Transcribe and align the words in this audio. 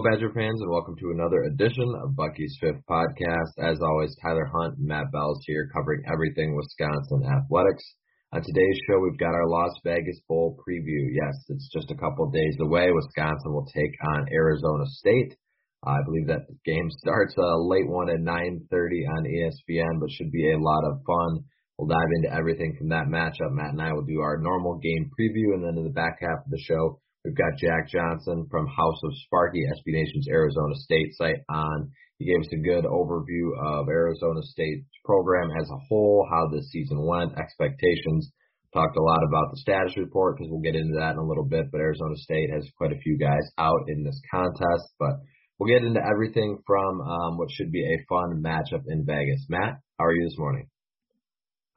Hello, 0.00 0.16
Badger 0.16 0.32
fans, 0.32 0.62
and 0.62 0.70
welcome 0.70 0.96
to 0.96 1.12
another 1.12 1.42
edition 1.44 1.92
of 2.02 2.16
Bucky's 2.16 2.56
Fifth 2.58 2.80
Podcast. 2.88 3.52
As 3.60 3.76
always, 3.82 4.16
Tyler 4.24 4.48
Hunt 4.48 4.78
and 4.78 4.88
Matt 4.88 5.12
Bells 5.12 5.44
here 5.44 5.68
covering 5.76 6.00
everything 6.10 6.56
Wisconsin 6.56 7.20
athletics. 7.28 7.84
On 8.32 8.40
today's 8.40 8.80
show, 8.88 8.96
we've 8.98 9.20
got 9.20 9.36
our 9.36 9.46
Las 9.46 9.76
Vegas 9.84 10.18
Bowl 10.26 10.56
preview. 10.56 11.04
Yes, 11.12 11.36
it's 11.50 11.68
just 11.68 11.90
a 11.90 12.00
couple 12.00 12.30
days 12.30 12.56
away. 12.62 12.88
Wisconsin 12.90 13.52
will 13.52 13.68
take 13.76 13.92
on 14.16 14.32
Arizona 14.32 14.86
State. 14.86 15.36
I 15.84 15.98
believe 16.06 16.28
that 16.28 16.48
the 16.48 16.56
game 16.64 16.88
starts 17.04 17.36
a 17.36 17.60
late 17.60 17.86
one 17.86 18.08
at 18.08 18.24
9:30 18.24 19.04
on 19.04 19.28
ESPN, 19.28 20.00
but 20.00 20.10
should 20.12 20.32
be 20.32 20.50
a 20.50 20.56
lot 20.56 20.88
of 20.88 21.04
fun. 21.04 21.44
We'll 21.76 21.92
dive 21.92 22.08
into 22.16 22.32
everything 22.32 22.74
from 22.78 22.88
that 22.88 23.12
matchup. 23.12 23.52
Matt 23.52 23.76
and 23.76 23.82
I 23.82 23.92
will 23.92 24.08
do 24.08 24.20
our 24.20 24.40
normal 24.40 24.78
game 24.78 25.10
preview, 25.12 25.52
and 25.52 25.62
then 25.62 25.76
in 25.76 25.84
the 25.84 25.92
back 25.92 26.16
half 26.22 26.40
of 26.46 26.50
the 26.50 26.64
show, 26.64 27.02
We've 27.24 27.36
got 27.36 27.58
Jack 27.58 27.88
Johnson 27.88 28.46
from 28.50 28.66
House 28.66 29.00
of 29.04 29.12
Sparky, 29.26 29.60
SB 29.60 29.92
Nation's 29.92 30.28
Arizona 30.28 30.74
State 30.76 31.12
site 31.12 31.44
on. 31.50 31.92
He 32.18 32.24
gave 32.24 32.40
us 32.40 32.52
a 32.52 32.64
good 32.64 32.84
overview 32.84 33.52
of 33.60 33.88
Arizona 33.88 34.40
State's 34.42 34.88
program 35.04 35.50
as 35.60 35.68
a 35.68 35.80
whole, 35.88 36.26
how 36.30 36.48
this 36.48 36.70
season 36.70 37.04
went, 37.04 37.38
expectations. 37.38 38.32
Talked 38.72 38.96
a 38.96 39.02
lot 39.02 39.22
about 39.26 39.50
the 39.50 39.60
status 39.60 39.96
report 39.98 40.36
because 40.36 40.50
we'll 40.50 40.62
get 40.62 40.76
into 40.76 40.96
that 40.98 41.12
in 41.12 41.18
a 41.18 41.26
little 41.26 41.44
bit, 41.44 41.66
but 41.70 41.80
Arizona 41.80 42.16
State 42.16 42.50
has 42.54 42.66
quite 42.78 42.92
a 42.92 43.00
few 43.00 43.18
guys 43.18 43.44
out 43.58 43.88
in 43.88 44.02
this 44.02 44.20
contest. 44.30 44.88
But 44.98 45.20
we'll 45.58 45.74
get 45.74 45.84
into 45.84 46.00
everything 46.00 46.58
from 46.66 47.00
um, 47.02 47.36
what 47.36 47.50
should 47.50 47.72
be 47.72 47.84
a 47.84 48.04
fun 48.08 48.42
matchup 48.42 48.84
in 48.88 49.04
Vegas. 49.04 49.44
Matt, 49.50 49.74
how 49.98 50.06
are 50.06 50.14
you 50.14 50.24
this 50.24 50.38
morning? 50.38 50.68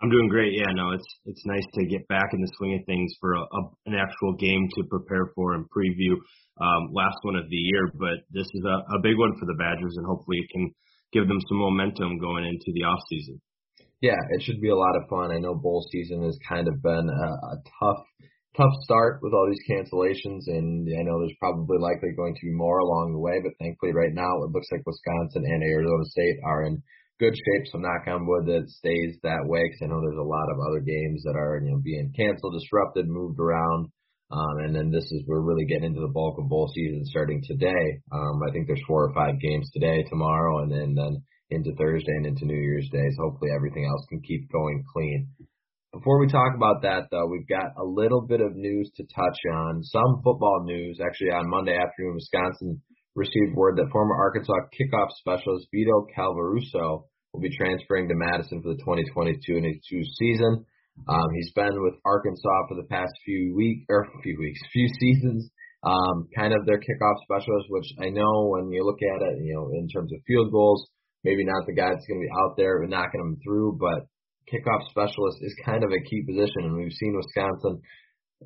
I'm 0.03 0.11
doing 0.11 0.27
great. 0.27 0.51
Yeah, 0.51 0.67
no, 0.75 0.91
it's 0.91 1.07
it's 1.23 1.45
nice 1.45 1.63
to 1.79 1.87
get 1.87 2.05
back 2.09 2.27
in 2.33 2.41
the 2.41 2.51
swing 2.57 2.75
of 2.75 2.85
things 2.85 3.15
for 3.21 3.35
a, 3.35 3.39
a, 3.39 3.61
an 3.87 3.95
actual 3.95 4.35
game 4.35 4.67
to 4.75 4.83
prepare 4.91 5.31
for 5.33 5.55
and 5.55 5.63
preview. 5.71 6.19
Um, 6.59 6.91
last 6.91 7.15
one 7.23 7.37
of 7.39 7.47
the 7.49 7.55
year, 7.55 7.87
but 7.95 8.27
this 8.29 8.45
is 8.45 8.63
a, 8.67 8.77
a 8.99 9.01
big 9.01 9.17
one 9.17 9.31
for 9.39 9.47
the 9.47 9.55
Badgers, 9.55 9.95
and 9.95 10.05
hopefully 10.05 10.43
it 10.43 10.51
can 10.51 10.75
give 11.13 11.27
them 11.31 11.39
some 11.47 11.57
momentum 11.57 12.19
going 12.19 12.43
into 12.43 12.75
the 12.75 12.83
off 12.83 12.99
season. 13.09 13.39
Yeah, 14.01 14.19
it 14.35 14.43
should 14.43 14.59
be 14.59 14.69
a 14.69 14.75
lot 14.75 14.99
of 14.99 15.07
fun. 15.07 15.31
I 15.31 15.39
know 15.39 15.55
bowl 15.55 15.87
season 15.89 16.21
has 16.27 16.37
kind 16.49 16.67
of 16.67 16.83
been 16.83 17.07
a, 17.07 17.29
a 17.55 17.55
tough 17.79 18.03
tough 18.59 18.75
start 18.83 19.17
with 19.23 19.33
all 19.33 19.47
these 19.47 19.65
cancellations, 19.71 20.51
and 20.51 20.83
I 20.83 21.01
know 21.07 21.23
there's 21.23 21.39
probably 21.39 21.79
likely 21.79 22.11
going 22.11 22.35
to 22.35 22.45
be 22.45 22.51
more 22.51 22.79
along 22.79 23.13
the 23.13 23.23
way. 23.23 23.39
But 23.39 23.55
thankfully, 23.55 23.95
right 23.95 24.13
now 24.13 24.43
it 24.43 24.51
looks 24.51 24.67
like 24.67 24.83
Wisconsin 24.85 25.47
and 25.47 25.63
Arizona 25.63 26.05
State 26.11 26.37
are 26.43 26.67
in 26.67 26.83
good 27.19 27.35
shape. 27.35 27.65
So 27.71 27.77
knock 27.77 28.07
on 28.07 28.27
wood 28.27 28.45
that 28.47 28.63
it 28.63 28.69
stays 28.69 29.17
that 29.23 29.45
way 29.45 29.61
because 29.63 29.81
I 29.83 29.87
know 29.87 30.01
there's 30.01 30.19
a 30.19 30.23
lot 30.23 30.49
of 30.51 30.59
other 30.59 30.81
games 30.81 31.23
that 31.23 31.35
are 31.35 31.61
you 31.63 31.71
know 31.71 31.81
being 31.83 32.13
canceled, 32.15 32.53
disrupted, 32.59 33.07
moved 33.07 33.39
around. 33.39 33.89
Um, 34.31 34.65
and 34.65 34.75
then 34.75 34.89
this 34.89 35.05
is 35.11 35.21
we're 35.27 35.45
really 35.45 35.65
getting 35.65 35.93
into 35.93 36.01
the 36.01 36.13
bulk 36.13 36.39
of 36.39 36.49
bowl 36.49 36.71
season 36.73 37.05
starting 37.05 37.43
today. 37.45 38.01
Um, 38.11 38.41
I 38.41 38.51
think 38.51 38.65
there's 38.65 38.81
four 38.87 39.05
or 39.05 39.13
five 39.13 39.39
games 39.39 39.69
today, 39.71 40.03
tomorrow, 40.09 40.63
and 40.63 40.71
then 40.71 40.95
then 40.95 41.21
into 41.49 41.75
Thursday 41.75 42.17
and 42.17 42.25
into 42.25 42.45
New 42.45 42.57
Year's 42.57 42.89
Day. 42.91 43.05
So 43.15 43.29
hopefully 43.29 43.51
everything 43.55 43.85
else 43.85 44.05
can 44.09 44.21
keep 44.21 44.51
going 44.51 44.83
clean. 44.91 45.27
Before 45.93 46.19
we 46.19 46.27
talk 46.27 46.55
about 46.55 46.81
that, 46.81 47.05
though, 47.11 47.27
we've 47.27 47.47
got 47.47 47.77
a 47.77 47.85
little 47.85 48.25
bit 48.25 48.41
of 48.41 48.55
news 48.55 48.89
to 48.97 49.03
touch 49.13 49.37
on. 49.53 49.83
Some 49.83 50.21
football 50.23 50.63
news. 50.65 50.99
Actually, 50.99 51.29
on 51.29 51.47
Monday 51.47 51.77
afternoon, 51.77 52.15
Wisconsin 52.15 52.81
received 53.15 53.55
word 53.55 53.77
that 53.77 53.91
former 53.91 54.15
Arkansas 54.15 54.53
kickoff 54.73 55.09
specialist 55.19 55.67
Vito 55.71 56.07
Calvaruso 56.15 57.05
will 57.33 57.41
be 57.41 57.55
transferring 57.55 58.07
to 58.07 58.15
Madison 58.15 58.61
for 58.61 58.73
the 58.73 58.81
2022-22 58.83 60.03
season. 60.17 60.65
Um, 61.07 61.27
he's 61.35 61.51
been 61.53 61.73
with 61.81 61.95
Arkansas 62.05 62.67
for 62.69 62.75
the 62.75 62.87
past 62.89 63.11
few 63.25 63.55
weeks 63.55 63.85
or 63.89 64.07
few 64.21 64.37
weeks, 64.39 64.59
few 64.73 64.87
seasons. 64.99 65.49
Um, 65.83 66.29
kind 66.33 66.53
of 66.53 66.65
their 66.65 66.79
kickoff 66.79 67.17
specialist, 67.23 67.67
which 67.67 67.89
I 67.99 68.09
know 68.09 68.47
when 68.47 68.71
you 68.71 68.85
look 68.85 69.01
at 69.03 69.21
it, 69.21 69.43
you 69.43 69.53
know, 69.53 69.67
in 69.77 69.89
terms 69.89 70.13
of 70.13 70.21
field 70.25 70.51
goals, 70.51 70.87
maybe 71.25 71.43
not 71.43 71.65
the 71.65 71.73
guy 71.73 71.89
that's 71.89 72.05
going 72.07 72.21
to 72.21 72.27
be 72.27 72.31
out 72.39 72.55
there 72.55 72.85
knocking 72.87 73.19
them 73.19 73.37
through, 73.43 73.77
but 73.79 74.07
kickoff 74.47 74.87
specialist 74.89 75.39
is 75.41 75.53
kind 75.65 75.83
of 75.83 75.91
a 75.91 76.03
key 76.07 76.23
position, 76.23 76.63
and 76.63 76.77
we've 76.77 76.93
seen 76.93 77.15
Wisconsin 77.15 77.81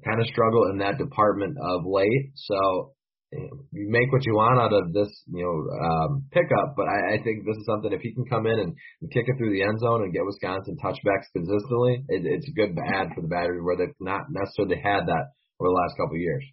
kind 0.05 0.19
of 0.19 0.27
struggle 0.27 0.69
in 0.71 0.77
that 0.79 0.97
department 0.97 1.57
of 1.61 1.85
late. 1.85 2.31
So 2.35 2.93
you 3.31 3.91
make 3.91 4.11
what 4.11 4.25
you 4.25 4.33
want 4.35 4.59
out 4.59 4.71
of 4.71 4.93
this, 4.93 5.11
you 5.27 5.43
know, 5.43 5.57
um, 5.75 6.23
pickup. 6.31 6.75
But 6.75 6.87
I, 6.87 7.15
I 7.15 7.23
think 7.23 7.43
this 7.43 7.57
is 7.59 7.67
something 7.67 7.91
if 7.91 8.01
he 8.01 8.13
can 8.13 8.25
come 8.25 8.47
in 8.47 8.59
and, 8.59 8.75
kick 9.11 9.27
it 9.27 9.35
through 9.37 9.51
the 9.51 9.63
end 9.63 9.79
zone 9.79 10.03
and 10.03 10.13
get 10.13 10.25
Wisconsin 10.25 10.77
touchbacks 10.83 11.31
consistently, 11.31 12.03
it, 12.07 12.23
it's 12.23 12.47
a 12.47 12.55
good 12.55 12.75
bad 12.75 13.11
for 13.13 13.21
the 13.21 13.31
Badgers 13.31 13.63
where 13.63 13.77
they've 13.77 13.99
not 13.99 14.27
necessarily 14.31 14.79
had 14.79 15.07
that 15.07 15.31
over 15.59 15.69
the 15.69 15.79
last 15.79 15.95
couple 15.99 16.15
of 16.15 16.23
years. 16.23 16.43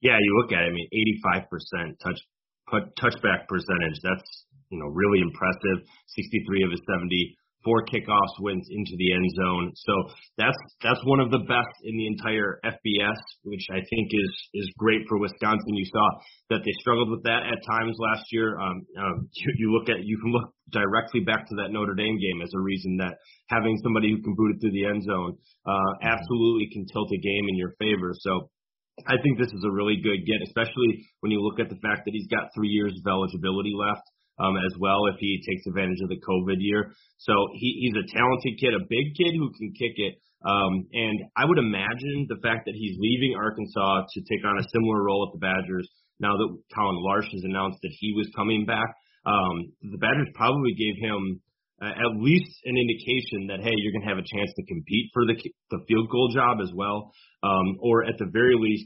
Yeah, 0.00 0.16
you 0.20 0.32
look 0.40 0.52
at 0.52 0.64
it. 0.64 0.70
I 0.70 0.72
mean, 0.72 0.88
85% 1.28 2.00
touch 2.00 2.20
put, 2.68 2.82
touchback 2.96 3.48
percentage. 3.48 4.00
That's 4.04 4.28
you 4.70 4.78
know 4.78 4.88
really 4.88 5.20
impressive. 5.20 5.84
63 6.16 6.64
of 6.64 6.70
his 6.70 6.80
70 6.88 7.36
four 7.64 7.84
kickoffs 7.84 8.36
went 8.40 8.64
into 8.70 8.94
the 8.96 9.12
end 9.12 9.28
zone. 9.36 9.72
So 9.74 9.92
that's 10.38 10.56
that's 10.82 11.00
one 11.04 11.20
of 11.20 11.30
the 11.30 11.44
best 11.44 11.76
in 11.84 11.96
the 11.96 12.06
entire 12.06 12.60
FBS, 12.64 13.20
which 13.44 13.66
I 13.70 13.80
think 13.88 14.08
is 14.12 14.32
is 14.54 14.68
great 14.78 15.02
for 15.08 15.18
Wisconsin. 15.18 15.74
You 15.74 15.86
saw 15.86 16.08
that 16.50 16.60
they 16.64 16.72
struggled 16.80 17.10
with 17.10 17.22
that 17.24 17.44
at 17.44 17.60
times 17.68 17.96
last 17.98 18.24
year. 18.32 18.58
Um, 18.58 18.86
um, 18.98 19.28
you, 19.34 19.52
you 19.58 19.72
look 19.72 19.88
at 19.88 20.04
you 20.04 20.18
can 20.18 20.32
look 20.32 20.52
directly 20.70 21.20
back 21.20 21.48
to 21.48 21.54
that 21.56 21.72
Notre 21.72 21.94
Dame 21.94 22.18
game 22.18 22.42
as 22.42 22.52
a 22.54 22.60
reason 22.60 22.96
that 22.98 23.18
having 23.48 23.76
somebody 23.82 24.10
who 24.10 24.22
can 24.22 24.34
boot 24.34 24.56
it 24.56 24.60
through 24.60 24.72
the 24.72 24.86
end 24.86 25.02
zone 25.02 25.36
uh, 25.66 25.92
absolutely 26.02 26.68
can 26.72 26.86
tilt 26.86 27.10
a 27.12 27.18
game 27.18 27.46
in 27.48 27.56
your 27.56 27.74
favor. 27.78 28.14
So 28.18 28.50
I 29.08 29.16
think 29.22 29.38
this 29.38 29.52
is 29.52 29.64
a 29.64 29.72
really 29.72 29.96
good 30.02 30.26
get, 30.26 30.44
especially 30.44 31.08
when 31.20 31.32
you 31.32 31.40
look 31.40 31.60
at 31.60 31.68
the 31.68 31.80
fact 31.80 32.04
that 32.04 32.12
he's 32.12 32.28
got 32.28 32.52
three 32.54 32.68
years 32.68 32.92
of 32.92 33.04
eligibility 33.08 33.72
left 33.72 34.04
um, 34.40 34.56
as 34.56 34.72
well 34.80 35.06
if 35.12 35.20
he 35.20 35.44
takes 35.44 35.68
advantage 35.68 36.00
of 36.02 36.08
the 36.08 36.20
COVID 36.24 36.58
year. 36.58 36.90
So 37.18 37.32
he, 37.54 37.84
he's 37.84 37.96
a 38.00 38.06
talented 38.08 38.56
kid, 38.58 38.72
a 38.74 38.82
big 38.88 39.12
kid 39.14 39.36
who 39.36 39.52
can 39.52 39.70
kick 39.76 39.94
it. 40.00 40.16
Um, 40.40 40.88
and 40.96 41.20
I 41.36 41.44
would 41.44 41.60
imagine 41.60 42.24
the 42.32 42.40
fact 42.40 42.64
that 42.64 42.72
he's 42.74 42.96
leaving 42.96 43.36
Arkansas 43.36 44.08
to 44.08 44.18
take 44.24 44.40
on 44.44 44.56
a 44.56 44.64
similar 44.72 45.04
role 45.04 45.28
at 45.28 45.36
the 45.36 45.42
Badgers 45.44 45.86
now 46.20 46.36
that 46.36 46.48
Collin 46.76 47.00
Larsh 47.00 47.32
has 47.32 47.44
announced 47.44 47.80
that 47.82 47.92
he 47.98 48.12
was 48.12 48.28
coming 48.36 48.66
back, 48.66 48.88
um, 49.24 49.72
the 49.80 49.98
Badgers 49.98 50.28
probably 50.34 50.76
gave 50.76 50.94
him 51.00 51.40
uh, 51.80 51.96
at 51.96 52.12
least 52.20 52.52
an 52.64 52.76
indication 52.76 53.48
that 53.48 53.64
hey, 53.64 53.72
you're 53.72 53.92
going 53.92 54.04
to 54.04 54.12
have 54.12 54.20
a 54.20 54.28
chance 54.36 54.52
to 54.52 54.62
compete 54.68 55.08
for 55.12 55.24
the 55.24 55.34
the 55.72 55.80
field 55.88 56.08
goal 56.12 56.28
job 56.32 56.60
as 56.60 56.70
well, 56.76 57.10
um, 57.42 57.80
or 57.80 58.04
at 58.04 58.20
the 58.20 58.28
very 58.30 58.54
least, 58.54 58.84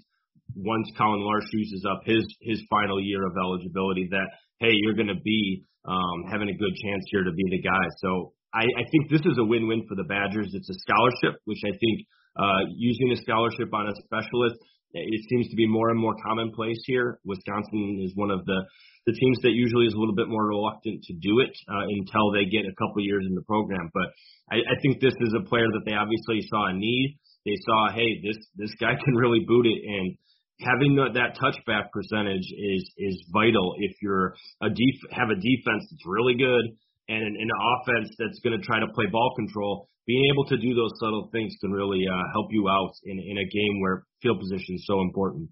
once 0.54 0.90
Collin 0.96 1.20
Larsh 1.20 1.48
uses 1.52 1.84
up 1.88 2.02
his 2.04 2.24
his 2.42 2.62
final 2.70 3.00
year 3.00 3.26
of 3.26 3.32
eligibility, 3.36 4.08
that 4.10 4.28
hey, 4.60 4.72
you're 4.72 4.94
going 4.94 5.08
to 5.08 5.20
be 5.24 5.64
um, 5.84 6.30
having 6.30 6.48
a 6.48 6.56
good 6.56 6.74
chance 6.84 7.04
here 7.10 7.24
to 7.24 7.32
be 7.32 7.44
the 7.50 7.62
guy. 7.62 7.86
So 7.98 8.32
I, 8.54 8.62
I 8.62 8.84
think 8.90 9.10
this 9.10 9.26
is 9.26 9.36
a 9.38 9.44
win-win 9.44 9.84
for 9.88 9.96
the 9.96 10.04
Badgers. 10.04 10.54
It's 10.54 10.70
a 10.70 10.78
scholarship, 10.86 11.40
which 11.44 11.60
I 11.66 11.74
think 11.76 12.06
uh, 12.38 12.70
using 12.76 13.12
a 13.12 13.16
scholarship 13.16 13.74
on 13.74 13.88
a 13.88 13.94
specialist, 14.06 14.56
it 14.94 15.22
seems 15.28 15.50
to 15.50 15.56
be 15.56 15.66
more 15.66 15.90
and 15.90 15.98
more 15.98 16.14
commonplace 16.24 16.78
here. 16.86 17.18
Wisconsin 17.24 18.00
is 18.02 18.12
one 18.14 18.30
of 18.30 18.46
the 18.46 18.62
the 19.06 19.12
teams 19.12 19.36
that 19.42 19.52
usually 19.52 19.84
is 19.84 19.92
a 19.92 20.00
little 20.00 20.14
bit 20.14 20.28
more 20.32 20.48
reluctant 20.48 21.02
to 21.04 21.12
do 21.20 21.40
it 21.44 21.52
uh, 21.68 21.84
until 21.92 22.32
they 22.32 22.48
get 22.48 22.64
a 22.64 22.72
couple 22.80 23.04
years 23.04 23.26
in 23.28 23.34
the 23.34 23.44
program. 23.44 23.90
But 23.92 24.08
I, 24.48 24.64
I 24.64 24.76
think 24.80 24.96
this 24.96 25.12
is 25.12 25.34
a 25.36 25.44
player 25.44 25.68
that 25.68 25.84
they 25.84 25.92
obviously 25.92 26.40
saw 26.48 26.72
a 26.72 26.72
need. 26.72 27.18
They 27.44 27.58
saw, 27.68 27.92
hey, 27.92 28.24
this 28.24 28.38
this 28.56 28.72
guy 28.80 28.96
can 29.04 29.14
really 29.14 29.44
boot 29.44 29.66
it, 29.66 29.76
and 29.84 30.16
having 30.64 30.96
the, 30.96 31.12
that 31.14 31.36
touchback 31.36 31.92
percentage 31.92 32.48
is 32.56 32.82
is 32.98 33.16
vital 33.32 33.76
if 33.78 33.92
you're 34.02 34.34
a 34.62 34.68
def- 34.68 35.10
have 35.12 35.30
a 35.30 35.38
defense 35.38 35.84
that's 35.90 36.06
really 36.06 36.34
good 36.34 36.64
and 37.08 37.20
an, 37.20 37.36
an 37.36 37.50
offense 37.52 38.08
that's 38.18 38.40
going 38.40 38.56
to 38.58 38.64
try 38.64 38.80
to 38.80 38.88
play 38.96 39.04
ball 39.12 39.32
control. 39.36 39.88
Being 40.06 40.28
able 40.32 40.44
to 40.52 40.56
do 40.56 40.74
those 40.74 40.92
subtle 41.00 41.28
things 41.32 41.54
can 41.60 41.72
really 41.72 42.04
uh, 42.04 42.24
help 42.32 42.48
you 42.50 42.68
out 42.68 42.92
in 43.04 43.16
in 43.20 43.36
a 43.38 43.46
game 43.48 43.80
where 43.80 44.04
field 44.20 44.40
position 44.40 44.76
is 44.76 44.84
so 44.86 45.00
important. 45.00 45.48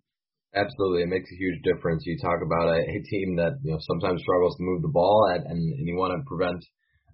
Absolutely, 0.55 1.03
it 1.03 1.09
makes 1.09 1.31
a 1.33 1.41
huge 1.41 1.61
difference. 1.65 2.05
You 2.05 2.19
talk 2.21 2.41
about 2.45 2.69
a, 2.69 2.81
a 2.81 3.01
team 3.09 3.37
that 3.37 3.57
you 3.65 3.73
know 3.73 3.81
sometimes 3.81 4.21
struggles 4.21 4.57
to 4.57 4.65
move 4.65 4.83
the 4.83 4.93
ball, 4.93 5.33
and, 5.33 5.47
and 5.47 5.89
you 5.89 5.97
want 5.97 6.13
to 6.13 6.21
prevent 6.29 6.61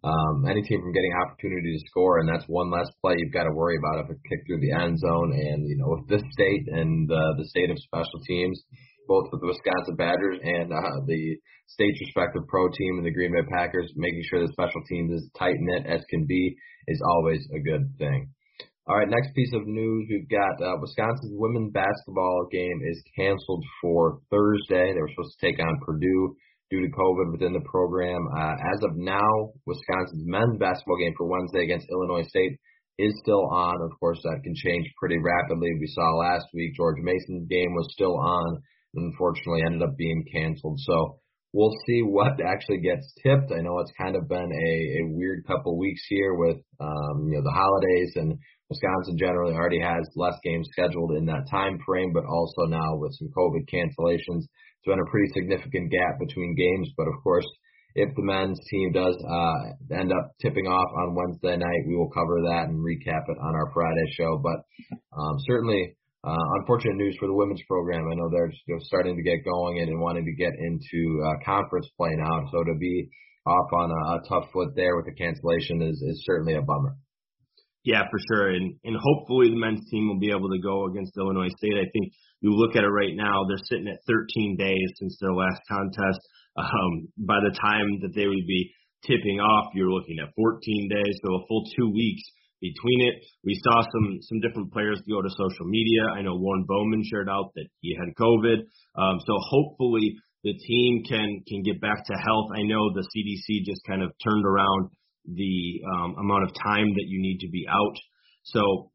um, 0.04 0.46
any 0.46 0.62
team 0.62 0.80
from 0.80 0.92
getting 0.92 1.12
opportunity 1.22 1.74
to 1.74 1.88
score, 1.90 2.18
and 2.20 2.28
that's 2.28 2.46
one 2.46 2.70
less 2.70 2.88
play 3.02 3.14
you've 3.18 3.32
got 3.32 3.44
to 3.44 3.54
worry 3.54 3.76
about 3.76 4.04
if 4.04 4.10
it 4.10 4.28
kicked 4.28 4.46
through 4.46 4.60
the 4.60 4.72
end 4.72 4.98
zone. 4.98 5.32
And 5.34 5.66
you 5.66 5.76
know, 5.76 5.98
with 5.98 6.08
this 6.08 6.22
state 6.32 6.68
and 6.70 7.10
uh, 7.10 7.34
the 7.36 7.48
state 7.50 7.70
of 7.70 7.78
special 7.78 8.20
teams, 8.26 8.62
both 9.08 9.26
with 9.32 9.40
the 9.40 9.48
Wisconsin 9.48 9.96
Badgers 9.96 10.38
and 10.42 10.72
uh, 10.72 11.02
the 11.06 11.38
state's 11.66 12.00
respective 12.00 12.46
pro 12.46 12.68
team 12.68 12.98
and 12.98 13.06
the 13.06 13.14
Green 13.14 13.32
Bay 13.32 13.42
Packers, 13.50 13.90
making 13.96 14.22
sure 14.30 14.40
the 14.40 14.52
special 14.52 14.82
teams 14.88 15.12
is 15.12 15.30
tight 15.38 15.58
knit 15.58 15.86
as 15.86 16.04
can 16.10 16.26
be 16.26 16.54
is 16.86 17.02
always 17.02 17.40
a 17.50 17.60
good 17.60 17.90
thing. 17.98 18.30
All 18.88 18.96
right, 18.96 19.08
next 19.08 19.34
piece 19.34 19.52
of 19.52 19.66
news 19.66 20.06
we've 20.08 20.30
got 20.30 20.64
uh, 20.64 20.76
Wisconsin's 20.80 21.36
women's 21.36 21.72
basketball 21.72 22.48
game 22.50 22.80
is 22.88 23.02
canceled 23.18 23.64
for 23.82 24.20
Thursday. 24.30 24.94
They 24.94 25.00
were 25.00 25.12
supposed 25.12 25.36
to 25.38 25.44
take 25.44 25.60
on 25.60 25.80
Purdue 25.84 26.36
due 26.70 26.80
to 26.80 26.92
COVID 26.92 27.32
within 27.32 27.52
the 27.52 27.64
program. 27.64 28.20
Uh, 28.36 28.54
as 28.74 28.82
of 28.82 28.96
now, 28.96 29.52
Wisconsin's 29.66 30.24
men's 30.26 30.58
basketball 30.58 30.98
game 30.98 31.14
for 31.16 31.26
Wednesday 31.26 31.64
against 31.64 31.88
Illinois 31.90 32.26
State 32.28 32.58
is 32.98 33.14
still 33.22 33.48
on. 33.50 33.76
Of 33.82 33.98
course, 33.98 34.20
that 34.22 34.40
can 34.42 34.54
change 34.54 34.86
pretty 34.98 35.18
rapidly. 35.18 35.70
We 35.78 35.86
saw 35.86 36.08
last 36.18 36.46
week 36.52 36.74
George 36.76 36.98
Mason's 37.00 37.48
game 37.48 37.74
was 37.74 37.88
still 37.92 38.18
on, 38.18 38.62
and 38.94 39.12
unfortunately 39.12 39.62
ended 39.64 39.82
up 39.82 39.96
being 39.96 40.24
canceled. 40.32 40.78
So 40.80 41.18
we'll 41.52 41.74
see 41.86 42.02
what 42.02 42.40
actually 42.44 42.80
gets 42.80 43.12
tipped. 43.22 43.52
I 43.52 43.62
know 43.62 43.78
it's 43.78 43.92
kind 43.96 44.16
of 44.16 44.28
been 44.28 44.50
a, 44.52 44.70
a 45.00 45.08
weird 45.14 45.46
couple 45.46 45.78
weeks 45.78 46.02
here 46.08 46.34
with 46.34 46.58
um, 46.80 47.28
you 47.30 47.36
know 47.38 47.44
the 47.44 47.54
holidays 47.54 48.12
and 48.16 48.38
Wisconsin 48.68 49.16
generally 49.16 49.54
already 49.54 49.80
has 49.80 50.06
less 50.14 50.36
games 50.44 50.68
scheduled 50.72 51.12
in 51.12 51.24
that 51.26 51.48
time 51.50 51.78
frame, 51.86 52.12
but 52.12 52.24
also 52.26 52.66
now 52.68 52.96
with 52.96 53.14
some 53.14 53.28
COVID 53.36 53.64
cancellations, 53.72 54.44
it's 54.78 54.86
been 54.86 55.00
a 55.02 55.10
pretty 55.10 55.28
significant 55.34 55.90
gap 55.90 56.18
between 56.18 56.54
games. 56.54 56.90
But 56.96 57.08
of 57.08 57.14
course, 57.22 57.46
if 57.94 58.14
the 58.14 58.22
men's 58.22 58.60
team 58.70 58.92
does 58.92 59.16
uh, 59.18 59.98
end 59.98 60.12
up 60.12 60.32
tipping 60.40 60.66
off 60.66 60.90
on 60.94 61.18
Wednesday 61.18 61.56
night, 61.56 61.82
we 61.86 61.96
will 61.96 62.10
cover 62.10 62.40
that 62.46 62.70
and 62.70 62.78
recap 62.78 63.26
it 63.26 63.38
on 63.42 63.54
our 63.54 63.70
Friday 63.74 64.06
show. 64.14 64.38
But 64.38 64.62
um, 65.18 65.36
certainly, 65.46 65.96
uh, 66.22 66.44
unfortunate 66.60 66.96
news 66.96 67.16
for 67.18 67.26
the 67.26 67.34
women's 67.34 67.62
program. 67.66 68.06
I 68.06 68.14
know 68.14 68.30
they're 68.30 68.52
know, 68.68 68.78
starting 68.82 69.16
to 69.16 69.22
get 69.22 69.44
going 69.44 69.80
and, 69.80 69.88
and 69.88 70.00
wanting 70.00 70.24
to 70.24 70.34
get 70.34 70.52
into 70.58 71.22
uh, 71.26 71.44
conference 71.44 71.88
play 71.96 72.10
now. 72.14 72.46
So 72.52 72.64
to 72.64 72.74
be 72.78 73.08
off 73.46 73.72
on 73.72 73.90
a, 73.90 74.02
a 74.16 74.28
tough 74.28 74.50
foot 74.52 74.74
there 74.76 74.96
with 74.96 75.06
the 75.06 75.14
cancellation 75.14 75.82
is, 75.82 76.02
is 76.02 76.22
certainly 76.26 76.54
a 76.54 76.62
bummer. 76.62 76.96
Yeah, 77.84 78.02
for 78.10 78.18
sure. 78.30 78.50
And 78.50 78.74
and 78.84 78.96
hopefully 79.00 79.48
the 79.48 79.56
men's 79.56 79.88
team 79.90 80.08
will 80.08 80.18
be 80.18 80.30
able 80.30 80.50
to 80.50 80.60
go 80.60 80.86
against 80.86 81.16
Illinois 81.16 81.48
State. 81.56 81.78
I 81.78 81.88
think 81.90 82.12
you 82.40 82.54
look 82.54 82.76
at 82.76 82.84
it 82.84 82.94
right 82.94 83.14
now, 83.14 83.44
they're 83.48 83.66
sitting 83.68 83.88
at 83.88 84.04
13 84.06 84.56
days 84.56 84.88
since 84.96 85.18
their 85.20 85.34
last 85.34 85.60
contest. 85.68 86.20
Um, 86.56 87.08
by 87.18 87.38
the 87.42 87.54
time 87.54 88.00
that 88.02 88.14
they 88.14 88.26
would 88.26 88.46
be 88.46 88.72
tipping 89.06 89.38
off, 89.38 89.74
you're 89.74 89.90
looking 89.90 90.18
at 90.18 90.34
14 90.34 90.90
days, 90.90 91.14
so 91.22 91.34
a 91.34 91.46
full 91.46 91.64
two 91.76 91.90
weeks 91.90 92.22
between 92.60 93.06
it. 93.06 93.14
We 93.44 93.60
saw 93.62 93.82
some 93.82 94.18
some 94.22 94.40
different 94.40 94.72
players 94.72 95.00
go 95.08 95.22
to 95.22 95.30
social 95.30 95.66
media. 95.66 96.02
I 96.14 96.22
know 96.22 96.34
Lorne 96.34 96.64
Bowman 96.66 97.02
shared 97.06 97.28
out 97.28 97.52
that 97.54 97.66
he 97.80 97.94
had 97.94 98.14
COVID. 98.18 98.66
Um, 98.98 99.18
so 99.26 99.32
hopefully 99.38 100.18
the 100.42 100.54
team 100.54 101.04
can 101.08 101.42
can 101.46 101.62
get 101.62 101.80
back 101.80 102.04
to 102.06 102.14
health. 102.14 102.50
I 102.54 102.62
know 102.62 102.90
the 102.94 103.06
CDC 103.06 103.64
just 103.64 103.82
kind 103.86 104.02
of 104.02 104.10
turned 104.22 104.44
around 104.44 104.90
the 105.26 105.80
um, 105.94 106.16
amount 106.18 106.44
of 106.44 106.50
time 106.54 106.88
that 106.94 107.06
you 107.06 107.20
need 107.20 107.38
to 107.40 107.48
be 107.50 107.66
out. 107.68 107.96
So 108.44 108.90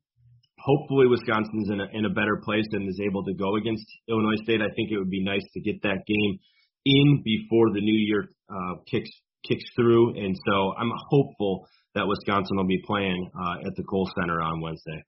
hopefully 0.63 1.07
Wisconsin's 1.07 1.69
in 1.69 1.81
a, 1.81 1.87
in 1.91 2.05
a 2.05 2.13
better 2.13 2.39
place 2.43 2.65
and 2.71 2.87
is 2.87 2.99
able 3.03 3.23
to 3.25 3.33
go 3.33 3.55
against 3.55 3.85
Illinois 4.07 4.39
State. 4.43 4.61
I 4.61 4.71
think 4.75 4.91
it 4.91 4.97
would 4.97 5.11
be 5.11 5.23
nice 5.23 5.43
to 5.53 5.61
get 5.61 5.81
that 5.83 6.07
game 6.07 6.39
in 6.85 7.21
before 7.23 7.71
the 7.73 7.81
new 7.81 7.95
year 7.95 8.25
uh, 8.49 8.75
kicks 8.89 9.11
kicks 9.47 9.65
through, 9.75 10.15
and 10.15 10.35
so 10.47 10.73
I'm 10.79 10.91
hopeful 11.09 11.67
that 11.95 12.07
Wisconsin 12.07 12.55
will 12.55 12.67
be 12.67 12.81
playing 12.87 13.29
uh, 13.35 13.67
at 13.67 13.75
the 13.75 13.83
Kohl 13.83 14.09
Center 14.15 14.41
on 14.41 14.61
Wednesday. 14.61 15.03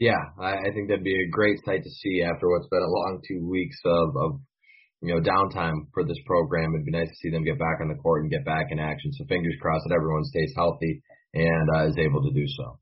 Yeah, 0.00 0.16
I, 0.40 0.56
I 0.56 0.68
think 0.72 0.88
that'd 0.88 1.04
be 1.04 1.12
a 1.12 1.30
great 1.30 1.60
sight 1.64 1.84
to 1.84 1.90
see 1.90 2.24
after 2.24 2.48
what's 2.48 2.68
been 2.68 2.82
a 2.82 2.88
long 2.88 3.20
two 3.28 3.46
weeks 3.46 3.76
of, 3.84 4.16
of 4.16 4.40
you 5.02 5.14
know, 5.14 5.20
downtime 5.20 5.92
for 5.92 6.04
this 6.04 6.16
program. 6.24 6.72
It'd 6.72 6.86
be 6.86 6.92
nice 6.92 7.08
to 7.08 7.20
see 7.20 7.30
them 7.30 7.44
get 7.44 7.58
back 7.58 7.80
on 7.80 7.88
the 7.88 8.00
court 8.00 8.22
and 8.22 8.32
get 8.32 8.44
back 8.44 8.66
in 8.70 8.78
action. 8.78 9.12
So 9.12 9.24
fingers 9.28 9.56
crossed 9.60 9.84
that 9.88 9.94
everyone 9.94 10.24
stays 10.24 10.52
healthy 10.56 11.02
and 11.34 11.68
uh, 11.76 11.88
is 11.88 11.98
able 11.98 12.22
to 12.24 12.32
do 12.32 12.46
so. 12.48 12.80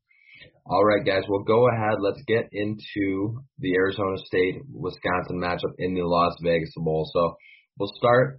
All 0.69 0.85
right, 0.85 1.01
guys, 1.01 1.25
we'll 1.27 1.49
go 1.49 1.65
ahead. 1.65 1.97
Let's 1.97 2.21
get 2.29 2.45
into 2.53 3.41
the 3.57 3.73
Arizona 3.73 4.21
State 4.21 4.61
Wisconsin 4.69 5.41
matchup 5.41 5.73
in 5.81 5.97
the 5.97 6.05
Las 6.05 6.37
Vegas 6.45 6.69
Bowl. 6.77 7.09
So 7.09 7.33
we'll 7.79 7.89
start. 7.97 8.37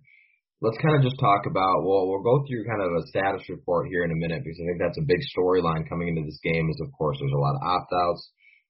Let's 0.62 0.78
kind 0.78 0.94
of 0.94 1.02
just 1.02 1.18
talk 1.18 1.50
about. 1.50 1.82
Well, 1.82 2.06
we'll 2.06 2.22
go 2.22 2.46
through 2.46 2.70
kind 2.70 2.86
of 2.86 3.02
a 3.02 3.06
status 3.10 3.42
report 3.50 3.90
here 3.90 4.06
in 4.06 4.14
a 4.14 4.22
minute 4.22 4.46
because 4.46 4.62
I 4.62 4.64
think 4.70 4.78
that's 4.78 5.02
a 5.02 5.10
big 5.10 5.18
storyline 5.34 5.90
coming 5.90 6.06
into 6.06 6.22
this 6.22 6.38
game. 6.46 6.70
Is 6.70 6.78
of 6.78 6.94
course 6.94 7.18
there's 7.18 7.34
a 7.34 7.42
lot 7.42 7.58
of 7.58 7.66
opt 7.66 7.90
outs. 7.90 8.22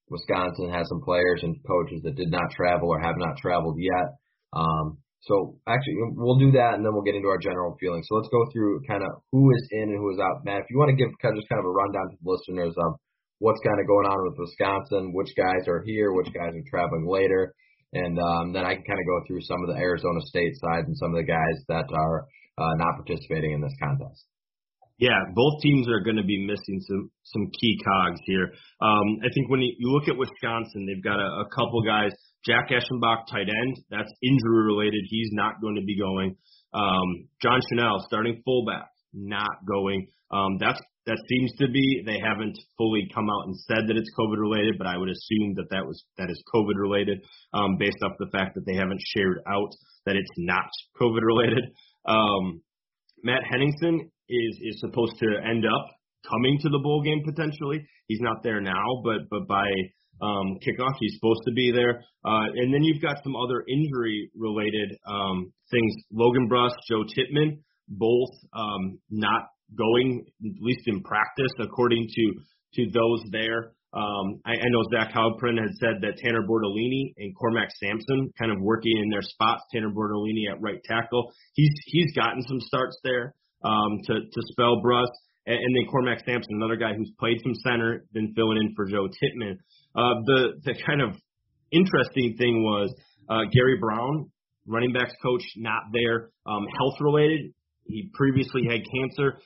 Wisconsin 0.09 0.73
has 0.73 0.89
some 0.89 1.05
players 1.05 1.45
and 1.45 1.53
coaches 1.61 2.01
that 2.01 2.17
did 2.17 2.33
not 2.33 2.49
travel 2.57 2.89
or 2.89 2.97
have 2.97 3.21
not 3.21 3.37
traveled 3.37 3.77
yet. 3.77 4.17
Um, 4.57 4.97
so 5.21 5.61
actually, 5.69 6.01
we'll 6.17 6.41
do 6.41 6.57
that, 6.57 6.73
and 6.73 6.81
then 6.81 6.97
we'll 6.97 7.05
get 7.05 7.13
into 7.13 7.29
our 7.29 7.37
general 7.37 7.77
feelings. 7.77 8.09
So 8.09 8.17
let's 8.17 8.33
go 8.33 8.41
through 8.49 8.81
kind 8.89 9.05
of 9.05 9.21
who 9.29 9.53
is 9.53 9.69
in 9.69 9.93
and 9.93 10.01
who 10.01 10.09
is 10.09 10.17
out. 10.17 10.41
Matt, 10.49 10.65
if 10.65 10.73
you 10.73 10.81
want 10.81 10.89
to 10.89 10.97
give 10.97 11.13
kind 11.21 11.37
of 11.37 11.45
just 11.45 11.49
kind 11.53 11.61
of 11.61 11.69
a 11.69 11.77
rundown 11.77 12.09
to 12.09 12.17
the 12.17 12.25
listeners 12.25 12.73
of 12.73 12.97
what's 13.41 13.59
kind 13.65 13.81
of 13.81 13.89
going 13.89 14.05
on 14.05 14.21
with 14.29 14.37
Wisconsin, 14.37 15.17
which 15.17 15.33
guys 15.33 15.65
are 15.67 15.81
here, 15.81 16.13
which 16.13 16.29
guys 16.29 16.53
are 16.53 16.69
traveling 16.69 17.09
later, 17.09 17.57
and 17.91 18.13
um, 18.21 18.53
then 18.53 18.63
I 18.63 18.77
can 18.77 18.85
kind 18.85 19.01
of 19.01 19.07
go 19.09 19.17
through 19.25 19.41
some 19.41 19.65
of 19.65 19.73
the 19.73 19.81
Arizona 19.81 20.21
State 20.29 20.53
sides 20.61 20.85
and 20.85 20.97
some 20.97 21.09
of 21.09 21.17
the 21.17 21.25
guys 21.25 21.57
that 21.67 21.89
are 21.89 22.29
uh, 22.61 22.73
not 22.77 23.01
participating 23.01 23.57
in 23.57 23.61
this 23.61 23.73
contest. 23.81 24.29
Yeah, 25.01 25.17
both 25.33 25.57
teams 25.65 25.89
are 25.89 26.05
going 26.05 26.21
to 26.21 26.23
be 26.23 26.45
missing 26.45 26.77
some 26.85 27.09
some 27.25 27.49
key 27.57 27.73
cogs 27.81 28.21
here. 28.29 28.53
Um, 28.79 29.25
I 29.25 29.33
think 29.33 29.49
when 29.49 29.65
you, 29.65 29.73
look 29.89 30.07
at 30.07 30.15
Wisconsin, 30.15 30.85
they've 30.85 31.03
got 31.03 31.17
a, 31.17 31.41
a 31.41 31.49
couple 31.49 31.81
guys 31.81 32.13
Jack 32.45 32.69
Eschenbach, 32.69 33.25
tight 33.29 33.49
end, 33.49 33.77
that's 33.89 34.11
injury 34.21 34.65
related. 34.65 35.01
He's 35.09 35.29
not 35.31 35.61
going 35.61 35.75
to 35.75 35.85
be 35.85 35.97
going. 35.97 36.35
Um, 36.73 37.27
John 37.41 37.59
Chenal, 37.71 38.01
starting 38.05 38.41
fullback, 38.45 38.89
not 39.13 39.65
going. 39.67 40.07
Um, 40.31 40.57
that's 40.59 40.79
that 41.05 41.17
seems 41.27 41.51
to 41.57 41.67
be. 41.67 42.03
They 42.05 42.19
haven't 42.19 42.57
fully 42.77 43.09
come 43.13 43.29
out 43.29 43.47
and 43.47 43.55
said 43.67 43.87
that 43.87 43.97
it's 43.97 44.11
COVID 44.17 44.37
related, 44.37 44.77
but 44.77 44.87
I 44.87 44.97
would 44.97 45.09
assume 45.09 45.55
that 45.55 45.69
that 45.71 45.85
was 45.85 46.03
that 46.17 46.29
is 46.29 46.43
COVID 46.53 46.75
related, 46.75 47.21
um, 47.53 47.77
based 47.77 47.97
off 48.03 48.13
the 48.19 48.29
fact 48.31 48.55
that 48.55 48.65
they 48.65 48.75
haven't 48.75 49.01
shared 49.15 49.39
out 49.47 49.71
that 50.05 50.15
it's 50.15 50.35
not 50.37 50.69
COVID 50.99 51.21
related. 51.21 51.63
Um, 52.05 52.61
Matt 53.23 53.43
Henningsen 53.49 54.11
is 54.29 54.59
is 54.61 54.79
supposed 54.79 55.17
to 55.19 55.27
end 55.43 55.65
up 55.65 55.87
coming 56.29 56.57
to 56.61 56.69
the 56.69 56.79
bowl 56.83 57.01
game 57.01 57.23
potentially. 57.25 57.85
He's 58.07 58.21
not 58.21 58.43
there 58.43 58.61
now, 58.61 59.01
but 59.03 59.29
but 59.29 59.47
by 59.47 59.65
um, 60.21 60.59
kickoff. 60.61 60.93
He's 60.99 61.15
supposed 61.15 61.41
to 61.45 61.51
be 61.53 61.71
there. 61.71 62.03
Uh, 62.23 62.45
and 62.53 62.73
then 62.73 62.83
you've 62.83 63.01
got 63.01 63.23
some 63.23 63.35
other 63.35 63.63
injury 63.67 64.29
related 64.35 64.95
um, 65.07 65.51
things. 65.71 65.93
Logan 66.11 66.47
Bruss, 66.47 66.73
Joe 66.87 67.03
Tippmann, 67.03 67.63
both 67.87 68.29
um, 68.53 68.99
not 69.09 69.47
going, 69.77 70.25
at 70.43 70.61
least 70.61 70.81
in 70.87 71.01
practice, 71.01 71.51
according 71.59 72.07
to 72.07 72.33
to 72.75 72.91
those 72.91 73.23
there. 73.31 73.73
Um, 73.93 74.39
I, 74.45 74.51
I 74.51 74.67
know 74.71 74.83
Zach 74.95 75.11
Heilprin 75.13 75.59
had 75.59 75.75
said 75.75 75.99
that 76.01 76.17
Tanner 76.17 76.47
Bortolini 76.47 77.13
and 77.17 77.35
Cormac 77.35 77.69
Sampson 77.83 78.31
kind 78.39 78.51
of 78.51 78.59
working 78.61 78.97
in 78.97 79.09
their 79.09 79.21
spots. 79.21 79.63
Tanner 79.73 79.91
Bortolini 79.91 80.49
at 80.49 80.61
right 80.61 80.81
tackle. 80.85 81.31
He's 81.53 81.73
he's 81.85 82.13
gotten 82.13 82.41
some 82.43 82.61
starts 82.61 82.97
there 83.03 83.35
um, 83.63 83.99
to 84.07 84.13
to 84.13 84.41
spell 84.51 84.81
Bruss. 84.81 85.09
And, 85.45 85.57
and 85.57 85.75
then 85.75 85.91
Cormac 85.91 86.19
Sampson, 86.25 86.55
another 86.55 86.77
guy 86.77 86.93
who's 86.95 87.11
played 87.19 87.41
some 87.43 87.55
center, 87.55 88.05
been 88.13 88.33
filling 88.35 88.57
in 88.57 88.73
for 88.75 88.85
Joe 88.85 89.07
Tippmann. 89.07 89.57
Uh, 89.95 90.21
the 90.25 90.61
the 90.63 90.75
kind 90.85 91.01
of 91.01 91.15
interesting 91.71 92.35
thing 92.37 92.63
was 92.63 92.93
uh, 93.29 93.43
Gary 93.51 93.77
Brown, 93.79 94.31
running 94.67 94.93
backs 94.93 95.13
coach, 95.21 95.43
not 95.57 95.83
there, 95.91 96.29
um, 96.45 96.65
health 96.77 96.95
related. 97.01 97.53
He 97.85 98.09
previously 98.13 98.63
had 98.69 98.81
cancer. 98.87 99.39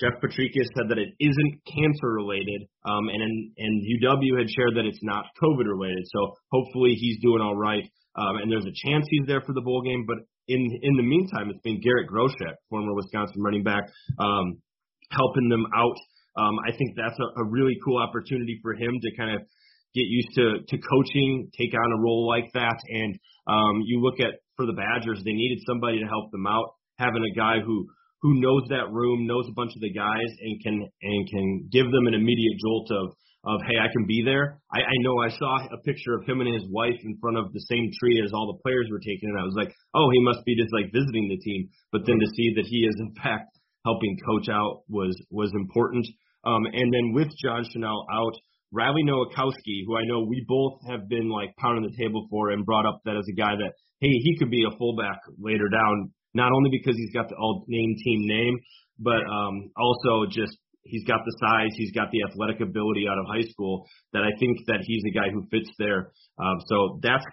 Jeff 0.00 0.14
Potrykus 0.22 0.70
said 0.78 0.88
that 0.88 0.98
it 0.98 1.10
isn't 1.18 1.52
cancer 1.66 2.10
related, 2.14 2.62
um, 2.86 3.08
and 3.10 3.50
and 3.58 3.74
UW 3.82 4.38
had 4.38 4.48
shared 4.50 4.76
that 4.76 4.86
it's 4.86 5.02
not 5.02 5.26
COVID 5.42 5.66
related. 5.66 6.06
So 6.06 6.34
hopefully 6.52 6.94
he's 6.94 7.18
doing 7.20 7.42
all 7.42 7.56
right, 7.56 7.82
um, 8.14 8.36
and 8.36 8.50
there's 8.50 8.66
a 8.66 8.76
chance 8.86 9.06
he's 9.10 9.26
there 9.26 9.42
for 9.42 9.54
the 9.54 9.60
bowl 9.60 9.82
game. 9.82 10.04
But 10.06 10.18
in 10.46 10.62
in 10.82 10.96
the 10.96 11.02
meantime, 11.02 11.50
it's 11.50 11.62
been 11.62 11.80
Garrett 11.80 12.08
Groshek, 12.08 12.54
former 12.70 12.94
Wisconsin 12.94 13.42
running 13.42 13.64
back, 13.64 13.90
um, 14.18 14.62
helping 15.10 15.48
them 15.48 15.66
out. 15.74 15.98
Um, 16.38 16.54
I 16.66 16.70
think 16.70 16.94
that's 16.96 17.18
a, 17.18 17.42
a 17.42 17.44
really 17.44 17.76
cool 17.84 17.98
opportunity 17.98 18.60
for 18.62 18.74
him 18.74 18.94
to 19.02 19.16
kind 19.16 19.34
of 19.34 19.42
get 19.94 20.06
used 20.06 20.30
to 20.36 20.62
to 20.62 20.76
coaching, 20.78 21.50
take 21.58 21.74
on 21.74 21.92
a 21.98 22.00
role 22.00 22.28
like 22.28 22.52
that. 22.54 22.78
And 22.86 23.18
um, 23.48 23.82
you 23.84 24.00
look 24.00 24.20
at 24.20 24.38
for 24.56 24.66
the 24.66 24.74
Badgers, 24.74 25.22
they 25.24 25.32
needed 25.32 25.58
somebody 25.66 25.98
to 25.98 26.06
help 26.06 26.30
them 26.30 26.46
out. 26.46 26.74
Having 26.98 27.30
a 27.30 27.34
guy 27.34 27.60
who 27.64 27.86
who 28.22 28.40
knows 28.40 28.62
that 28.70 28.90
room, 28.90 29.26
knows 29.26 29.46
a 29.48 29.54
bunch 29.54 29.72
of 29.74 29.80
the 29.80 29.92
guys, 29.92 30.30
and 30.40 30.60
can 30.62 30.88
and 31.02 31.28
can 31.28 31.68
give 31.70 31.86
them 31.90 32.06
an 32.06 32.14
immediate 32.14 32.58
jolt 32.60 32.90
of 32.90 33.14
of 33.44 33.60
hey, 33.66 33.78
I 33.78 33.86
can 33.92 34.06
be 34.06 34.22
there. 34.24 34.60
I, 34.72 34.80
I 34.82 34.96
know 35.00 35.22
I 35.22 35.30
saw 35.30 35.58
a 35.70 35.80
picture 35.86 36.14
of 36.14 36.26
him 36.26 36.40
and 36.40 36.52
his 36.52 36.66
wife 36.68 36.98
in 37.04 37.16
front 37.20 37.38
of 37.38 37.52
the 37.52 37.64
same 37.70 37.90
tree 37.98 38.20
as 38.24 38.32
all 38.34 38.52
the 38.52 38.62
players 38.62 38.88
were 38.90 38.98
taken, 38.98 39.30
and 39.30 39.38
I 39.38 39.44
was 39.44 39.54
like, 39.56 39.72
oh, 39.94 40.10
he 40.10 40.20
must 40.20 40.44
be 40.44 40.56
just 40.56 40.74
like 40.74 40.92
visiting 40.92 41.28
the 41.28 41.38
team. 41.38 41.68
But 41.92 42.02
then 42.06 42.18
to 42.18 42.28
see 42.34 42.52
that 42.56 42.66
he 42.66 42.82
is 42.82 42.96
in 42.98 43.14
fact 43.22 43.54
helping 43.84 44.18
coach 44.26 44.48
out 44.48 44.82
was 44.88 45.14
was 45.30 45.52
important. 45.54 46.06
Um, 46.44 46.66
and 46.66 46.92
then 46.92 47.12
with 47.14 47.28
John 47.42 47.64
Chenal 47.64 48.04
out, 48.12 48.34
Riley 48.72 49.02
Nowakowski, 49.04 49.86
who 49.86 49.96
I 49.96 50.04
know 50.04 50.26
we 50.28 50.44
both 50.46 50.80
have 50.88 51.08
been 51.08 51.30
like 51.30 51.54
pounding 51.56 51.88
the 51.88 51.96
table 51.96 52.26
for 52.30 52.50
and 52.50 52.66
brought 52.66 52.86
up 52.86 53.00
that 53.04 53.16
as 53.16 53.26
a 53.30 53.36
guy 53.36 53.54
that 53.56 53.72
hey, 54.00 54.12
he 54.12 54.36
could 54.38 54.50
be 54.50 54.64
a 54.64 54.76
fullback 54.76 55.18
later 55.38 55.68
down, 55.68 56.12
not 56.34 56.52
only 56.52 56.70
because 56.70 56.96
he's 56.96 57.12
got 57.12 57.28
the 57.28 57.36
all 57.36 57.64
name 57.68 57.94
team 58.04 58.26
name, 58.26 58.58
but 58.98 59.22
um, 59.26 59.70
also 59.76 60.26
just 60.30 60.56
he's 60.84 61.04
got 61.04 61.20
the 61.24 61.36
size, 61.40 61.70
he's 61.76 61.92
got 61.92 62.10
the 62.10 62.22
athletic 62.28 62.60
ability 62.60 63.06
out 63.08 63.18
of 63.18 63.26
high 63.28 63.46
school 63.48 63.86
that 64.12 64.22
I 64.22 64.32
think 64.38 64.58
that 64.66 64.80
he's 64.82 65.02
a 65.06 65.14
guy 65.14 65.28
who 65.32 65.46
fits 65.50 65.70
there. 65.78 66.12
Um, 66.38 66.56
so 66.66 66.98
that's 67.02 67.24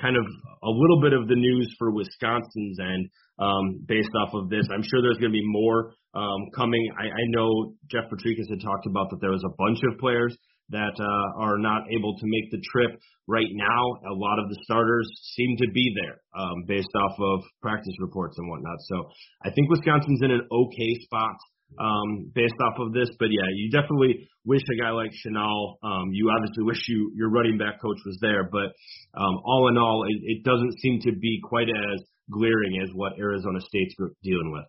kind 0.00 0.16
of 0.16 0.24
a 0.62 0.70
little 0.70 1.00
bit 1.00 1.12
of 1.12 1.28
the 1.28 1.36
news 1.36 1.74
for 1.78 1.92
Wisconsin's 1.92 2.78
end 2.80 3.08
um, 3.38 3.84
based 3.86 4.10
off 4.16 4.32
of 4.34 4.48
this. 4.48 4.66
I'm 4.72 4.82
sure 4.82 5.02
there's 5.02 5.18
going 5.18 5.32
to 5.32 5.38
be 5.38 5.44
more 5.44 5.92
um, 6.14 6.48
coming. 6.56 6.80
I, 6.98 7.06
I 7.06 7.24
know 7.28 7.74
Jeff 7.90 8.04
Potrykus 8.08 8.48
had 8.48 8.60
talked 8.60 8.86
about 8.86 9.10
that 9.10 9.20
there 9.20 9.30
was 9.30 9.44
a 9.44 9.54
bunch 9.58 9.80
of 9.84 9.98
players 9.98 10.36
that 10.72 10.96
uh, 10.98 11.40
are 11.40 11.58
not 11.58 11.82
able 11.92 12.16
to 12.18 12.26
make 12.26 12.50
the 12.50 12.60
trip 12.72 12.98
right 13.28 13.52
now. 13.52 13.82
A 14.10 14.16
lot 14.16 14.38
of 14.38 14.48
the 14.48 14.58
starters 14.64 15.08
seem 15.36 15.56
to 15.58 15.68
be 15.72 15.94
there 16.02 16.20
um, 16.36 16.64
based 16.66 16.90
off 16.96 17.14
of 17.20 17.40
practice 17.60 17.94
reports 18.00 18.36
and 18.38 18.48
whatnot. 18.48 18.78
So 18.88 19.08
I 19.44 19.50
think 19.50 19.70
Wisconsin's 19.70 20.20
in 20.22 20.30
an 20.30 20.48
okay 20.50 20.92
spot 21.04 21.36
um, 21.78 22.32
based 22.34 22.56
off 22.60 22.78
of 22.80 22.92
this. 22.92 23.08
But 23.18 23.28
yeah, 23.30 23.48
you 23.54 23.70
definitely 23.70 24.28
wish 24.44 24.62
a 24.72 24.82
guy 24.82 24.90
like 24.90 25.12
Chenal. 25.12 25.76
Um, 25.82 26.10
you 26.12 26.30
obviously 26.30 26.64
wish 26.64 26.82
you 26.88 27.12
your 27.14 27.30
running 27.30 27.58
back 27.58 27.80
coach 27.80 27.98
was 28.04 28.18
there, 28.20 28.48
but 28.50 28.72
um, 29.14 29.40
all 29.44 29.68
in 29.68 29.78
all, 29.78 30.04
it, 30.08 30.18
it 30.24 30.44
doesn't 30.44 30.80
seem 30.80 31.00
to 31.02 31.12
be 31.12 31.40
quite 31.44 31.68
as 31.68 32.02
glaring 32.30 32.80
as 32.82 32.88
what 32.94 33.12
Arizona 33.18 33.60
State's 33.60 33.94
dealing 34.22 34.52
with. 34.52 34.64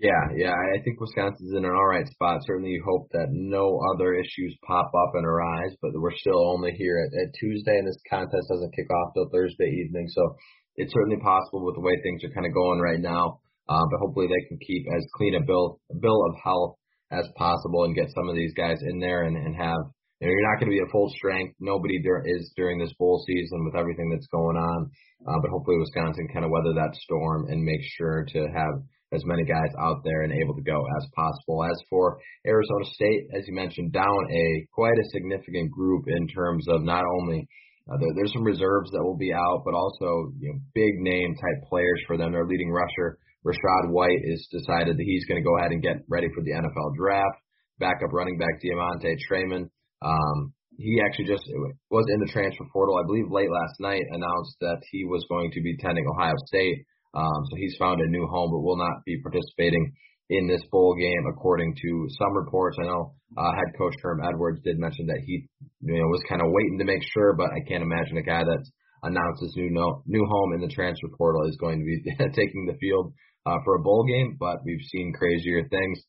Yeah, 0.00 0.26
yeah, 0.34 0.50
I 0.50 0.82
think 0.82 0.98
Wisconsin's 0.98 1.54
in 1.54 1.64
an 1.64 1.70
all 1.70 1.86
right 1.86 2.06
spot. 2.08 2.42
Certainly, 2.44 2.70
you 2.70 2.82
hope 2.84 3.06
that 3.12 3.30
no 3.30 3.78
other 3.94 4.14
issues 4.14 4.58
pop 4.66 4.90
up 4.90 5.14
and 5.14 5.24
arise, 5.24 5.70
but 5.80 5.92
we're 5.94 6.16
still 6.18 6.50
only 6.50 6.72
here 6.72 6.98
at, 6.98 7.14
at 7.14 7.34
Tuesday, 7.38 7.78
and 7.78 7.86
this 7.86 8.02
contest 8.10 8.50
doesn't 8.50 8.74
kick 8.74 8.90
off 8.90 9.14
till 9.14 9.30
Thursday 9.30 9.70
evening. 9.70 10.08
So 10.08 10.34
it's 10.74 10.92
certainly 10.92 11.22
possible 11.22 11.64
with 11.64 11.76
the 11.76 11.86
way 11.86 11.94
things 12.02 12.24
are 12.24 12.34
kind 12.34 12.46
of 12.46 12.52
going 12.52 12.80
right 12.80 12.98
now. 12.98 13.38
Uh, 13.68 13.86
but 13.88 14.00
hopefully, 14.02 14.26
they 14.26 14.48
can 14.48 14.58
keep 14.66 14.84
as 14.90 15.06
clean 15.14 15.36
a 15.36 15.46
bill 15.46 15.78
a 15.92 15.96
bill 15.96 16.26
of 16.26 16.34
health 16.42 16.74
as 17.12 17.30
possible 17.36 17.84
and 17.84 17.94
get 17.94 18.10
some 18.10 18.28
of 18.28 18.34
these 18.34 18.52
guys 18.54 18.82
in 18.82 18.98
there 18.98 19.22
and, 19.22 19.36
and 19.36 19.54
have. 19.54 19.78
You 20.20 20.26
know, 20.26 20.32
you're 20.34 20.50
not 20.50 20.58
going 20.58 20.70
to 20.70 20.76
be 20.76 20.82
at 20.82 20.90
full 20.90 21.10
strength. 21.14 21.54
Nobody 21.60 22.00
dur- 22.02 22.24
is 22.24 22.52
during 22.56 22.78
this 22.78 22.94
bowl 22.98 23.22
season 23.26 23.64
with 23.64 23.76
everything 23.76 24.10
that's 24.10 24.28
going 24.28 24.56
on. 24.56 24.90
Uh, 25.26 25.38
but 25.42 25.50
hopefully, 25.50 25.78
Wisconsin 25.78 26.28
kind 26.32 26.44
of 26.44 26.50
weather 26.50 26.74
that 26.74 26.94
storm 26.96 27.46
and 27.48 27.62
make 27.62 27.82
sure 27.98 28.24
to 28.32 28.40
have 28.54 28.74
as 29.14 29.24
many 29.24 29.44
guys 29.44 29.72
out 29.78 30.02
there 30.04 30.22
and 30.22 30.32
able 30.32 30.54
to 30.54 30.62
go 30.62 30.82
as 30.98 31.06
possible. 31.14 31.64
As 31.64 31.78
for 31.88 32.18
Arizona 32.46 32.84
State, 32.84 33.28
as 33.36 33.46
you 33.46 33.54
mentioned, 33.54 33.92
down 33.92 34.18
a 34.32 34.66
quite 34.72 34.98
a 34.98 35.10
significant 35.12 35.70
group 35.70 36.04
in 36.08 36.26
terms 36.28 36.66
of 36.68 36.82
not 36.82 37.04
only 37.20 37.46
uh, 37.90 37.96
there, 38.00 38.10
there's 38.16 38.32
some 38.32 38.44
reserves 38.44 38.90
that 38.92 39.04
will 39.04 39.16
be 39.16 39.32
out, 39.32 39.62
but 39.64 39.74
also 39.74 40.32
you 40.40 40.52
know 40.52 40.58
big 40.74 40.98
name 40.98 41.34
type 41.34 41.68
players 41.68 42.02
for 42.06 42.16
them. 42.16 42.32
Their 42.32 42.46
leading 42.46 42.70
rusher 42.70 43.18
Rachaad 43.44 43.92
White 43.92 44.24
has 44.24 44.48
decided 44.50 44.96
that 44.96 45.04
he's 45.04 45.26
going 45.26 45.40
to 45.40 45.46
go 45.46 45.56
ahead 45.58 45.70
and 45.70 45.82
get 45.82 46.00
ready 46.08 46.28
for 46.34 46.42
the 46.42 46.52
NFL 46.52 46.96
draft. 46.96 47.38
Backup 47.78 48.12
running 48.12 48.38
back 48.38 48.62
DeaMonte 48.64 49.16
Trayanum. 49.28 49.68
Um, 50.00 50.54
he 50.78 51.00
actually 51.04 51.26
just 51.26 51.44
was 51.90 52.06
in 52.08 52.20
the 52.20 52.32
transfer 52.32 52.64
portal, 52.72 52.96
I 52.96 53.06
believe, 53.06 53.30
late 53.30 53.50
last 53.50 53.78
night. 53.78 54.02
Announced 54.10 54.56
that 54.60 54.80
he 54.90 55.04
was 55.04 55.24
going 55.28 55.50
to 55.52 55.60
be 55.60 55.76
attending 55.78 56.06
Ohio 56.08 56.34
State. 56.46 56.84
Um, 57.14 57.40
so 57.50 57.56
he's 57.56 57.76
found 57.78 58.00
a 58.00 58.10
new 58.10 58.26
home, 58.26 58.50
but 58.50 58.60
will 58.60 58.76
not 58.76 59.04
be 59.06 59.22
participating 59.22 59.94
in 60.30 60.48
this 60.48 60.62
bowl 60.70 60.96
game, 60.98 61.24
according 61.30 61.74
to 61.76 62.08
some 62.18 62.34
reports. 62.34 62.76
I 62.80 62.86
know 62.86 63.14
uh, 63.36 63.52
head 63.52 63.78
coach 63.78 63.94
Herm 64.02 64.20
Edwards 64.24 64.60
did 64.64 64.78
mention 64.78 65.06
that 65.06 65.20
he, 65.24 65.46
you 65.80 65.98
know, 66.00 66.08
was 66.08 66.22
kind 66.28 66.40
of 66.40 66.48
waiting 66.50 66.78
to 66.78 66.84
make 66.84 67.02
sure, 67.12 67.34
but 67.36 67.50
I 67.50 67.60
can't 67.68 67.82
imagine 67.82 68.16
a 68.16 68.22
guy 68.22 68.42
that's 68.42 68.70
announced 69.02 69.42
his 69.42 69.54
new 69.56 69.70
no, 69.70 70.02
new 70.06 70.24
home 70.24 70.54
in 70.54 70.60
the 70.60 70.72
transfer 70.74 71.08
portal 71.16 71.46
is 71.46 71.56
going 71.60 71.78
to 71.78 71.84
be 71.84 72.02
taking 72.34 72.66
the 72.66 72.78
field 72.80 73.12
uh, 73.46 73.58
for 73.64 73.76
a 73.76 73.82
bowl 73.82 74.04
game. 74.08 74.36
But 74.40 74.64
we've 74.64 74.84
seen 74.90 75.12
crazier 75.12 75.68
things. 75.68 76.00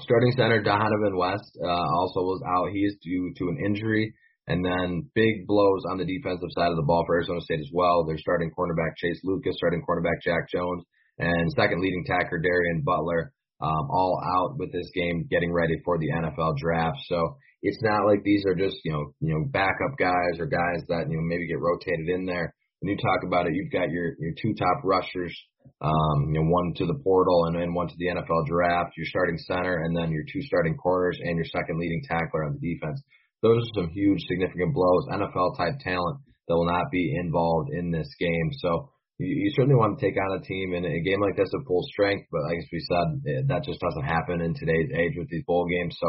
Starting 0.00 0.32
center 0.32 0.62
Dohnovan 0.62 1.16
West 1.16 1.56
uh, 1.62 1.68
also 1.68 2.20
was 2.20 2.42
out. 2.46 2.72
He 2.72 2.80
is 2.80 2.96
due 3.02 3.32
to 3.38 3.44
an 3.48 3.58
injury. 3.64 4.14
And 4.48 4.64
then 4.64 5.10
big 5.14 5.46
blows 5.46 5.82
on 5.90 5.98
the 5.98 6.06
defensive 6.06 6.50
side 6.54 6.70
of 6.70 6.76
the 6.76 6.86
ball 6.86 7.02
for 7.06 7.16
Arizona 7.16 7.40
State 7.40 7.60
as 7.60 7.70
well. 7.72 8.04
They're 8.06 8.18
starting 8.18 8.52
cornerback 8.56 8.94
Chase 8.96 9.20
Lucas, 9.24 9.56
starting 9.56 9.82
cornerback 9.82 10.22
Jack 10.22 10.48
Jones, 10.50 10.84
and 11.18 11.50
second 11.56 11.80
leading 11.82 12.04
tackler 12.06 12.38
Darien 12.38 12.82
Butler, 12.84 13.32
um, 13.60 13.90
all 13.90 14.20
out 14.22 14.58
with 14.58 14.70
this 14.72 14.88
game, 14.94 15.26
getting 15.30 15.52
ready 15.52 15.74
for 15.84 15.98
the 15.98 16.10
NFL 16.10 16.56
draft. 16.58 16.98
So 17.08 17.36
it's 17.62 17.82
not 17.82 18.06
like 18.06 18.22
these 18.22 18.44
are 18.46 18.54
just 18.54 18.76
you 18.84 18.92
know 18.92 19.12
you 19.20 19.34
know 19.34 19.44
backup 19.50 19.98
guys 19.98 20.38
or 20.38 20.46
guys 20.46 20.86
that 20.88 21.10
you 21.10 21.16
know 21.16 21.26
maybe 21.26 21.48
get 21.48 21.60
rotated 21.60 22.08
in 22.08 22.26
there. 22.26 22.54
When 22.80 22.92
you 22.92 22.98
talk 23.02 23.24
about 23.26 23.46
it, 23.46 23.54
you've 23.54 23.72
got 23.72 23.90
your 23.90 24.14
your 24.20 24.34
two 24.40 24.54
top 24.54 24.84
rushers, 24.84 25.34
um, 25.80 26.30
you 26.30 26.38
know 26.38 26.46
one 26.46 26.74
to 26.76 26.86
the 26.86 27.00
portal 27.02 27.46
and 27.46 27.56
then 27.58 27.74
one 27.74 27.88
to 27.88 27.94
the 27.98 28.14
NFL 28.14 28.46
draft. 28.46 28.94
Your 28.96 29.06
starting 29.06 29.38
center 29.38 29.82
and 29.82 29.96
then 29.96 30.12
your 30.12 30.24
two 30.30 30.42
starting 30.42 30.76
corners 30.76 31.18
and 31.20 31.36
your 31.36 31.46
second 31.46 31.80
leading 31.80 32.02
tackler 32.06 32.44
on 32.44 32.58
the 32.60 32.62
defense. 32.62 33.02
Those 33.46 33.62
are 33.62 33.82
some 33.82 33.90
huge, 33.94 34.18
significant 34.26 34.74
blows. 34.74 35.06
NFL 35.14 35.54
type 35.56 35.78
talent 35.78 36.18
that 36.48 36.54
will 36.58 36.66
not 36.66 36.90
be 36.90 37.14
involved 37.14 37.70
in 37.70 37.94
this 37.94 38.10
game. 38.18 38.48
So 38.58 38.90
you, 39.18 39.30
you 39.30 39.50
certainly 39.54 39.78
want 39.78 39.98
to 39.98 40.02
take 40.02 40.18
on 40.18 40.38
a 40.38 40.42
team 40.42 40.74
in 40.74 40.82
a 40.82 41.06
game 41.06 41.22
like 41.22 41.38
this 41.38 41.54
at 41.54 41.66
full 41.66 41.86
strength, 41.94 42.26
but 42.34 42.42
like 42.42 42.58
we 42.74 42.82
said, 42.90 43.08
eh, 43.22 43.42
that 43.46 43.62
just 43.62 43.78
doesn't 43.78 44.10
happen 44.10 44.42
in 44.42 44.50
today's 44.58 44.90
age 44.90 45.14
with 45.14 45.30
these 45.30 45.46
bowl 45.46 45.66
games. 45.70 45.94
So 45.94 46.08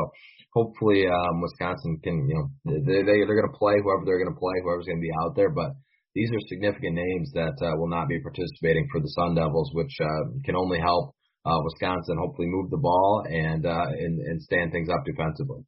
hopefully 0.53 1.05
um, 1.05 1.41
Wisconsin 1.41 2.01
can, 2.01 2.25
you 2.25 2.33
know, 2.33 2.47
they, 2.65 3.05
they 3.05 3.21
they're 3.21 3.37
going 3.37 3.53
to 3.53 3.61
play 3.61 3.77
whoever 3.77 4.01
they're 4.01 4.21
going 4.21 4.33
to 4.33 4.41
play, 4.41 4.57
whoever's 4.65 4.89
going 4.89 4.97
to 4.97 5.07
be 5.07 5.17
out 5.21 5.37
there, 5.37 5.53
but 5.53 5.77
these 6.17 6.33
are 6.33 6.49
significant 6.49 6.97
names 6.97 7.29
that 7.37 7.53
uh, 7.61 7.77
will 7.77 7.93
not 7.93 8.09
be 8.09 8.17
participating 8.17 8.89
for 8.89 8.97
the 8.97 9.13
Sun 9.13 9.37
Devils, 9.37 9.69
which 9.77 9.93
uh, 10.01 10.33
can 10.41 10.57
only 10.57 10.79
help 10.81 11.13
uh, 11.45 11.61
Wisconsin 11.61 12.17
hopefully 12.17 12.49
move 12.49 12.71
the 12.71 12.81
ball 12.81 13.23
and, 13.29 13.65
uh, 13.65 13.93
and 13.93 14.19
and 14.25 14.41
stand 14.41 14.71
things 14.71 14.89
up 14.89 15.05
defensively. 15.05 15.61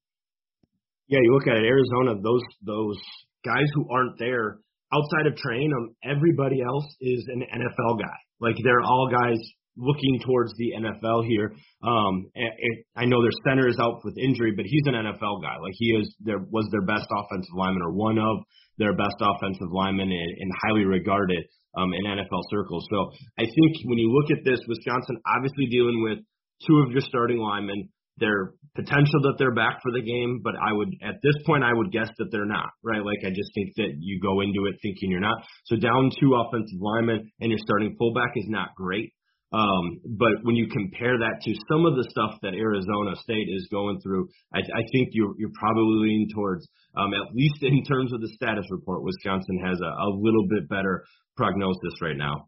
Yeah, 1.09 1.19
you 1.21 1.33
look 1.33 1.47
at 1.47 1.57
it, 1.57 1.65
Arizona, 1.65 2.21
those 2.21 2.45
those 2.61 2.97
guys 3.43 3.65
who 3.73 3.89
aren't 3.91 4.17
there 4.19 4.59
outside 4.93 5.27
of 5.27 5.35
Train, 5.37 5.71
um, 5.73 5.95
everybody 6.03 6.61
else 6.61 6.85
is 7.01 7.25
an 7.33 7.41
NFL 7.41 7.99
guy. 7.99 8.17
Like 8.39 8.55
they're 8.63 8.81
all 8.81 9.09
guys 9.11 9.37
looking 9.77 10.19
towards 10.25 10.53
the 10.57 10.73
NFL 10.75 11.25
here. 11.25 11.53
Um, 11.83 12.29
it, 12.35 12.53
it, 12.57 12.85
I 12.95 13.05
know 13.05 13.21
their 13.21 13.35
center 13.47 13.67
is 13.67 13.79
out 13.79 14.03
with 14.03 14.17
injury, 14.17 14.53
but 14.55 14.65
he's 14.65 14.83
an 14.85 14.93
NFL 14.93 15.41
guy. 15.41 15.55
Like 15.61 15.73
he 15.73 15.95
is, 15.95 16.13
there 16.19 16.39
was 16.39 16.67
their 16.71 16.83
best 16.83 17.07
offensive 17.07 17.55
lineman 17.55 17.81
or 17.81 17.93
one 17.93 18.17
of 18.17 18.43
their 18.77 18.95
best 18.95 19.15
offensive 19.21 19.71
linemen 19.71 20.11
and, 20.11 20.31
and 20.39 20.51
highly 20.63 20.85
regarded 20.85 21.43
um, 21.77 21.93
in 21.93 22.03
NFL 22.03 22.43
circles. 22.51 22.85
So 22.91 23.11
I 23.37 23.43
think 23.43 23.71
when 23.85 23.97
you 23.97 24.11
look 24.11 24.37
at 24.37 24.43
this, 24.43 24.59
Wisconsin 24.67 25.17
obviously 25.25 25.67
dealing 25.67 26.03
with 26.03 26.19
two 26.67 26.83
of 26.85 26.91
your 26.91 27.01
starting 27.01 27.39
linemen 27.39 27.89
their 28.19 28.53
potential 28.75 29.21
that 29.23 29.35
they're 29.37 29.53
back 29.53 29.79
for 29.81 29.91
the 29.91 30.01
game, 30.01 30.41
but 30.43 30.53
I 30.55 30.73
would 30.73 30.89
at 31.01 31.15
this 31.23 31.35
point 31.45 31.63
I 31.63 31.73
would 31.73 31.91
guess 31.91 32.09
that 32.17 32.29
they're 32.31 32.45
not, 32.45 32.69
right? 32.83 33.03
Like 33.03 33.19
I 33.25 33.29
just 33.29 33.51
think 33.53 33.73
that 33.77 33.97
you 33.99 34.19
go 34.21 34.41
into 34.41 34.65
it 34.69 34.77
thinking 34.81 35.11
you're 35.11 35.19
not. 35.19 35.37
So 35.65 35.75
down 35.75 36.11
two 36.19 36.35
offensive 36.35 36.79
linemen 36.79 37.31
and 37.39 37.51
your 37.51 37.59
starting 37.59 37.95
fullback 37.97 38.31
is 38.35 38.45
not 38.47 38.75
great. 38.75 39.13
Um, 39.51 39.99
but 40.05 40.43
when 40.43 40.55
you 40.55 40.67
compare 40.69 41.17
that 41.17 41.41
to 41.41 41.53
some 41.71 41.85
of 41.85 41.95
the 41.95 42.05
stuff 42.11 42.37
that 42.43 42.53
Arizona 42.53 43.15
State 43.15 43.49
is 43.49 43.67
going 43.71 43.99
through, 43.99 44.29
I, 44.53 44.59
I 44.59 44.83
think 44.93 45.09
you're, 45.13 45.33
you're 45.39 45.55
probably 45.57 46.05
leaning 46.05 46.29
towards, 46.33 46.67
um, 46.95 47.13
at 47.15 47.33
least 47.33 47.63
in 47.63 47.83
terms 47.83 48.13
of 48.13 48.21
the 48.21 48.29
status 48.35 48.65
report, 48.69 49.01
Wisconsin 49.03 49.59
has 49.65 49.81
a, 49.81 49.89
a 49.89 50.09
little 50.13 50.45
bit 50.47 50.69
better 50.69 51.03
prognosis 51.35 51.97
right 51.99 52.17
now. 52.17 52.45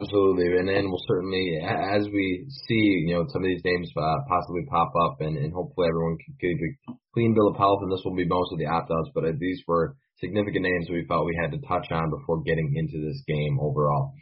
Absolutely, 0.00 0.56
and 0.56 0.66
then 0.66 0.88
we'll 0.88 1.04
certainly, 1.06 1.60
as 1.60 2.08
we 2.08 2.46
see, 2.48 3.04
you 3.04 3.14
know, 3.14 3.26
some 3.28 3.44
of 3.44 3.48
these 3.52 3.60
names 3.64 3.90
uh, 3.92 4.24
possibly 4.26 4.64
pop 4.70 4.92
up, 4.96 5.20
and, 5.20 5.36
and 5.36 5.52
hopefully 5.52 5.88
everyone 5.88 6.16
can 6.24 6.34
get 6.40 6.56
a 6.56 6.96
clean 7.12 7.34
bill 7.34 7.48
of 7.48 7.56
health, 7.60 7.80
and 7.82 7.92
this 7.92 8.00
will 8.04 8.16
be 8.16 8.24
most 8.24 8.48
of 8.52 8.58
the 8.58 8.64
opt-outs, 8.64 9.10
but 9.14 9.24
these 9.38 9.60
were 9.68 9.96
significant 10.18 10.64
names 10.64 10.88
we 10.88 11.04
felt 11.04 11.26
we 11.26 11.36
had 11.36 11.52
to 11.52 11.60
touch 11.68 11.92
on 11.92 12.08
before 12.08 12.40
getting 12.48 12.72
into 12.76 12.96
this 13.04 13.20
game 13.28 13.60
overall. 13.60 14.14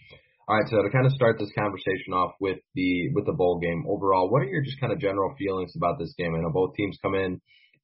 All 0.48 0.56
right, 0.56 0.66
so 0.66 0.82
to 0.82 0.90
kind 0.90 1.06
of 1.06 1.12
start 1.12 1.38
this 1.38 1.52
conversation 1.54 2.10
off 2.10 2.32
with 2.40 2.58
the 2.74 3.12
with 3.14 3.26
the 3.26 3.38
bowl 3.38 3.60
game 3.60 3.84
overall, 3.86 4.30
what 4.32 4.42
are 4.42 4.50
your 4.50 4.64
just 4.64 4.80
kind 4.80 4.92
of 4.92 4.98
general 4.98 5.34
feelings 5.38 5.70
about 5.76 5.98
this 6.00 6.14
game? 6.18 6.34
I 6.34 6.40
know 6.40 6.50
both 6.50 6.74
teams 6.74 6.98
come 7.02 7.14
in 7.14 7.40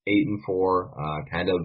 eight 0.09 0.27
and 0.27 0.43
four, 0.45 0.91
uh, 0.99 1.31
kind 1.31 1.49
of 1.49 1.61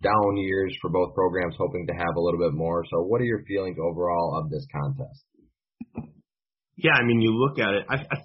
down 0.00 0.36
years 0.36 0.72
for 0.80 0.88
both 0.88 1.14
programs, 1.14 1.56
hoping 1.58 1.86
to 1.88 1.92
have 1.92 2.16
a 2.16 2.20
little 2.20 2.40
bit 2.40 2.56
more. 2.56 2.84
So, 2.88 3.02
what 3.02 3.20
are 3.20 3.28
your 3.28 3.42
feelings 3.44 3.76
overall 3.82 4.38
of 4.38 4.48
this 4.48 4.64
contest? 4.72 5.27
Yeah, 6.78 6.92
I 6.92 7.04
mean, 7.04 7.20
you 7.20 7.34
look 7.34 7.58
at 7.58 7.74
it. 7.74 7.84
I, 7.90 7.96
I, 7.96 8.16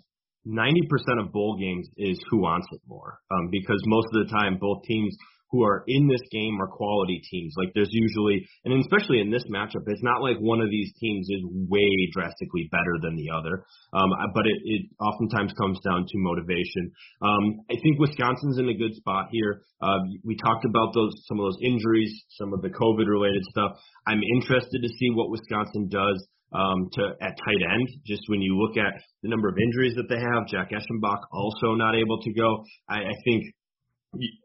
90% 0.48 1.25
of 1.25 1.31
bowl 1.31 1.57
games 1.60 1.88
is 1.98 2.19
who 2.29 2.41
wants 2.41 2.67
it 2.72 2.81
more, 2.88 3.19
um, 3.31 3.50
because 3.50 3.81
most 3.86 4.07
of 4.13 4.25
the 4.25 4.31
time 4.31 4.57
both 4.60 4.83
teams 4.83 5.15
who 5.53 5.63
are 5.63 5.83
in 5.88 6.07
this 6.07 6.22
game 6.31 6.60
are 6.60 6.67
quality 6.67 7.22
teams. 7.29 7.53
Like 7.55 7.69
there's 7.75 7.91
usually, 7.91 8.41
and 8.65 8.74
especially 8.81 9.22
in 9.22 9.29
this 9.29 9.45
matchup, 9.53 9.86
it's 9.86 10.01
not 10.01 10.22
like 10.22 10.38
one 10.41 10.60
of 10.60 10.69
these 10.72 10.91
teams 11.00 11.29
is 11.29 11.45
way 11.69 12.10
drastically 12.12 12.67
better 12.72 12.98
than 13.03 13.15
the 13.15 13.29
other. 13.29 13.63
Um, 13.93 14.10
but 14.33 14.48
it, 14.48 14.57
it 14.65 14.81
oftentimes 15.00 15.53
comes 15.53 15.79
down 15.86 16.05
to 16.10 16.15
motivation. 16.17 16.91
Um, 17.22 17.62
I 17.69 17.77
think 17.86 18.00
Wisconsin's 18.00 18.57
in 18.57 18.67
a 18.67 18.74
good 18.74 18.95
spot 18.95 19.29
here. 19.31 19.62
Uh, 19.79 20.01
we 20.25 20.36
talked 20.36 20.65
about 20.65 20.91
those 20.95 21.13
some 21.29 21.39
of 21.39 21.45
those 21.45 21.62
injuries, 21.62 22.12
some 22.41 22.51
of 22.51 22.63
the 22.63 22.69
COVID 22.74 23.05
related 23.05 23.45
stuff. 23.45 23.77
I'm 24.07 24.22
interested 24.36 24.81
to 24.81 24.89
see 24.89 25.13
what 25.13 25.29
Wisconsin 25.29 25.88
does 25.88 26.17
um, 26.53 26.89
to 26.93 27.01
at 27.22 27.33
tight 27.38 27.62
end. 27.74 27.88
Just 28.05 28.22
when 28.27 28.41
you 28.41 28.57
look 28.57 28.77
at 28.77 28.93
the 29.22 29.29
number 29.29 29.50
of 29.50 29.55
injuries 29.57 29.95
that 29.95 30.07
they 30.10 30.19
have, 30.19 30.48
Jack 30.48 30.72
Eschenbach 30.72 31.22
also 31.31 31.75
not 31.75 31.95
able 31.95 32.22
to 32.22 32.33
go. 32.33 32.63
I, 32.89 33.00
I 33.10 33.15
think 33.25 33.43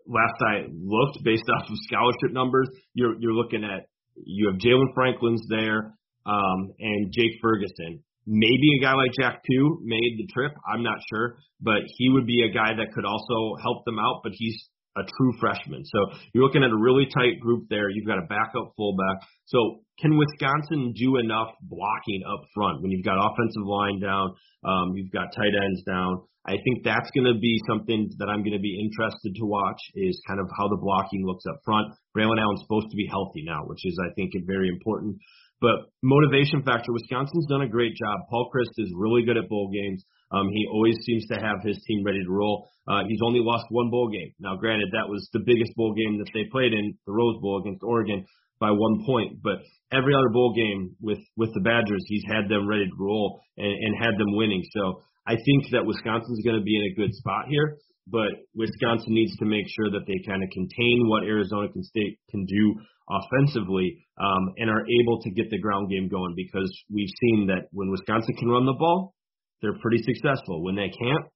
last 0.07 0.41
I 0.41 0.67
looked, 0.73 1.23
based 1.25 1.45
off 1.57 1.69
of 1.69 1.77
scholarship 1.88 2.33
numbers, 2.33 2.69
you're 2.95 3.15
you're 3.21 3.35
looking 3.35 3.65
at 3.65 3.87
you 4.17 4.50
have 4.50 4.59
Jaylan 4.59 4.93
Franklin's 4.95 5.47
there 5.49 5.95
um, 6.27 6.73
and 6.79 7.12
Jake 7.12 7.38
Ferguson. 7.41 8.03
Maybe 8.27 8.77
a 8.79 8.85
guy 8.85 8.93
like 8.93 9.12
Jack 9.19 9.43
Pugh 9.45 9.81
made 9.85 10.19
the 10.19 10.27
trip. 10.33 10.53
I'm 10.71 10.83
not 10.83 10.99
sure, 11.09 11.37
but 11.62 11.81
he 11.97 12.11
would 12.11 12.27
be 12.27 12.43
a 12.43 12.53
guy 12.53 12.77
that 12.77 12.93
could 12.93 13.07
also 13.07 13.57
help 13.62 13.85
them 13.87 13.99
out. 13.99 14.21
But 14.23 14.33
he's 14.35 14.69
a 14.99 15.07
true 15.17 15.33
freshman, 15.40 15.85
so 15.85 15.99
you're 16.33 16.45
looking 16.45 16.62
at 16.62 16.71
a 16.71 16.76
really 16.76 17.07
tight 17.07 17.40
group 17.40 17.67
there. 17.71 17.88
You've 17.90 18.07
got 18.07 18.19
a 18.19 18.26
backup 18.26 18.73
fullback. 18.76 19.23
So 19.47 19.81
can 20.00 20.17
Wisconsin 20.17 20.95
do 20.95 21.17
enough 21.19 21.55
blocking 21.62 22.23
up 22.26 22.47
front 22.55 22.83
when 22.83 22.90
you've 22.90 23.05
got 23.05 23.19
offensive 23.19 23.64
line 23.64 24.00
down, 24.00 24.35
um, 24.64 24.95
you've 24.95 25.12
got 25.12 25.35
tight 25.35 25.55
ends 25.55 25.83
down? 25.85 26.23
I 26.47 26.57
think 26.64 26.81
that's 26.81 27.11
going 27.12 27.28
to 27.28 27.38
be 27.38 27.61
something 27.69 28.09
that 28.19 28.33
I'm 28.33 28.40
going 28.40 28.57
to 28.57 28.62
be 28.62 28.81
interested 28.81 29.37
to 29.37 29.45
watch 29.45 29.81
is 29.95 30.17
kind 30.26 30.40
of 30.40 30.49
how 30.57 30.69
the 30.69 30.81
blocking 30.81 31.26
looks 31.26 31.45
up 31.45 31.61
front. 31.64 31.93
Braylon 32.17 32.40
Allen's 32.40 32.64
supposed 32.64 32.88
to 32.88 32.97
be 32.97 33.05
healthy 33.05 33.45
now, 33.45 33.69
which 33.69 33.85
is, 33.85 34.00
I 34.00 34.14
think, 34.14 34.33
very 34.47 34.69
important. 34.69 35.21
But 35.61 35.93
motivation 36.02 36.62
factor, 36.62 36.93
Wisconsin's 36.93 37.47
done 37.50 37.62
a 37.62 37.69
great 37.69 37.93
job. 37.97 38.17
Paul 38.31 38.49
Chryst 38.49 38.78
is 38.78 38.93
really 38.97 39.25
good 39.25 39.37
at 39.37 39.49
bowl 39.49 39.69
games. 39.69 40.05
Um, 40.31 40.49
he 40.53 40.67
always 40.71 40.97
seems 41.05 41.27
to 41.29 41.37
have 41.37 41.63
his 41.65 41.81
team 41.87 42.05
ready 42.05 42.23
to 42.23 42.31
roll. 42.31 42.69
Uh, 42.87 43.03
he's 43.09 43.21
only 43.25 43.41
lost 43.41 43.65
one 43.71 43.91
bowl 43.91 44.09
game. 44.09 44.33
Now, 44.39 44.57
granted, 44.57 44.89
that 44.93 45.09
was 45.09 45.29
the 45.33 45.41
biggest 45.45 45.73
bowl 45.77 45.95
game 45.95 46.19
that 46.19 46.31
they 46.35 46.45
played 46.51 46.73
in, 46.73 46.97
the 47.07 47.13
Rose 47.13 47.41
Bowl 47.41 47.61
against 47.61 47.83
Oregon 47.83 48.25
by 48.61 48.71
one 48.71 49.05
point. 49.07 49.43
But 49.43 49.61
every 49.93 50.15
other 50.15 50.29
bowl 50.33 50.55
game 50.55 50.97
with 51.01 51.21
with 51.37 51.53
the 51.55 51.61
Badgers, 51.61 52.05
he's 52.07 52.25
had 52.29 52.49
them 52.49 52.69
ready 52.69 52.87
to 52.87 52.97
roll 52.99 53.41
and, 53.57 53.73
and 53.73 53.93
had 53.97 54.19
them 54.19 54.37
winning. 54.37 54.65
So 54.73 55.03
I 55.27 55.37
think 55.37 55.71
that 55.73 55.85
Wisconsin's 55.85 56.45
going 56.45 56.59
to 56.59 56.65
be 56.65 56.77
in 56.77 56.93
a 56.93 56.97
good 56.97 57.15
spot 57.15 57.47
here, 57.49 57.77
but 58.07 58.33
Wisconsin 58.55 59.13
needs 59.13 59.37
to 59.37 59.45
make 59.45 59.67
sure 59.69 59.91
that 59.93 60.07
they 60.07 60.21
kind 60.27 60.43
of 60.43 60.49
contain 60.51 61.09
what 61.09 61.25
Arizona 61.25 61.69
can 61.69 61.83
State 61.85 62.19
can 62.31 62.45
do 62.47 62.81
offensively 63.09 64.05
um, 64.21 64.53
and 64.59 64.71
are 64.71 64.85
able 65.01 65.21
to 65.23 65.31
get 65.31 65.51
the 65.51 65.59
ground 65.59 65.91
game 65.91 66.09
going 66.09 66.35
because 66.37 66.69
we've 66.93 67.13
seen 67.21 67.47
that 67.49 67.69
when 67.73 67.91
Wisconsin 67.91 68.35
can 68.37 68.49
run 68.49 68.67
the 68.67 68.77
ball, 68.79 69.15
they're 69.62 69.79
pretty 69.81 70.03
successful. 70.03 70.62
When 70.62 70.77
they 70.77 70.91
can't, 70.91 71.27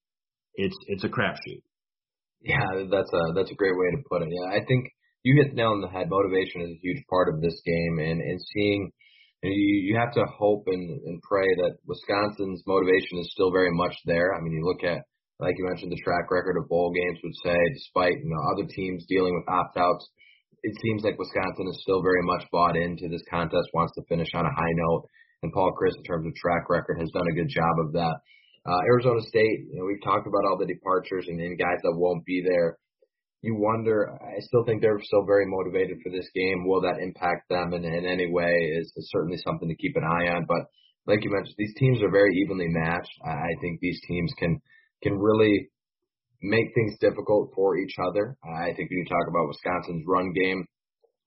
it's 0.55 0.76
it's 0.88 1.05
a 1.05 1.09
crapshoot. 1.09 1.62
Yeah, 2.43 2.87
that's 2.91 3.12
a 3.12 3.23
that's 3.35 3.50
a 3.50 3.55
great 3.55 3.76
way 3.76 3.91
to 3.97 4.02
put 4.09 4.23
it. 4.23 4.29
Yeah, 4.31 4.57
I 4.57 4.64
think 4.64 4.87
you 5.23 5.41
hit 5.43 5.50
the 5.50 5.57
nail 5.57 5.73
on 5.73 5.81
the 5.81 5.88
head. 5.88 6.11
Motivation 6.11 6.62
is 6.62 6.71
a 6.71 6.83
huge 6.83 7.02
part 7.09 7.29
of 7.33 7.41
this 7.41 7.61
game, 7.64 7.99
and 7.99 8.21
and 8.21 8.41
seeing 8.52 8.91
and 9.43 9.52
you, 9.52 9.91
you 9.91 9.95
have 9.99 10.14
to 10.14 10.25
hope 10.38 10.64
and, 10.67 11.02
and 11.02 11.23
pray 11.23 11.47
that 11.67 11.79
Wisconsin's 11.87 12.62
motivation 12.67 13.19
is 13.19 13.31
still 13.33 13.50
very 13.50 13.75
much 13.75 13.95
there. 14.07 14.35
I 14.35 14.41
mean, 14.41 14.55
you 14.55 14.62
look 14.62 14.87
at, 14.87 15.02
like 15.41 15.59
you 15.59 15.67
mentioned, 15.67 15.91
the 15.91 16.02
track 16.04 16.30
record 16.30 16.56
of 16.56 16.69
bowl 16.69 16.95
games 16.95 17.19
would 17.23 17.35
say, 17.43 17.58
despite 17.75 18.23
you 18.23 18.30
know 18.30 18.43
other 18.54 18.71
teams 18.71 19.04
dealing 19.08 19.35
with 19.35 19.50
opt-outs, 19.50 20.06
it 20.63 20.75
seems 20.78 21.02
like 21.02 21.19
Wisconsin 21.19 21.67
is 21.67 21.82
still 21.82 22.02
very 22.02 22.23
much 22.23 22.47
bought 22.52 22.76
into 22.76 23.11
this 23.11 23.26
contest, 23.28 23.75
wants 23.75 23.95
to 23.99 24.06
finish 24.08 24.30
on 24.35 24.47
a 24.47 24.54
high 24.54 24.75
note. 24.87 25.11
And 25.43 25.52
Paul 25.52 25.73
Chryst, 25.75 25.97
in 25.99 26.05
terms 26.05 26.26
of 26.26 26.35
track 26.35 26.71
record, 26.71 26.99
has 26.99 27.11
done 27.11 27.26
a 27.28 27.35
good 27.35 27.49
job 27.49 27.75
of 27.87 27.93
that. 27.93 28.17
Uh, 28.65 28.78
Arizona 28.87 29.21
State, 29.23 29.67
you 29.71 29.78
know, 29.78 29.85
we've 29.85 30.05
talked 30.05 30.26
about 30.26 30.47
all 30.47 30.57
the 30.57 30.67
departures 30.67 31.26
and, 31.26 31.41
and 31.41 31.59
guys 31.59 31.83
that 31.83 31.99
won't 31.99 32.25
be 32.25 32.45
there 32.47 32.78
you 33.43 33.57
wonder. 33.59 34.19
I 34.23 34.39
still 34.41 34.65
think 34.65 34.81
they're 34.81 35.02
still 35.02 35.26
very 35.26 35.47
motivated 35.47 35.99
for 36.02 36.11
this 36.11 36.28
game. 36.35 36.65
Will 36.65 36.81
that 36.83 37.02
impact 37.02 37.50
them 37.50 37.75
in, 37.75 37.85
in 37.85 38.07
any 38.07 38.31
way? 38.31 38.55
Is, 38.78 38.93
is 38.97 39.11
certainly 39.11 39.37
something 39.45 39.69
to 39.69 39.75
keep 39.75 39.97
an 39.97 40.05
eye 40.05 40.31
on. 40.31 40.47
But 40.47 40.71
like 41.07 41.25
you 41.25 41.31
mentioned, 41.31 41.57
these 41.59 41.75
teams 41.76 42.00
are 42.02 42.11
very 42.11 42.35
evenly 42.39 42.69
matched. 42.71 43.11
I 43.26 43.50
think 43.61 43.81
these 43.81 44.00
teams 44.07 44.33
can 44.39 44.63
can 45.02 45.19
really 45.19 45.69
make 46.41 46.71
things 46.75 46.95
difficult 47.00 47.50
for 47.55 47.76
each 47.76 47.95
other. 47.99 48.37
I 48.47 48.71
think 48.75 48.91
when 48.91 49.02
you 49.02 49.07
talk 49.11 49.26
about 49.28 49.49
Wisconsin's 49.49 50.05
run 50.07 50.33
game, 50.33 50.65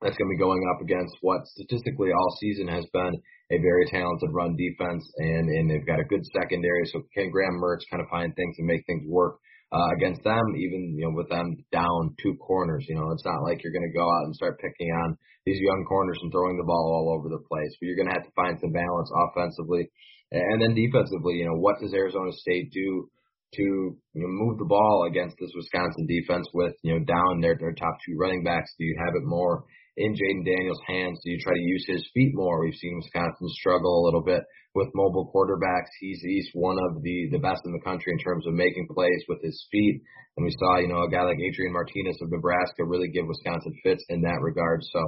that's 0.06 0.16
going 0.22 0.30
to 0.30 0.38
be 0.38 0.46
going 0.46 0.62
up 0.70 0.86
against 0.86 1.18
what 1.26 1.42
statistically 1.58 2.14
all 2.14 2.38
season 2.38 2.70
has 2.70 2.86
been 2.94 3.18
a 3.50 3.58
very 3.58 3.90
talented 3.90 4.30
run 4.30 4.54
defense, 4.54 5.02
and 5.18 5.50
and 5.50 5.66
they've 5.66 5.90
got 5.90 6.00
a 6.00 6.06
good 6.06 6.22
secondary. 6.38 6.86
So 6.94 7.02
can 7.18 7.34
Graham 7.34 7.58
Mertz 7.58 7.90
kind 7.90 8.06
of 8.06 8.10
find 8.14 8.30
things 8.38 8.56
and 8.62 8.70
make 8.70 8.86
things 8.86 9.04
work? 9.10 9.42
uh, 9.76 9.90
against 9.98 10.24
them, 10.24 10.46
even 10.56 10.96
you 10.96 11.04
know 11.04 11.16
with 11.16 11.30
them 11.30 11.58
down 11.72 12.16
two 12.22 12.36
corners. 12.38 12.86
You 12.88 12.96
know, 12.96 13.12
it's 13.12 13.26
not 13.26 13.44
like 13.44 13.64
you're 13.64 13.74
going 13.74 13.90
to 13.90 13.98
go 13.98 14.06
out 14.06 14.26
and 14.26 14.36
start 14.36 14.62
picking 14.62 14.92
on 15.04 15.18
these 15.46 15.60
young 15.60 15.86
corners 15.88 16.18
and 16.22 16.32
throwing 16.32 16.58
the 16.58 16.68
ball 16.68 16.96
all 16.96 17.18
over 17.18 17.30
the 17.30 17.44
place. 17.44 17.74
But 17.80 17.88
you're 17.88 17.98
going 18.00 18.08
to 18.08 18.16
have 18.16 18.28
to 18.28 18.40
find 18.40 18.58
some 18.62 18.72
balance 18.72 19.10
offensively, 19.12 19.90
and 20.32 20.62
then 20.62 20.78
defensively. 20.78 21.42
You 21.42 21.52
know, 21.52 21.60
what 21.60 21.82
does 21.82 21.94
Arizona 21.94 22.32
State 22.32 22.72
do? 22.72 23.10
To 23.56 23.62
you 23.62 24.20
know, 24.20 24.28
move 24.28 24.60
the 24.60 24.68
ball 24.68 25.08
against 25.08 25.38
this 25.40 25.52
Wisconsin 25.56 26.08
defense 26.08 26.48
with 26.54 26.74
you 26.84 26.92
know 26.92 27.06
down 27.06 27.40
their 27.40 27.56
their 27.56 27.74
top 27.74 27.96
two 28.06 28.18
running 28.20 28.44
backs. 28.44 28.74
Do 28.78 28.84
you 28.84 28.96
have 29.00 29.16
it 29.16 29.24
more 29.24 29.64
in 29.98 30.14
Jayden 30.14 30.46
Daniels' 30.46 30.82
hands? 30.88 31.20
Do 31.24 31.32
you 31.32 31.40
try 31.40 31.54
to 31.54 31.70
use 31.72 31.86
his 31.88 32.10
feet 32.14 32.32
more? 32.34 32.62
We've 32.62 32.76
seen 32.76 32.98
Wisconsin 32.98 33.48
struggle 33.50 34.02
a 34.02 34.06
little 34.06 34.24
bit 34.24 34.44
with 34.76 34.92
mobile 34.94 35.32
quarterbacks. 35.34 35.92
He's 36.00 36.20
he's 36.22 36.50
one 36.54 36.78
of 36.90 37.02
the 37.02 37.30
the 37.32 37.40
best 37.40 37.62
in 37.66 37.72
the 37.72 37.84
country 37.84 38.12
in 38.12 38.20
terms 38.20 38.46
of 38.46 38.54
making 38.54 38.88
plays 38.94 39.24
with 39.28 39.42
his 39.42 39.56
feet. 39.72 40.02
And 40.38 40.46
we 40.46 40.52
saw, 40.60 40.80
you 40.80 40.90
know, 40.90 41.04
a 41.04 41.10
guy 41.10 41.24
like 41.24 41.40
Adrian 41.40 41.72
Martinez 41.72 42.20
of 42.22 42.30
Nebraska 42.30 42.84
really 42.84 43.08
give 43.08 43.26
Wisconsin 43.26 43.74
fits 43.84 44.04
in 44.10 44.22
that 44.22 44.44
regard. 44.44 44.84
So 44.84 45.00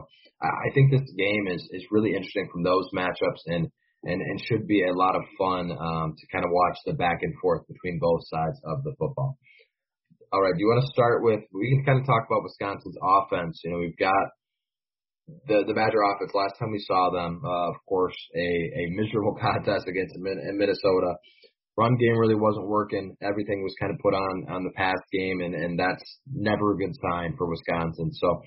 I 0.42 0.72
think 0.74 0.92
this 0.92 1.10
game 1.18 1.48
is 1.52 1.68
is 1.72 1.84
really 1.92 2.16
interesting 2.16 2.48
from 2.52 2.64
those 2.64 2.88
matchups 2.96 3.44
and 3.48 3.68
and 4.04 4.22
and 4.22 4.42
should 4.46 4.68
be 4.68 4.84
a 4.88 4.94
lot 4.94 5.16
of 5.16 5.24
fun 5.38 5.72
um, 5.72 6.16
to 6.18 6.28
kind 6.32 6.46
of 6.46 6.52
watch 6.52 6.78
the 6.86 6.94
back 6.94 7.20
and 7.22 7.34
forth 7.42 7.68
between 7.68 8.00
both 8.00 8.22
sides 8.28 8.60
of 8.64 8.84
the 8.84 8.96
football. 8.98 9.38
All 10.32 10.42
right, 10.42 10.54
do 10.54 10.60
you 10.60 10.68
want 10.68 10.84
to 10.84 10.92
start 10.92 11.24
with? 11.24 11.42
We 11.54 11.72
can 11.72 11.86
kind 11.86 12.00
of 12.00 12.06
talk 12.06 12.28
about 12.28 12.44
Wisconsin's 12.44 12.98
offense. 13.02 13.62
You 13.64 13.72
know, 13.72 13.80
we've 13.80 13.98
got 13.98 14.28
the 15.28 15.64
the 15.68 15.76
Badger 15.76 16.00
offense. 16.08 16.32
Last 16.34 16.56
time 16.60 16.72
we 16.72 16.84
saw 16.88 17.12
them, 17.12 17.42
uh, 17.44 17.70
of 17.70 17.78
course, 17.88 18.16
a 18.36 18.48
a 18.48 18.84
miserable 18.96 19.36
contest 19.42 19.88
against 19.88 20.16
Minnesota. 20.18 21.16
Run 21.78 21.96
game 22.00 22.18
really 22.18 22.40
wasn't 22.40 22.68
working. 22.68 23.16
Everything 23.22 23.62
was 23.62 23.76
kind 23.80 23.94
of 23.94 24.00
put 24.00 24.16
on 24.16 24.50
on 24.50 24.64
the 24.64 24.74
pass 24.76 24.98
game, 25.12 25.42
and 25.42 25.54
and 25.54 25.78
that's 25.78 26.04
never 26.32 26.74
a 26.74 26.78
good 26.78 26.96
sign 27.04 27.36
for 27.38 27.48
Wisconsin. 27.48 28.10
So, 28.14 28.42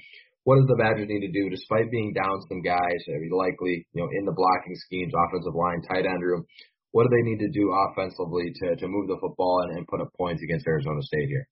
what 0.45 0.57
does 0.57 0.67
the 0.67 0.81
Badgers 0.81 1.07
need 1.07 1.23
to 1.23 1.33
do, 1.33 1.49
despite 1.49 1.93
being 1.93 2.13
down 2.13 2.41
some 2.49 2.63
guys, 2.63 3.01
likely 3.31 3.87
you 3.93 4.01
know 4.03 4.09
in 4.11 4.25
the 4.25 4.35
blocking 4.35 4.75
schemes, 4.75 5.13
offensive 5.15 5.55
line, 5.55 5.83
tight 5.87 6.07
end 6.09 6.23
room? 6.25 6.45
What 6.91 7.07
do 7.07 7.11
they 7.15 7.23
need 7.23 7.39
to 7.39 7.53
do 7.55 7.71
offensively 7.71 8.51
to 8.51 8.75
to 8.75 8.89
move 8.89 9.07
the 9.07 9.21
football 9.21 9.63
and, 9.69 9.79
and 9.79 9.87
put 9.87 10.01
up 10.01 10.11
points 10.17 10.43
against 10.43 10.67
Arizona 10.67 11.03
State 11.03 11.29
here? 11.29 11.47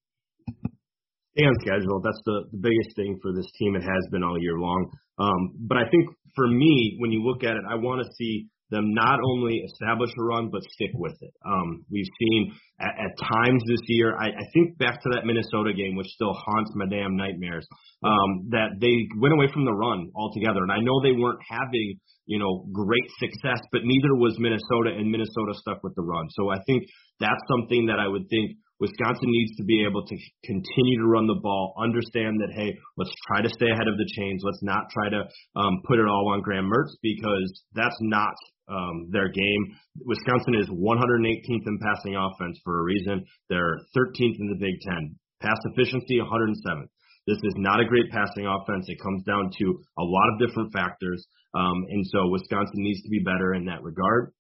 Stay 1.39 1.47
on 1.47 1.55
schedule. 1.63 2.03
That's 2.03 2.19
the, 2.27 2.51
the 2.51 2.59
biggest 2.59 2.97
thing 2.97 3.19
for 3.23 3.31
this 3.31 3.47
team. 3.59 3.77
It 3.77 3.83
has 3.87 4.05
been 4.11 4.25
all 4.25 4.35
year 4.43 4.59
long. 4.59 4.91
Um, 5.19 5.55
but 5.71 5.79
I 5.79 5.87
think 5.89 6.11
for 6.35 6.49
me, 6.49 6.97
when 6.99 7.13
you 7.13 7.23
look 7.23 7.45
at 7.45 7.55
it, 7.55 7.63
I 7.63 7.77
want 7.77 8.03
to 8.03 8.09
see 8.19 8.49
them 8.71 8.93
not 8.93 9.19
only 9.23 9.63
establish 9.65 10.11
a 10.19 10.23
run 10.23 10.51
but 10.51 10.63
stick 10.75 10.91
with 10.95 11.15
it. 11.21 11.33
Um, 11.47 11.85
we've 11.91 12.11
seen 12.19 12.53
at, 12.81 12.91
at 12.91 13.13
times 13.23 13.63
this 13.67 13.81
year. 13.87 14.19
I, 14.19 14.29
I 14.29 14.45
think 14.53 14.77
back 14.79 15.01
to 15.03 15.09
that 15.15 15.25
Minnesota 15.25 15.73
game, 15.73 15.95
which 15.95 16.09
still 16.09 16.35
haunts 16.35 16.73
my 16.75 16.87
damn 16.91 17.17
nightmares. 17.17 17.67
Um, 18.03 18.51
that 18.51 18.77
they 18.81 19.07
went 19.17 19.35
away 19.35 19.47
from 19.53 19.65
the 19.65 19.73
run 19.73 20.11
altogether, 20.15 20.63
and 20.63 20.73
I 20.73 20.81
know 20.81 21.01
they 21.03 21.17
weren't 21.17 21.41
having 21.49 21.99
you 22.27 22.39
know 22.39 22.67
great 22.73 23.09
success, 23.19 23.59
but 23.73 23.83
neither 23.85 24.15
was 24.15 24.37
Minnesota, 24.39 24.91
and 24.91 25.11
Minnesota 25.11 25.55
stuck 25.55 25.83
with 25.83 25.95
the 25.95 26.03
run. 26.03 26.27
So 26.31 26.51
I 26.51 26.59
think 26.67 26.85
that's 27.21 27.41
something 27.49 27.87
that 27.87 27.99
I 27.99 28.07
would 28.07 28.29
think 28.29 28.59
Wisconsin 28.81 29.31
needs 29.31 29.57
to 29.57 29.65
be 29.65 29.85
able 29.85 30.07
to 30.07 30.17
continue 30.45 30.99
to 30.99 31.07
run 31.07 31.27
the 31.27 31.41
ball, 31.43 31.75
understand 31.79 32.39
that, 32.41 32.55
hey, 32.55 32.79
let's 32.97 33.13
try 33.27 33.43
to 33.43 33.49
stay 33.49 33.71
ahead 33.71 33.89
of 33.89 33.99
the 33.99 34.11
chains. 34.17 34.43
Let's 34.45 34.63
not 34.63 34.87
try 34.91 35.11
to 35.11 35.27
um, 35.57 35.83
put 35.87 35.99
it 35.99 36.07
all 36.07 36.31
on 36.31 36.43
Graham 36.43 36.71
Mertz 36.71 36.95
because 37.03 37.63
that's 37.75 37.99
not 38.01 38.35
um, 38.69 39.09
their 39.11 39.29
game. 39.29 39.63
Wisconsin 40.05 40.55
is 40.55 40.69
118th 40.71 41.67
in 41.67 41.79
passing 41.83 42.15
offense 42.15 42.61
for 42.63 42.81
a 42.81 42.85
reason. 42.85 43.25
They're 43.49 43.79
13th 43.97 44.39
in 44.39 44.49
the 44.49 44.61
Big 44.61 44.79
Ten. 44.87 45.17
Pass 45.41 45.59
efficiency, 45.65 46.19
107th. 46.19 46.89
This 47.27 47.39
is 47.45 47.55
not 47.57 47.81
a 47.81 47.85
great 47.85 48.11
passing 48.11 48.47
offense. 48.47 48.87
It 48.89 49.03
comes 49.03 49.23
down 49.25 49.51
to 49.59 49.65
a 49.99 50.05
lot 50.05 50.33
of 50.33 50.41
different 50.41 50.73
factors. 50.73 51.27
Um, 51.55 51.85
and 51.91 52.07
so 52.07 52.29
Wisconsin 52.29 52.81
needs 52.81 53.03
to 53.03 53.11
be 53.11 53.21
better 53.21 53.55
in 53.55 53.67
that 53.67 53.83
regard. 53.83 54.33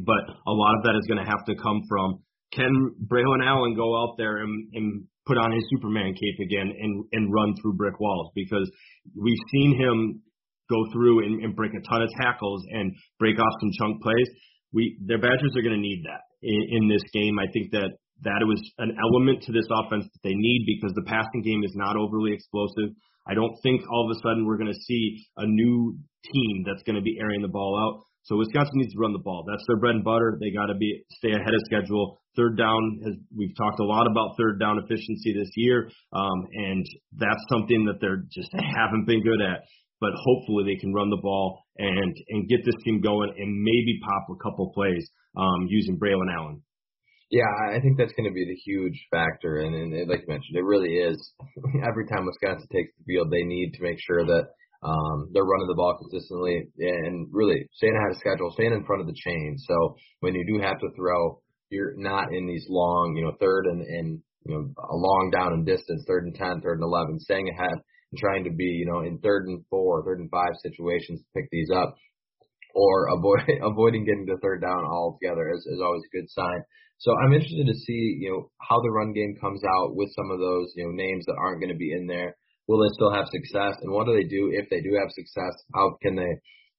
But 0.00 0.24
a 0.46 0.52
lot 0.52 0.76
of 0.78 0.84
that 0.84 0.96
is 0.96 1.06
going 1.06 1.22
to 1.22 1.28
have 1.28 1.44
to 1.46 1.54
come 1.54 1.82
from 1.88 2.24
can 2.52 2.94
Braylon 3.06 3.44
Allen 3.44 3.74
go 3.74 3.96
out 3.96 4.14
there 4.18 4.38
and, 4.38 4.68
and 4.74 5.04
put 5.26 5.38
on 5.38 5.52
his 5.52 5.64
Superman 5.70 6.14
cape 6.14 6.38
again 6.44 6.72
and, 6.78 7.04
and 7.12 7.32
run 7.32 7.54
through 7.60 7.74
brick 7.74 7.98
walls? 7.98 8.30
Because 8.34 8.70
we've 9.16 9.40
seen 9.50 9.78
him 9.78 10.22
go 10.70 10.84
through 10.92 11.24
and, 11.24 11.42
and 11.44 11.56
break 11.56 11.72
a 11.72 11.80
ton 11.88 12.02
of 12.02 12.08
tackles 12.20 12.62
and 12.70 12.92
break 13.18 13.38
off 13.38 13.52
some 13.60 13.70
chunk 13.78 14.02
plays. 14.02 14.28
We 14.72 14.96
their 15.04 15.18
Badgers 15.20 15.52
are 15.56 15.62
going 15.62 15.76
to 15.76 15.80
need 15.80 16.04
that 16.04 16.22
in, 16.42 16.82
in 16.82 16.88
this 16.88 17.02
game. 17.12 17.38
I 17.38 17.46
think 17.52 17.72
that 17.72 17.92
that 18.22 18.40
was 18.46 18.60
an 18.78 18.96
element 19.02 19.42
to 19.44 19.52
this 19.52 19.66
offense 19.70 20.04
that 20.04 20.22
they 20.22 20.34
need 20.34 20.64
because 20.66 20.94
the 20.94 21.06
passing 21.06 21.42
game 21.42 21.64
is 21.64 21.72
not 21.74 21.96
overly 21.96 22.32
explosive. 22.32 22.94
I 23.26 23.34
don't 23.34 23.54
think 23.62 23.82
all 23.90 24.10
of 24.10 24.16
a 24.16 24.20
sudden 24.20 24.46
we're 24.46 24.58
going 24.58 24.72
to 24.72 24.82
see 24.86 25.24
a 25.36 25.46
new 25.46 25.96
team 26.24 26.64
that's 26.66 26.82
going 26.82 26.96
to 26.96 27.02
be 27.02 27.18
airing 27.20 27.42
the 27.42 27.48
ball 27.48 27.78
out. 27.78 28.04
So 28.24 28.36
Wisconsin 28.36 28.78
needs 28.78 28.92
to 28.94 28.98
run 28.98 29.12
the 29.12 29.18
ball. 29.18 29.44
That's 29.46 29.64
their 29.66 29.78
bread 29.78 29.96
and 29.96 30.04
butter. 30.04 30.38
They 30.40 30.50
got 30.50 30.66
to 30.66 30.78
be 30.78 31.04
stay 31.18 31.32
ahead 31.32 31.54
of 31.54 31.62
schedule. 31.66 32.20
Third 32.36 32.56
down 32.56 33.00
has 33.04 33.14
we've 33.36 33.54
talked 33.56 33.80
a 33.80 33.84
lot 33.84 34.06
about 34.06 34.36
third 34.38 34.60
down 34.60 34.78
efficiency 34.78 35.34
this 35.34 35.50
year, 35.56 35.90
um, 36.12 36.46
and 36.52 36.86
that's 37.18 37.42
something 37.50 37.84
that 37.86 38.00
they're 38.00 38.24
just 38.30 38.50
haven't 38.54 39.06
been 39.06 39.22
good 39.22 39.42
at. 39.42 39.66
But 40.00 40.12
hopefully 40.14 40.64
they 40.66 40.80
can 40.80 40.92
run 40.92 41.10
the 41.10 41.20
ball 41.22 41.62
and 41.78 42.14
and 42.28 42.48
get 42.48 42.64
this 42.64 42.74
team 42.84 43.00
going 43.00 43.34
and 43.36 43.62
maybe 43.62 43.98
pop 44.02 44.26
a 44.30 44.42
couple 44.42 44.70
plays 44.72 45.08
um, 45.36 45.66
using 45.68 45.98
Braylon 45.98 46.32
Allen. 46.32 46.62
Yeah, 47.30 47.48
I 47.72 47.80
think 47.80 47.96
that's 47.96 48.12
going 48.12 48.28
to 48.28 48.34
be 48.34 48.44
the 48.44 48.60
huge 48.60 49.08
factor, 49.10 49.64
and, 49.64 49.74
and 49.74 50.08
like 50.08 50.20
you 50.20 50.28
mentioned, 50.28 50.54
it 50.54 50.68
really 50.68 51.00
is. 51.00 51.16
Every 51.88 52.06
time 52.06 52.26
Wisconsin 52.26 52.68
takes 52.70 52.92
the 52.98 53.04
field, 53.08 53.32
they 53.32 53.42
need 53.42 53.72
to 53.72 53.82
make 53.82 53.96
sure 54.04 54.26
that 54.26 54.52
um, 54.82 55.30
they're 55.32 55.44
running 55.44 55.68
the 55.68 55.78
ball 55.78 55.96
consistently 55.96 56.66
and 56.78 57.28
really 57.30 57.68
staying 57.72 57.94
ahead 57.94 58.10
of 58.10 58.18
schedule, 58.18 58.50
staying 58.52 58.72
in 58.72 58.84
front 58.84 59.00
of 59.00 59.06
the 59.06 59.14
chain. 59.14 59.56
So 59.58 59.96
when 60.20 60.34
you 60.34 60.44
do 60.46 60.60
have 60.60 60.78
to 60.80 60.90
throw, 60.96 61.40
you're 61.70 61.94
not 61.96 62.34
in 62.34 62.46
these 62.46 62.66
long, 62.68 63.14
you 63.16 63.24
know, 63.24 63.32
third 63.38 63.66
and, 63.66 63.80
and 63.80 64.20
you 64.44 64.54
know, 64.54 64.66
a 64.76 64.96
long 64.96 65.30
down 65.32 65.52
and 65.52 65.64
distance, 65.64 66.02
third 66.06 66.24
and 66.24 66.34
ten, 66.34 66.60
third 66.60 66.82
and 66.82 66.84
eleven, 66.84 67.20
staying 67.20 67.48
ahead 67.48 67.78
and 67.78 68.18
trying 68.18 68.44
to 68.44 68.50
be, 68.50 68.64
you 68.64 68.86
know, 68.86 69.00
in 69.00 69.18
third 69.18 69.46
and 69.46 69.64
four, 69.70 70.04
third 70.04 70.18
and 70.18 70.30
five 70.30 70.52
situations 70.62 71.20
to 71.20 71.40
pick 71.40 71.48
these 71.52 71.70
up, 71.70 71.94
or 72.74 73.06
avoid 73.14 73.46
avoiding 73.62 74.04
getting 74.04 74.26
to 74.26 74.36
third 74.42 74.62
down 74.62 74.84
altogether 74.84 75.52
is, 75.54 75.64
is 75.66 75.80
always 75.80 76.02
a 76.02 76.16
good 76.16 76.28
sign. 76.28 76.62
So 76.98 77.14
I'm 77.22 77.32
interested 77.32 77.66
to 77.66 77.74
see, 77.86 78.18
you 78.18 78.30
know, 78.30 78.50
how 78.60 78.80
the 78.82 78.90
run 78.90 79.12
game 79.12 79.36
comes 79.40 79.62
out 79.78 79.94
with 79.94 80.10
some 80.14 80.30
of 80.30 80.38
those, 80.38 80.72
you 80.74 80.84
know, 80.84 80.92
names 80.92 81.24
that 81.26 81.38
aren't 81.38 81.60
going 81.60 81.72
to 81.72 81.78
be 81.78 81.92
in 81.92 82.06
there 82.06 82.36
will 82.68 82.82
they 82.82 82.92
still 82.94 83.12
have 83.12 83.26
success? 83.28 83.76
And 83.82 83.92
what 83.92 84.06
do 84.06 84.14
they 84.14 84.28
do 84.28 84.50
if 84.52 84.68
they 84.70 84.80
do 84.80 84.94
have 84.98 85.10
success? 85.10 85.54
How 85.74 85.96
can 86.02 86.16
they 86.16 86.32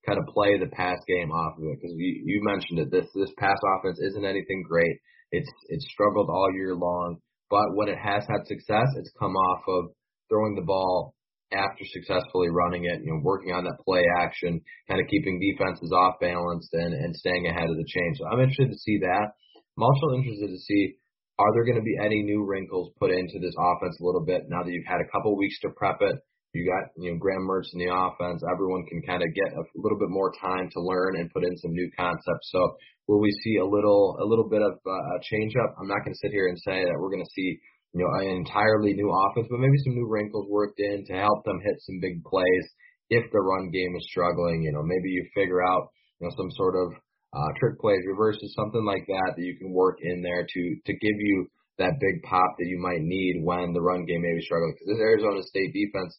kind 0.06 0.19
of 0.19 0.34
play 0.34 0.58
the 0.58 0.72
pass 0.72 1.00
game 1.08 1.32
off 1.32 1.58
of 1.58 1.63
it? 1.63 1.78
Because 1.80 1.96
you, 1.96 2.22
you 2.26 2.41
mentioned 2.43 2.80
it. 2.80 2.91
This 2.91 3.08
this 3.15 3.34
pass 3.38 3.58
offense 3.76 4.00
isn't 4.00 4.26
anything 4.26 4.63
great. 4.67 4.98
It's 5.32 5.50
it's 5.69 5.88
struggled 5.91 6.30
all 6.30 6.52
year 6.54 6.76
long. 6.76 7.17
But 7.50 7.76
when 7.76 7.89
it 7.89 7.98
has 7.98 8.24
had 8.28 8.48
success, 8.48 8.88
it's 8.98 9.12
come 9.19 9.36
off 9.36 9.62
of 9.67 9.91
throwing 10.30 10.56
the 10.56 10.65
ball 10.65 11.13
after 11.54 11.86
successfully 11.86 12.50
running 12.50 12.86
it, 12.86 13.06
you 13.06 13.13
know, 13.13 13.22
working 13.22 13.54
on 13.54 13.63
that 13.65 13.78
play 13.86 14.02
action, 14.17 14.60
kind 14.89 15.00
of 15.00 15.08
keeping 15.08 15.38
defenses 15.38 15.93
off 15.93 16.17
balance 16.19 16.67
and, 16.74 16.93
and 16.93 17.15
staying 17.15 17.46
ahead 17.46 17.69
of 17.69 17.78
the 17.78 17.86
change. 17.86 18.17
So 18.17 18.26
I'm 18.26 18.41
interested 18.41 18.72
to 18.72 18.80
see 18.80 18.98
that. 19.06 19.38
I'm 19.78 19.84
also 19.84 20.17
interested 20.17 20.50
to 20.50 20.58
see 20.58 20.98
are 21.39 21.52
there 21.54 21.65
going 21.65 21.82
to 21.82 21.86
be 21.86 21.98
any 21.98 22.22
new 22.22 22.46
wrinkles 22.46 22.93
put 23.00 23.10
into 23.10 23.39
this 23.41 23.56
offense 23.58 23.98
a 24.00 24.06
little 24.06 24.24
bit 24.24 24.46
now 24.50 24.62
that 24.62 24.72
you've 24.72 24.86
had 24.86 25.02
a 25.02 25.10
couple 25.12 25.36
weeks 25.38 25.60
to 25.62 25.69
prep 25.76 25.98
it? 26.02 26.15
You 26.54 26.69
got 26.69 26.93
you 27.02 27.10
know 27.10 27.17
Graham 27.17 27.50
Mertz 27.50 27.74
in 27.74 27.82
the 27.82 27.89
offense. 27.89 28.46
Everyone 28.46 28.86
can 28.86 29.02
kind 29.02 29.26
of 29.26 29.34
get 29.34 29.58
a 29.58 29.65
little 29.74 29.98
bit 29.98 30.13
more 30.13 30.30
time 30.38 30.69
to 30.69 30.80
learn 30.86 31.17
and 31.17 31.34
put 31.34 31.43
in 31.43 31.58
some 31.58 31.74
new 31.74 31.89
concepts. 31.98 32.54
So 32.54 32.78
will 33.08 33.19
we 33.19 33.34
see 33.43 33.58
a 33.58 33.65
little 33.65 34.22
a 34.22 34.26
little 34.26 34.48
bit 34.48 34.62
of 34.62 34.78
uh, 34.86 35.17
a 35.17 35.19
change 35.26 35.58
up? 35.58 35.74
I'm 35.82 35.89
not 35.89 36.06
going 36.06 36.13
to 36.13 36.22
sit 36.22 36.30
here 36.30 36.46
and 36.46 36.58
say 36.62 36.86
that 36.86 36.98
we're 37.02 37.10
going 37.10 37.26
to 37.26 37.34
see 37.34 37.58
you 37.98 38.06
know 38.06 38.10
an 38.22 38.46
entirely 38.46 38.93
new 38.93 39.10
offense, 39.10 39.50
but 39.50 39.65
maybe 39.65 39.82
some 39.82 39.98
new 39.98 40.06
wrinkles 40.06 40.46
worked 40.46 40.78
in 40.78 41.02
to 41.10 41.13
help 41.17 41.41
them 41.43 41.58
hit 41.65 41.82
some 41.82 41.98
big 41.98 42.22
plays 42.22 42.65
if 43.10 43.26
the 43.34 43.41
run 43.41 43.74
game 43.74 43.98
is 43.98 44.06
struggling. 44.06 44.62
You 44.62 44.78
know 44.78 44.86
maybe 44.86 45.10
you 45.10 45.26
figure 45.34 45.65
out 45.65 45.89
you 46.22 46.30
know 46.30 46.34
some 46.38 46.54
sort 46.54 46.78
of 46.78 46.93
uh, 47.34 47.50
trick 47.60 47.82
plays, 47.82 48.06
reverses, 48.06 48.54
something 48.54 48.86
like 48.86 49.06
that 49.10 49.34
that 49.36 49.43
you 49.43 49.58
can 49.58 49.74
work 49.74 49.98
in 50.02 50.22
there 50.22 50.46
to 50.46 50.62
to 50.86 50.93
give 50.93 51.17
you 51.17 51.50
that 51.82 51.98
big 51.98 52.22
pop 52.22 52.54
that 52.62 52.69
you 52.69 52.78
might 52.78 53.02
need 53.02 53.41
when 53.41 53.74
the 53.74 53.82
run 53.82 54.06
game 54.06 54.22
may 54.22 54.38
be 54.38 54.46
struggling. 54.46 54.78
Because 54.78 54.93
this 54.93 55.02
Arizona 55.02 55.41
State 55.41 55.74
defense, 55.74 56.13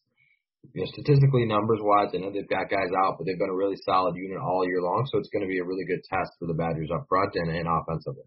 you 0.74 0.82
know, 0.82 0.90
statistically, 0.90 1.46
numbers 1.46 1.78
wise, 1.78 2.10
I 2.10 2.18
know 2.18 2.34
they've 2.34 2.50
got 2.50 2.66
guys 2.66 2.90
out, 3.06 3.14
but 3.14 3.24
they've 3.24 3.38
been 3.38 3.54
a 3.54 3.54
really 3.54 3.78
solid 3.86 4.18
unit 4.18 4.42
all 4.42 4.66
year 4.66 4.82
long. 4.82 5.06
So 5.14 5.22
it's 5.22 5.30
going 5.30 5.46
to 5.46 5.50
be 5.50 5.62
a 5.62 5.66
really 5.66 5.86
good 5.86 6.02
test 6.10 6.34
for 6.42 6.50
the 6.50 6.58
Badgers 6.58 6.90
up 6.90 7.06
front 7.06 7.38
and, 7.38 7.54
and 7.54 7.70
offensively. 7.70 8.26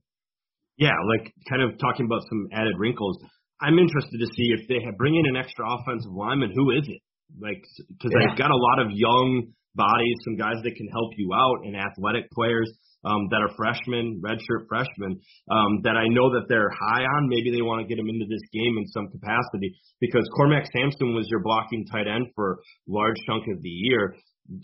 Yeah, 0.79 0.95
like 1.17 1.33
kind 1.49 1.59
of 1.59 1.75
talking 1.83 2.07
about 2.07 2.23
some 2.29 2.47
added 2.55 2.79
wrinkles. 2.79 3.19
I'm 3.59 3.75
interested 3.75 4.21
to 4.21 4.29
see 4.37 4.53
if 4.55 4.69
they 4.69 4.79
have 4.85 4.95
bring 4.95 5.17
in 5.17 5.25
an 5.27 5.35
extra 5.35 5.65
offensive 5.67 6.13
lineman. 6.13 6.53
Who 6.55 6.71
is 6.77 6.87
it? 6.87 7.01
Like, 7.35 7.59
because 7.91 8.13
yeah. 8.13 8.29
they've 8.29 8.37
got 8.37 8.51
a 8.53 8.61
lot 8.71 8.85
of 8.85 8.93
young 8.93 9.51
bodies, 9.77 10.17
some 10.25 10.35
guys 10.35 10.57
that 10.63 10.75
can 10.75 10.87
help 10.89 11.13
you 11.15 11.29
out, 11.33 11.63
and 11.63 11.77
athletic 11.77 12.25
players 12.31 12.67
um, 13.05 13.27
that 13.29 13.41
are 13.41 13.53
freshmen, 13.55 14.21
redshirt 14.23 14.67
freshmen, 14.67 15.21
um, 15.51 15.81
that 15.83 15.95
I 15.95 16.07
know 16.09 16.33
that 16.33 16.49
they're 16.49 16.71
high 16.73 17.03
on. 17.05 17.29
Maybe 17.29 17.51
they 17.51 17.61
want 17.61 17.81
to 17.81 17.87
get 17.87 17.97
them 17.97 18.09
into 18.09 18.25
this 18.27 18.43
game 18.51 18.75
in 18.77 18.87
some 18.87 19.07
capacity 19.07 19.75
because 20.01 20.27
Cormac 20.35 20.65
Sampson 20.73 21.13
was 21.13 21.27
your 21.29 21.41
blocking 21.41 21.85
tight 21.85 22.07
end 22.07 22.27
for 22.35 22.59
large 22.87 23.15
chunk 23.27 23.45
of 23.53 23.61
the 23.61 23.69
year. 23.69 24.15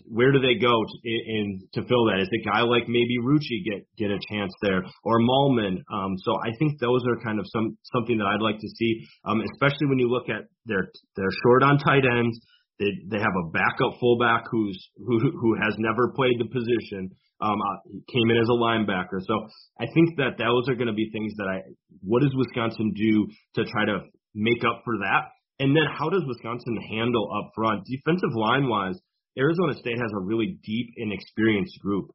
Where 0.08 0.32
do 0.32 0.40
they 0.40 0.56
go 0.56 0.72
to, 0.72 0.96
in, 1.04 1.68
to 1.74 1.84
fill 1.84 2.08
that? 2.08 2.16
Is 2.16 2.32
a 2.32 2.48
guy 2.48 2.62
like 2.62 2.88
maybe 2.88 3.20
Rucci 3.20 3.60
get 3.68 3.84
get 3.98 4.10
a 4.10 4.18
chance 4.32 4.50
there, 4.62 4.80
or 5.04 5.20
Mahlman? 5.20 5.84
Um, 5.92 6.16
so 6.24 6.40
I 6.40 6.56
think 6.58 6.80
those 6.80 7.04
are 7.04 7.20
kind 7.20 7.38
of 7.38 7.44
some 7.52 7.76
something 7.92 8.16
that 8.16 8.24
I'd 8.24 8.40
like 8.40 8.56
to 8.60 8.68
see, 8.80 9.04
um, 9.26 9.42
especially 9.52 9.88
when 9.88 9.98
you 9.98 10.08
look 10.08 10.30
at 10.30 10.48
their 10.64 10.88
they're 11.16 11.36
short 11.44 11.62
on 11.62 11.76
tight 11.76 12.04
ends. 12.08 12.40
They 12.78 12.90
they 13.08 13.18
have 13.18 13.36
a 13.46 13.50
backup 13.50 14.00
fullback 14.00 14.44
who's 14.50 14.78
who 14.96 15.18
who 15.20 15.54
has 15.62 15.74
never 15.78 16.12
played 16.14 16.38
the 16.38 16.50
position. 16.50 17.10
Um, 17.40 17.58
uh, 17.60 17.78
came 18.08 18.30
in 18.30 18.38
as 18.38 18.48
a 18.48 18.56
linebacker. 18.56 19.20
So 19.20 19.34
I 19.78 19.86
think 19.92 20.16
that 20.16 20.38
those 20.38 20.68
are 20.70 20.76
going 20.78 20.88
to 20.88 20.94
be 20.94 21.10
things 21.10 21.34
that 21.36 21.46
I. 21.50 21.62
What 22.00 22.22
does 22.22 22.32
Wisconsin 22.34 22.94
do 22.94 23.26
to 23.56 23.70
try 23.70 23.84
to 23.84 24.06
make 24.34 24.62
up 24.64 24.82
for 24.84 24.98
that? 25.02 25.34
And 25.58 25.74
then 25.74 25.84
how 25.86 26.08
does 26.10 26.22
Wisconsin 26.26 26.78
handle 26.90 27.30
up 27.30 27.52
front, 27.54 27.86
defensive 27.86 28.34
line 28.34 28.68
wise? 28.68 28.98
Arizona 29.38 29.74
State 29.74 29.98
has 29.98 30.10
a 30.14 30.22
really 30.22 30.58
deep 30.62 30.94
and 30.96 31.12
experienced 31.12 31.78
group. 31.80 32.10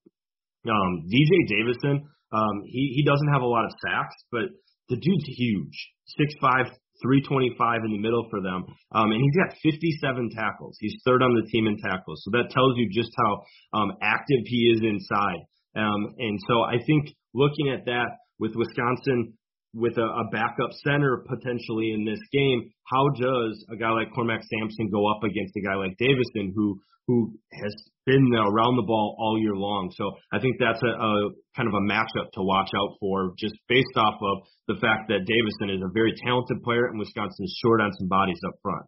Um, 0.68 1.08
DJ 1.08 1.32
Davidson, 1.48 2.08
um, 2.32 2.64
he 2.66 2.94
he 2.96 3.04
doesn't 3.04 3.32
have 3.32 3.42
a 3.42 3.48
lot 3.48 3.66
of 3.66 3.72
sacks, 3.84 4.16
but 4.32 4.48
the 4.90 4.98
dude's 4.98 5.26
huge, 5.38 5.76
six 6.18 6.34
five, 6.42 6.68
325 7.02 7.86
in 7.86 7.92
the 7.92 8.00
middle 8.00 8.28
for 8.30 8.42
them. 8.42 8.66
Um, 8.92 9.12
and 9.12 9.20
he's 9.22 9.36
got 9.36 9.56
57 9.62 10.30
tackles. 10.36 10.78
He's 10.80 10.96
third 11.06 11.24
on 11.24 11.34
the 11.34 11.48
team 11.50 11.68
in 11.68 11.78
tackles. 11.78 12.22
So 12.24 12.32
that 12.38 12.52
tells 12.52 12.78
you 12.78 12.90
just 12.92 13.12
how 13.18 13.44
um, 13.74 13.94
active 14.02 14.44
he 14.46 14.72
is 14.76 14.82
inside. 14.84 15.42
Um, 15.76 16.16
and 16.18 16.40
so 16.48 16.62
I 16.62 16.78
think 16.86 17.16
looking 17.34 17.70
at 17.70 17.86
that 17.86 18.20
with 18.40 18.56
Wisconsin 18.56 19.34
with 19.74 19.98
a, 19.98 20.06
a 20.06 20.26
backup 20.32 20.72
center 20.84 21.24
potentially 21.28 21.94
in 21.94 22.06
this 22.06 22.20
game, 22.32 22.72
how 22.90 23.08
does 23.20 23.66
a 23.72 23.78
guy 23.78 23.92
like 23.92 24.12
Cormac 24.14 24.42
Sampson 24.42 24.90
go 24.90 25.08
up 25.08 25.24
against 25.24 25.56
a 25.56 25.62
guy 25.62 25.76
like 25.76 25.96
Davidson 25.98 26.54
who 26.56 26.80
who 27.10 27.34
has 27.58 27.74
been 28.06 28.22
around 28.38 28.78
the 28.78 28.86
ball 28.86 29.18
all 29.18 29.42
year 29.42 29.58
long. 29.58 29.90
So 29.98 30.14
I 30.30 30.38
think 30.38 30.62
that's 30.62 30.82
a, 30.82 30.94
a 30.94 31.14
kind 31.58 31.66
of 31.66 31.74
a 31.74 31.82
matchup 31.82 32.30
to 32.38 32.42
watch 32.46 32.70
out 32.78 33.02
for, 33.02 33.34
just 33.34 33.58
based 33.66 33.98
off 33.98 34.14
of 34.22 34.46
the 34.70 34.78
fact 34.78 35.10
that 35.10 35.26
Davidson 35.26 35.74
is 35.74 35.82
a 35.82 35.90
very 35.90 36.14
talented 36.22 36.62
player 36.62 36.86
and 36.86 37.02
Wisconsin 37.02 37.46
is 37.46 37.54
short 37.66 37.82
on 37.82 37.90
some 37.98 38.10
bodies 38.10 38.38
up 38.46 38.54
front. 38.62 38.86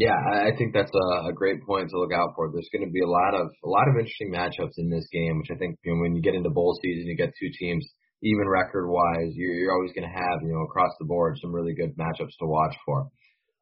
Yeah, 0.00 0.16
I 0.16 0.52
think 0.56 0.72
that's 0.72 0.92
a, 0.92 1.28
a 1.28 1.32
great 1.36 1.60
point 1.64 1.88
to 1.88 2.00
look 2.00 2.12
out 2.12 2.36
for. 2.36 2.52
There's 2.52 2.68
going 2.72 2.84
to 2.84 2.92
be 2.92 3.00
a 3.00 3.08
lot 3.08 3.32
of 3.32 3.48
a 3.48 3.68
lot 3.68 3.88
of 3.88 3.96
interesting 3.96 4.32
matchups 4.32 4.76
in 4.76 4.88
this 4.88 5.08
game, 5.08 5.40
which 5.40 5.52
I 5.52 5.56
think 5.56 5.76
you 5.84 5.92
know, 5.92 6.00
when 6.04 6.16
you 6.16 6.20
get 6.20 6.36
into 6.36 6.48
bowl 6.48 6.76
season, 6.84 7.08
you 7.08 7.16
get 7.16 7.32
two 7.40 7.48
teams 7.56 7.84
even 8.26 8.50
record 8.50 8.90
wise, 8.90 9.30
you're, 9.34 9.70
always 9.72 9.94
going 9.94 10.08
to 10.08 10.14
have 10.14 10.42
you 10.42 10.50
know 10.50 10.66
across 10.66 10.90
the 10.98 11.06
board 11.06 11.38
some 11.38 11.54
really 11.54 11.74
good 11.74 11.94
matchups 11.94 12.34
to 12.42 12.46
watch 12.46 12.74
for. 12.84 13.06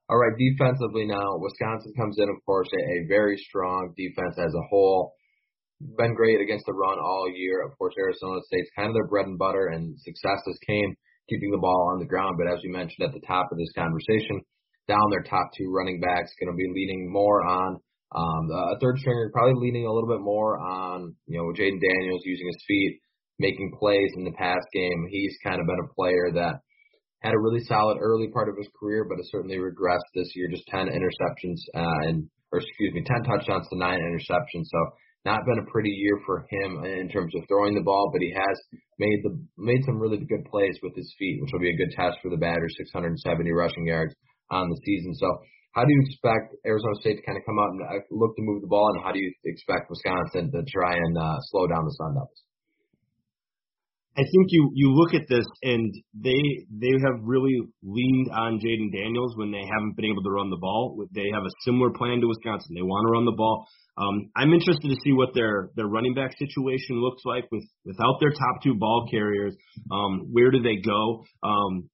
All 0.08 0.18
right, 0.20 0.36
defensively 0.36 1.06
now, 1.06 1.36
Wisconsin 1.40 1.92
comes 1.96 2.16
in, 2.18 2.28
of 2.28 2.36
course, 2.44 2.68
a, 2.72 2.80
a 2.80 3.08
very 3.08 3.36
strong 3.36 3.92
defense 3.96 4.36
as 4.36 4.52
a 4.52 4.66
whole. 4.68 5.14
Been 5.96 6.14
great 6.14 6.40
against 6.40 6.66
the 6.66 6.72
run 6.72 6.98
all 6.98 7.28
year. 7.34 7.64
Of 7.64 7.76
course, 7.78 7.94
Arizona 7.98 8.40
State's 8.46 8.70
kind 8.76 8.88
of 8.88 8.94
their 8.94 9.08
bread 9.08 9.26
and 9.26 9.38
butter, 9.38 9.68
and 9.68 9.96
successes 10.00 10.58
came 10.66 10.94
keeping 11.28 11.50
the 11.50 11.60
ball 11.60 11.92
on 11.92 12.00
the 12.00 12.08
ground. 12.08 12.36
But 12.38 12.52
as 12.52 12.60
we 12.62 12.70
mentioned 12.70 13.04
at 13.04 13.12
the 13.12 13.26
top 13.26 13.48
of 13.50 13.58
this 13.58 13.72
conversation, 13.72 14.44
down 14.88 15.08
their 15.10 15.24
top 15.24 15.48
two 15.56 15.72
running 15.72 16.00
backs, 16.00 16.32
going 16.40 16.52
to 16.52 16.56
be 16.56 16.68
leaning 16.68 17.10
more 17.10 17.44
on 17.44 17.80
um, 18.14 18.44
a 18.52 18.78
third 18.80 18.98
stringer, 18.98 19.30
probably 19.32 19.56
leaning 19.56 19.86
a 19.86 19.92
little 19.92 20.08
bit 20.08 20.20
more 20.20 20.60
on 20.60 21.14
you 21.26 21.38
know 21.38 21.48
Jayden 21.52 21.80
Daniels 21.80 22.22
using 22.24 22.46
his 22.46 22.62
feet, 22.68 23.00
making 23.38 23.76
plays 23.78 24.10
in 24.16 24.24
the 24.24 24.32
pass 24.32 24.62
game. 24.72 25.06
He's 25.10 25.36
kind 25.42 25.60
of 25.60 25.66
been 25.66 25.82
a 25.82 25.94
player 25.94 26.30
that 26.34 26.60
had 27.22 27.34
a 27.34 27.40
really 27.40 27.64
solid 27.64 27.98
early 28.00 28.28
part 28.28 28.48
of 28.48 28.56
his 28.56 28.68
career, 28.78 29.06
but 29.08 29.16
has 29.16 29.30
certainly 29.30 29.56
regressed 29.56 30.08
this 30.14 30.32
year. 30.36 30.48
Just 30.48 30.66
10 30.68 30.88
interceptions 30.88 31.58
uh, 31.74 32.08
and, 32.08 32.28
or 32.52 32.60
excuse 32.60 32.92
me, 32.92 33.02
10 33.02 33.24
touchdowns 33.24 33.66
to 33.70 33.78
nine 33.78 33.98
interceptions. 33.98 34.68
So 34.68 34.78
not 35.24 35.40
been 35.46 35.64
a 35.64 35.70
pretty 35.72 35.88
year 35.88 36.20
for 36.26 36.44
him 36.50 36.84
in 36.84 37.08
terms 37.08 37.32
of 37.34 37.48
throwing 37.48 37.74
the 37.74 37.80
ball, 37.80 38.10
but 38.12 38.20
he 38.20 38.30
has 38.36 38.56
made 38.98 39.20
the 39.24 39.32
made 39.56 39.80
some 39.86 39.98
really 39.98 40.18
good 40.18 40.44
plays 40.50 40.76
with 40.82 40.94
his 40.94 41.08
feet, 41.18 41.40
which 41.40 41.50
will 41.52 41.64
be 41.64 41.72
a 41.72 41.80
good 41.80 41.96
test 41.96 42.18
for 42.22 42.28
the 42.28 42.36
Badgers. 42.36 42.76
670 42.76 43.50
rushing 43.52 43.86
yards 43.86 44.14
on 44.50 44.68
the 44.68 44.78
season. 44.84 45.14
So 45.14 45.32
how 45.72 45.82
do 45.82 45.90
you 45.90 46.02
expect 46.06 46.54
Arizona 46.66 46.94
State 47.00 47.16
to 47.16 47.26
kind 47.26 47.38
of 47.38 47.44
come 47.48 47.58
out 47.58 47.72
and 47.72 47.80
uh, 47.82 48.04
look 48.12 48.36
to 48.36 48.42
move 48.44 48.60
the 48.60 48.68
ball, 48.68 48.92
and 48.94 49.02
how 49.02 49.12
do 49.12 49.18
you 49.18 49.32
expect 49.44 49.88
Wisconsin 49.88 50.52
to 50.52 50.60
try 50.68 50.94
and 50.94 51.16
uh, 51.16 51.40
slow 51.50 51.66
down 51.66 51.88
the 51.88 51.96
Sun 51.96 52.14
Devils? 52.20 52.43
I 54.16 54.22
think 54.22 54.46
you 54.50 54.70
you 54.74 54.94
look 54.94 55.12
at 55.12 55.26
this 55.28 55.44
and 55.62 55.92
they 56.14 56.38
they 56.70 56.94
have 57.02 57.18
really 57.22 57.58
leaned 57.82 58.30
on 58.30 58.60
Jayden 58.60 58.92
Daniels 58.92 59.34
when 59.36 59.50
they 59.50 59.62
haven't 59.66 59.96
been 59.96 60.06
able 60.06 60.22
to 60.22 60.30
run 60.30 60.50
the 60.50 60.60
ball. 60.60 61.04
They 61.12 61.30
have 61.32 61.42
a 61.42 61.54
similar 61.64 61.90
plan 61.90 62.20
to 62.20 62.28
Wisconsin. 62.28 62.74
They 62.76 62.82
want 62.82 63.08
to 63.08 63.12
run 63.12 63.24
the 63.24 63.34
ball. 63.36 63.66
Um, 63.96 64.30
I'm 64.36 64.52
interested 64.52 64.88
to 64.88 64.96
see 65.02 65.12
what 65.12 65.34
their 65.34 65.70
their 65.74 65.86
running 65.86 66.14
back 66.14 66.38
situation 66.38 67.02
looks 67.02 67.22
like 67.24 67.50
with 67.50 67.64
without 67.84 68.18
their 68.20 68.30
top 68.30 68.62
two 68.62 68.74
ball 68.78 69.08
carriers. 69.10 69.56
Um, 69.90 70.30
where 70.30 70.50
do 70.50 70.62
they 70.62 70.76
go? 70.76 71.24
Um, 71.42 71.90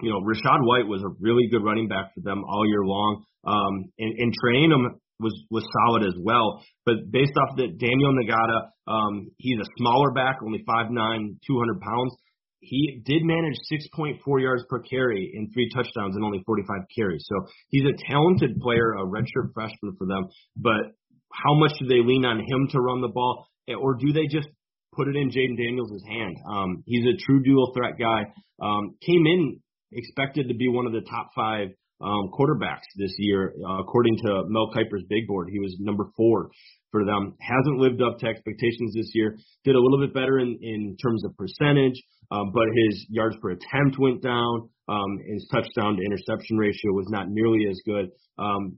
you 0.00 0.10
know, 0.10 0.20
Rachaad 0.20 0.62
White 0.62 0.86
was 0.86 1.02
a 1.02 1.14
really 1.20 1.48
good 1.50 1.64
running 1.64 1.88
back 1.88 2.14
for 2.14 2.20
them 2.20 2.44
all 2.44 2.66
year 2.66 2.84
long. 2.84 3.24
Um, 3.46 3.92
and, 3.98 4.14
and 4.18 4.34
Amos 4.56 4.92
was 5.20 5.34
was 5.50 5.64
solid 5.84 6.06
as 6.06 6.14
well. 6.20 6.62
But 6.84 7.10
based 7.10 7.32
off 7.36 7.56
that, 7.56 7.78
Daniyel 7.78 8.14
Ngata, 8.18 8.92
um, 8.92 9.30
he's 9.38 9.58
a 9.58 9.68
smaller 9.78 10.12
back, 10.12 10.36
only 10.44 10.64
5'9", 10.68 11.36
200 11.46 11.80
pounds. 11.80 12.14
He 12.60 13.02
did 13.04 13.22
manage 13.22 13.56
6.4 13.70 14.18
yards 14.40 14.64
per 14.70 14.80
carry 14.80 15.30
in 15.34 15.50
three 15.52 15.68
touchdowns 15.68 16.16
and 16.16 16.24
only 16.24 16.42
45 16.46 16.76
carries. 16.96 17.24
So 17.28 17.46
he's 17.68 17.84
a 17.84 17.92
talented 18.10 18.58
player, 18.58 18.94
a 18.94 19.04
redshirt 19.04 19.52
freshman 19.52 19.96
for 19.98 20.06
them. 20.06 20.28
But 20.56 20.96
how 21.30 21.54
much 21.54 21.72
do 21.78 21.86
they 21.86 22.00
lean 22.00 22.24
on 22.24 22.38
him 22.38 22.68
to 22.70 22.80
run 22.80 23.02
the 23.02 23.08
ball, 23.08 23.46
or 23.68 23.96
do 23.96 24.12
they 24.12 24.26
just 24.26 24.48
put 24.94 25.08
it 25.08 25.16
in 25.16 25.28
Jayden 25.28 25.58
Daniels' 25.58 26.02
hand? 26.08 26.36
Um, 26.48 26.84
he's 26.86 27.04
a 27.04 27.16
true 27.26 27.42
dual 27.42 27.72
threat 27.76 27.98
guy. 27.98 28.22
Um, 28.62 28.96
came 29.04 29.26
in 29.26 29.60
expected 29.92 30.48
to 30.48 30.54
be 30.54 30.68
one 30.68 30.86
of 30.86 30.92
the 30.92 31.02
top 31.02 31.30
five 31.34 31.68
um, 32.00 32.30
quarterbacks 32.32 32.88
this 32.96 33.14
year. 33.18 33.54
Uh, 33.68 33.80
according 33.80 34.16
to 34.18 34.44
Mel 34.48 34.70
Kiper's 34.74 35.04
big 35.08 35.26
board, 35.26 35.48
he 35.50 35.58
was 35.58 35.76
number 35.80 36.10
four 36.16 36.50
for 36.90 37.04
them. 37.04 37.34
Hasn't 37.40 37.78
lived 37.78 38.02
up 38.02 38.18
to 38.18 38.26
expectations 38.26 38.94
this 38.94 39.10
year. 39.14 39.36
Did 39.64 39.74
a 39.74 39.80
little 39.80 39.98
bit 39.98 40.14
better 40.14 40.38
in, 40.38 40.58
in 40.62 40.96
terms 41.02 41.24
of 41.24 41.36
percentage, 41.36 42.00
um, 42.30 42.52
but 42.52 42.66
his 42.86 43.06
yards 43.08 43.36
per 43.40 43.50
attempt 43.50 43.98
went 43.98 44.22
down. 44.22 44.68
Um, 44.88 45.18
his 45.26 45.48
touchdown 45.50 45.96
to 45.96 46.02
interception 46.04 46.56
ratio 46.56 46.92
was 46.92 47.06
not 47.08 47.26
nearly 47.28 47.66
as 47.70 47.80
good. 47.86 48.10
Um, 48.38 48.76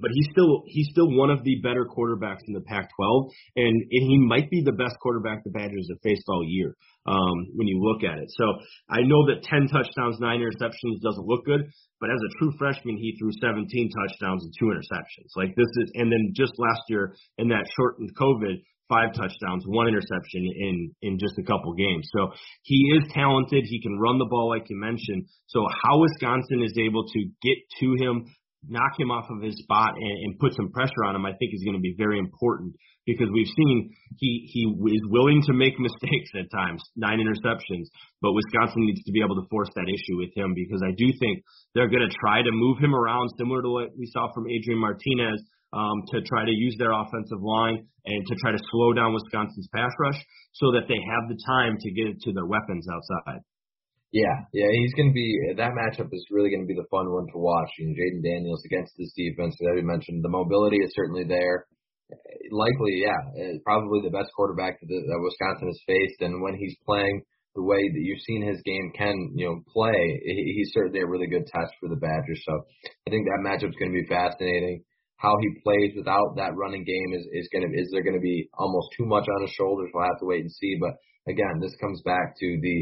but 0.00 0.10
he's 0.12 0.28
still 0.32 0.62
he's 0.66 0.88
still 0.90 1.10
one 1.10 1.30
of 1.30 1.44
the 1.44 1.60
better 1.62 1.86
quarterbacks 1.86 2.42
in 2.46 2.54
the 2.54 2.60
Pac-12, 2.60 3.30
and, 3.56 3.74
and 3.74 4.02
he 4.10 4.18
might 4.18 4.50
be 4.50 4.62
the 4.62 4.72
best 4.72 4.96
quarterback 5.00 5.44
the 5.44 5.50
Badgers 5.50 5.88
have 5.90 6.00
faced 6.02 6.24
all 6.28 6.42
year 6.46 6.76
um, 7.06 7.52
when 7.54 7.66
you 7.68 7.80
look 7.82 8.02
at 8.02 8.18
it. 8.18 8.30
So 8.36 8.44
I 8.88 9.02
know 9.02 9.26
that 9.26 9.44
10 9.44 9.68
touchdowns, 9.68 10.18
nine 10.20 10.40
interceptions 10.40 11.02
doesn't 11.02 11.26
look 11.26 11.44
good, 11.44 11.62
but 12.00 12.10
as 12.10 12.20
a 12.20 12.30
true 12.38 12.52
freshman, 12.58 12.96
he 12.96 13.16
threw 13.18 13.30
17 13.40 13.64
touchdowns 13.90 14.44
and 14.44 14.52
two 14.58 14.66
interceptions. 14.66 15.30
Like 15.36 15.54
this 15.56 15.70
is, 15.82 15.90
and 15.94 16.10
then 16.10 16.32
just 16.34 16.52
last 16.58 16.82
year 16.88 17.14
in 17.38 17.48
that 17.48 17.66
shortened 17.76 18.10
COVID, 18.16 18.62
five 18.88 19.14
touchdowns, 19.14 19.64
one 19.66 19.88
interception 19.88 20.44
in 20.44 20.92
in 21.02 21.18
just 21.18 21.38
a 21.38 21.42
couple 21.42 21.72
games. 21.74 22.08
So 22.12 22.32
he 22.62 22.76
is 22.96 23.04
talented. 23.12 23.64
He 23.64 23.80
can 23.80 23.98
run 23.98 24.18
the 24.18 24.26
ball 24.26 24.48
like 24.48 24.68
you 24.68 24.76
mentioned. 24.78 25.26
So 25.46 25.66
how 25.82 26.00
Wisconsin 26.00 26.62
is 26.62 26.76
able 26.78 27.04
to 27.06 27.20
get 27.42 27.58
to 27.80 27.94
him 27.98 28.26
knock 28.68 28.98
him 28.98 29.10
off 29.10 29.26
of 29.30 29.42
his 29.42 29.56
spot 29.58 29.94
and, 29.96 30.16
and 30.24 30.38
put 30.38 30.54
some 30.54 30.70
pressure 30.70 31.04
on 31.06 31.16
him, 31.16 31.24
I 31.26 31.32
think 31.38 31.52
is 31.52 31.64
going 31.64 31.76
to 31.76 31.82
be 31.82 31.94
very 31.96 32.18
important 32.18 32.74
because 33.06 33.28
we've 33.32 33.50
seen 33.52 33.92
he 34.16 34.48
he 34.48 34.64
is 34.64 35.04
willing 35.08 35.42
to 35.46 35.52
make 35.52 35.78
mistakes 35.88 36.30
at 36.38 36.50
times, 36.50 36.82
nine 36.96 37.20
interceptions, 37.20 37.88
but 38.20 38.32
Wisconsin 38.32 38.86
needs 38.86 39.02
to 39.04 39.12
be 39.12 39.20
able 39.20 39.36
to 39.36 39.46
force 39.50 39.68
that 39.76 39.88
issue 39.88 40.16
with 40.16 40.32
him 40.36 40.54
because 40.54 40.82
I 40.82 40.92
do 40.96 41.12
think 41.20 41.44
they're 41.74 41.90
going 41.90 42.08
to 42.08 42.14
try 42.20 42.42
to 42.42 42.52
move 42.52 42.78
him 42.78 42.94
around 42.94 43.30
similar 43.38 43.62
to 43.62 43.68
what 43.68 43.88
we 43.96 44.06
saw 44.12 44.32
from 44.32 44.48
Adrian 44.48 44.80
Martinez 44.80 45.40
um, 45.72 46.06
to 46.14 46.22
try 46.22 46.44
to 46.44 46.54
use 46.54 46.76
their 46.78 46.92
offensive 46.92 47.42
line 47.42 47.84
and 48.06 48.26
to 48.26 48.34
try 48.36 48.52
to 48.52 48.62
slow 48.70 48.92
down 48.92 49.12
Wisconsin's 49.12 49.68
pass 49.74 49.90
rush 49.98 50.20
so 50.54 50.72
that 50.72 50.86
they 50.88 51.00
have 51.02 51.28
the 51.28 51.38
time 51.46 51.76
to 51.80 51.90
get 51.90 52.20
to 52.22 52.32
their 52.32 52.46
weapons 52.46 52.86
outside. 52.88 53.42
Yeah, 54.14 54.46
yeah, 54.54 54.70
he's 54.70 54.94
going 54.94 55.10
to 55.10 55.18
be 55.18 55.26
that 55.58 55.74
matchup 55.74 56.14
is 56.14 56.22
really 56.30 56.46
going 56.46 56.62
to 56.62 56.70
be 56.70 56.78
the 56.78 56.86
fun 56.86 57.10
one 57.10 57.26
to 57.34 57.38
watch. 57.42 57.66
You 57.82 57.90
know, 57.90 57.98
Jayden 57.98 58.22
Daniels 58.22 58.62
against 58.62 58.94
this 58.94 59.10
defense, 59.18 59.58
as 59.58 59.74
we 59.74 59.82
mentioned, 59.82 60.22
the 60.22 60.30
mobility 60.30 60.78
is 60.78 60.94
certainly 60.94 61.26
there. 61.26 61.66
Likely, 62.54 63.02
yeah, 63.02 63.18
eh, 63.34 63.58
probably 63.66 64.06
the 64.06 64.14
best 64.14 64.30
quarterback 64.38 64.78
that, 64.78 64.86
that 64.86 65.18
Wisconsin 65.18 65.66
has 65.66 65.82
faced, 65.82 66.22
and 66.22 66.38
when 66.46 66.54
he's 66.54 66.78
playing 66.86 67.26
the 67.58 67.66
way 67.66 67.82
that 67.82 68.04
you've 68.06 68.22
seen 68.22 68.46
his 68.46 68.62
game 68.62 68.94
can, 68.94 69.34
you 69.34 69.50
know, 69.50 69.58
play, 69.74 69.98
he's 70.22 70.70
certainly 70.70 71.02
a 71.02 71.10
really 71.10 71.26
good 71.26 71.50
test 71.50 71.74
for 71.82 71.90
the 71.90 71.98
Badgers. 71.98 72.38
So 72.46 72.54
I 73.06 73.10
think 73.10 73.26
that 73.26 73.42
matchup's 73.42 73.78
going 73.82 73.90
to 73.90 73.98
be 73.98 74.06
fascinating. 74.06 74.86
How 75.18 75.34
he 75.42 75.58
plays 75.66 75.90
without 75.98 76.38
that 76.38 76.54
running 76.54 76.86
game 76.86 77.18
is 77.18 77.26
is 77.34 77.50
going 77.50 77.66
to 77.66 77.70
is 77.74 77.90
there 77.90 78.06
going 78.06 78.14
to 78.14 78.22
be 78.22 78.46
almost 78.54 78.94
too 78.94 79.10
much 79.10 79.26
on 79.26 79.42
his 79.42 79.50
shoulders? 79.58 79.90
We'll 79.90 80.06
have 80.06 80.22
to 80.22 80.30
wait 80.30 80.46
and 80.46 80.54
see. 80.54 80.78
But 80.78 80.94
again, 81.26 81.58
this 81.58 81.74
comes 81.82 81.98
back 82.06 82.38
to 82.38 82.48
the 82.62 82.76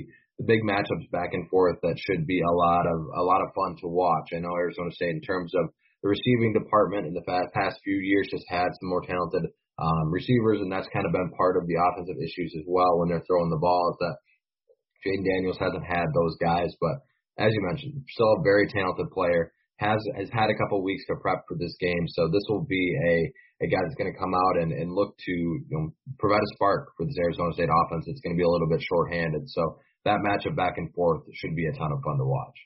big 0.46 0.62
matchups 0.62 1.10
back 1.10 1.30
and 1.32 1.48
forth 1.48 1.76
that 1.82 1.98
should 1.98 2.26
be 2.26 2.40
a 2.40 2.54
lot 2.54 2.86
of 2.86 2.98
a 3.16 3.22
lot 3.22 3.42
of 3.42 3.54
fun 3.54 3.76
to 3.80 3.88
watch. 3.88 4.30
I 4.34 4.40
know 4.40 4.54
Arizona 4.56 4.90
State 4.92 5.16
in 5.16 5.20
terms 5.20 5.52
of 5.54 5.70
the 6.02 6.10
receiving 6.10 6.52
department 6.52 7.06
in 7.06 7.14
the 7.14 7.22
past 7.54 7.78
few 7.84 7.96
years 7.96 8.28
has 8.32 8.44
had 8.48 8.70
some 8.74 8.90
more 8.90 9.02
talented 9.06 9.46
um, 9.78 10.10
receivers, 10.10 10.60
and 10.60 10.70
that's 10.70 10.90
kind 10.92 11.06
of 11.06 11.12
been 11.12 11.30
part 11.38 11.56
of 11.56 11.66
the 11.66 11.78
offensive 11.78 12.18
issues 12.18 12.52
as 12.58 12.66
well 12.66 12.98
when 12.98 13.08
they're 13.08 13.24
throwing 13.26 13.50
the 13.50 13.62
ball. 13.62 13.94
Is 13.94 13.98
that 14.02 14.16
Jayden 15.06 15.24
Daniels 15.24 15.58
hasn't 15.58 15.86
had 15.86 16.06
those 16.14 16.36
guys, 16.42 16.70
but 16.80 17.02
as 17.38 17.54
you 17.54 17.62
mentioned, 17.62 18.02
still 18.10 18.38
a 18.38 18.42
very 18.42 18.68
talented 18.68 19.10
player. 19.10 19.52
Has 19.78 19.98
has 20.14 20.30
had 20.30 20.50
a 20.50 20.58
couple 20.58 20.82
weeks 20.82 21.02
to 21.06 21.18
prep 21.18 21.42
for 21.48 21.56
this 21.58 21.74
game, 21.80 22.06
so 22.14 22.28
this 22.28 22.44
will 22.48 22.66
be 22.66 22.94
a 23.08 23.16
a 23.64 23.66
guy 23.70 23.78
that's 23.82 23.98
going 23.98 24.12
to 24.12 24.18
come 24.18 24.34
out 24.34 24.62
and, 24.62 24.72
and 24.74 24.90
look 24.90 25.14
to 25.18 25.32
you 25.32 25.74
know 25.74 25.90
provide 26.18 26.42
a 26.42 26.54
spark 26.54 26.90
for 26.98 27.06
this 27.06 27.18
Arizona 27.18 27.54
State 27.54 27.70
offense. 27.70 28.04
It's 28.06 28.20
going 28.20 28.34
to 28.34 28.38
be 28.38 28.46
a 28.46 28.50
little 28.50 28.68
bit 28.68 28.82
shorthanded, 28.82 29.48
so 29.48 29.78
that 30.04 30.18
matchup 30.26 30.56
back 30.56 30.74
and 30.76 30.92
forth 30.94 31.22
should 31.34 31.54
be 31.54 31.66
a 31.66 31.72
ton 31.72 31.92
of 31.92 32.02
fun 32.02 32.18
to 32.18 32.24
watch. 32.24 32.56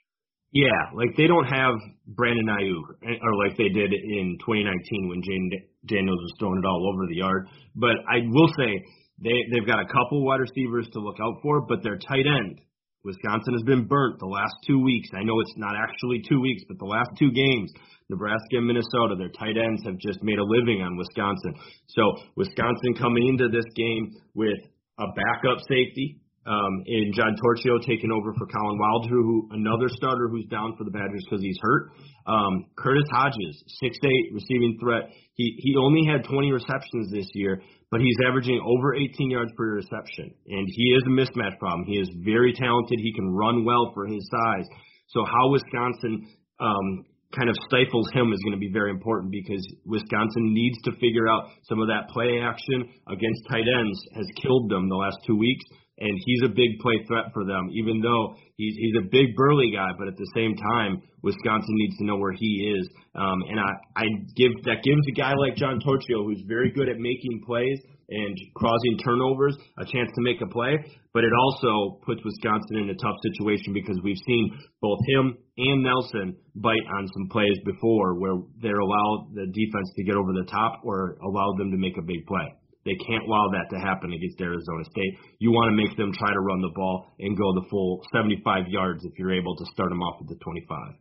Yeah, 0.53 0.94
like 0.94 1.16
they 1.16 1.27
don't 1.27 1.44
have 1.44 1.75
Brandon 2.07 2.46
Aiyuk, 2.46 2.87
eh, 3.05 3.18
or 3.20 3.33
like 3.44 3.57
they 3.59 3.68
did 3.68 3.92
in 3.92 4.38
2019 4.40 5.09
when 5.09 5.20
Jayden 5.20 5.51
Daniels 5.85 6.22
was 6.22 6.33
throwing 6.38 6.62
it 6.62 6.66
all 6.66 6.88
over 6.88 7.07
the 7.09 7.16
yard. 7.16 7.49
But 7.75 7.96
I 8.09 8.25
will 8.25 8.49
say 8.57 8.81
they 9.20 9.37
they've 9.53 9.66
got 9.66 9.81
a 9.81 9.87
couple 9.87 10.25
wide 10.25 10.40
receivers 10.40 10.88
to 10.92 11.01
look 11.01 11.16
out 11.20 11.42
for, 11.42 11.66
but 11.66 11.83
their 11.83 11.99
tight 11.99 12.25
end, 12.25 12.61
Wisconsin 13.05 13.55
has 13.55 13.62
been 13.62 13.87
burnt 13.87 14.18
the 14.18 14.27
last 14.33 14.55
two 14.66 14.83
weeks. 14.83 15.09
I 15.14 15.25
know 15.25 15.38
it's 15.40 15.57
not 15.57 15.75
actually 15.77 16.22
two 16.29 16.40
weeks, 16.40 16.62
but 16.68 16.79
the 16.79 16.90
last 16.90 17.11
two 17.18 17.31
games, 17.31 17.70
Nebraska 18.09 18.59
and 18.59 18.66
Minnesota, 18.66 19.14
their 19.18 19.31
tight 19.31 19.57
ends 19.57 19.83
have 19.85 19.99
just 19.99 20.22
made 20.22 20.38
a 20.38 20.44
living 20.44 20.81
on 20.81 20.96
Wisconsin. 20.96 21.55
So 21.88 22.03
Wisconsin 22.37 22.94
coming 22.99 23.29
into 23.29 23.49
this 23.49 23.66
game 23.75 24.14
with 24.35 24.59
a 24.99 25.07
backup 25.12 25.61
safety, 25.68 26.20
um, 26.46 26.82
and 26.87 27.12
John 27.14 27.35
Torchio 27.35 27.82
taking 27.82 28.11
over 28.14 28.32
for 28.38 28.46
Collin 28.46 28.78
Wilder, 28.78 29.09
who 29.09 29.48
another 29.50 29.88
starter 29.88 30.28
who's 30.28 30.46
down 30.46 30.74
for 30.78 30.85
the 30.85 30.90
Badgers 30.90 31.26
because 31.26 31.42
he's 31.42 31.59
hurt. 31.61 31.90
Um, 32.26 32.66
Curtis 32.78 33.06
Hodges, 33.11 33.62
six 33.82 33.98
eight 34.02 34.32
receiving 34.32 34.78
threat. 34.80 35.11
He 35.35 35.59
he 35.59 35.74
only 35.76 36.06
had 36.06 36.24
20 36.24 36.52
receptions 36.52 37.11
this 37.11 37.26
year, 37.35 37.61
but 37.90 38.00
he's 38.00 38.16
averaging 38.26 38.62
over 38.64 38.94
18 38.94 39.30
yards 39.30 39.50
per 39.56 39.74
reception, 39.74 40.30
and 40.46 40.68
he 40.70 40.85
is 40.94 41.02
a 41.06 41.11
mismatch 41.11 41.59
problem. 41.59 41.85
He 41.87 41.98
is 41.98 42.09
very 42.24 42.52
talented. 42.52 42.98
He 43.00 43.12
can 43.12 43.28
run 43.35 43.64
well 43.64 43.90
for 43.92 44.06
his 44.06 44.22
size. 44.30 44.66
So 45.09 45.24
how 45.24 45.50
Wisconsin 45.50 46.26
um, 46.61 47.04
kind 47.35 47.50
of 47.50 47.56
stifles 47.66 48.09
him 48.14 48.32
is 48.32 48.40
going 48.46 48.54
to 48.54 48.62
be 48.62 48.70
very 48.72 48.90
important 48.90 49.32
because 49.32 49.62
Wisconsin 49.85 50.54
needs 50.54 50.78
to 50.85 50.92
figure 51.02 51.28
out 51.28 51.50
some 51.68 51.80
of 51.80 51.88
that 51.88 52.09
play 52.11 52.38
action 52.42 52.87
against 53.11 53.42
tight 53.50 53.66
ends 53.66 53.98
has 54.14 54.26
killed 54.40 54.70
them 54.70 54.88
the 54.88 54.96
last 54.96 55.18
two 55.26 55.37
weeks 55.37 55.64
and 55.98 56.12
he's 56.24 56.42
a 56.44 56.48
big 56.48 56.78
play 56.80 57.04
threat 57.06 57.32
for 57.32 57.44
them. 57.44 57.68
Even 57.72 58.00
though 58.00 58.37
he's 58.56 58.76
he's 58.76 58.96
a 58.98 59.06
big 59.11 59.35
burly 59.37 59.72
guy, 59.72 59.90
but 59.98 60.09
at 60.09 60.16
the 60.16 60.30
same 60.35 60.54
time, 60.56 61.02
Wisconsin 61.22 61.74
needs 61.76 61.96
to 61.98 62.04
know 62.04 62.16
where 62.16 62.32
he 62.32 62.74
is. 62.76 62.88
Um, 63.14 63.42
and 63.48 63.61
I 63.61 63.70
I 63.96 64.04
give 64.37 64.52
that 64.64 64.82
gives 64.85 65.02
a 65.09 65.14
guy 65.16 65.35
like 65.35 65.56
John 65.56 65.80
Torchio, 65.80 66.24
who's 66.24 66.42
very 66.46 66.70
good 66.72 66.88
at 66.88 66.98
making 66.98 67.42
plays 67.46 67.78
and 68.09 68.37
causing 68.56 68.98
turnovers, 69.04 69.56
a 69.78 69.85
chance 69.85 70.09
to 70.14 70.22
make 70.22 70.40
a 70.40 70.46
play. 70.46 70.76
But 71.12 71.24
it 71.24 71.32
also 71.32 71.98
puts 72.04 72.20
Wisconsin 72.24 72.76
in 72.76 72.90
a 72.90 72.94
tough 72.94 73.16
situation 73.32 73.72
because 73.72 73.98
we've 74.04 74.20
seen 74.26 74.59
both 74.80 74.98
him 75.09 75.38
and 75.59 75.82
Nelson 75.82 76.37
bite 76.54 76.87
on 76.98 77.09
some 77.09 77.28
plays 77.30 77.59
before 77.64 78.20
where 78.20 78.37
they 78.62 78.68
allow 78.68 79.26
the 79.32 79.46
defense 79.46 79.90
to 79.96 80.04
get 80.04 80.14
over 80.14 80.32
the 80.32 80.46
top 80.50 80.82
or 80.85 81.16
allow 81.24 81.54
them 81.56 81.70
to 81.70 81.78
make 81.78 81.96
a 81.98 82.02
big 82.02 82.26
play. 82.26 82.46
They 82.87 82.94
can't 83.03 83.27
allow 83.27 83.51
that 83.51 83.66
to 83.75 83.83
happen 83.83 84.14
against 84.14 84.38
Arizona 84.38 84.87
State. 84.87 85.18
You 85.42 85.51
want 85.51 85.75
to 85.75 85.77
make 85.77 85.99
them 85.99 86.14
try 86.14 86.31
to 86.31 86.38
run 86.38 86.62
the 86.62 86.70
ball 86.70 87.11
and 87.18 87.35
go 87.37 87.51
the 87.59 87.66
full 87.66 88.07
75 88.14 88.70
yards 88.70 89.03
if 89.03 89.18
you're 89.18 89.35
able 89.35 89.59
to 89.59 89.66
start 89.75 89.90
them 89.90 90.01
off 90.07 90.22
at 90.22 90.31
the 90.31 90.38
25. 90.38 90.94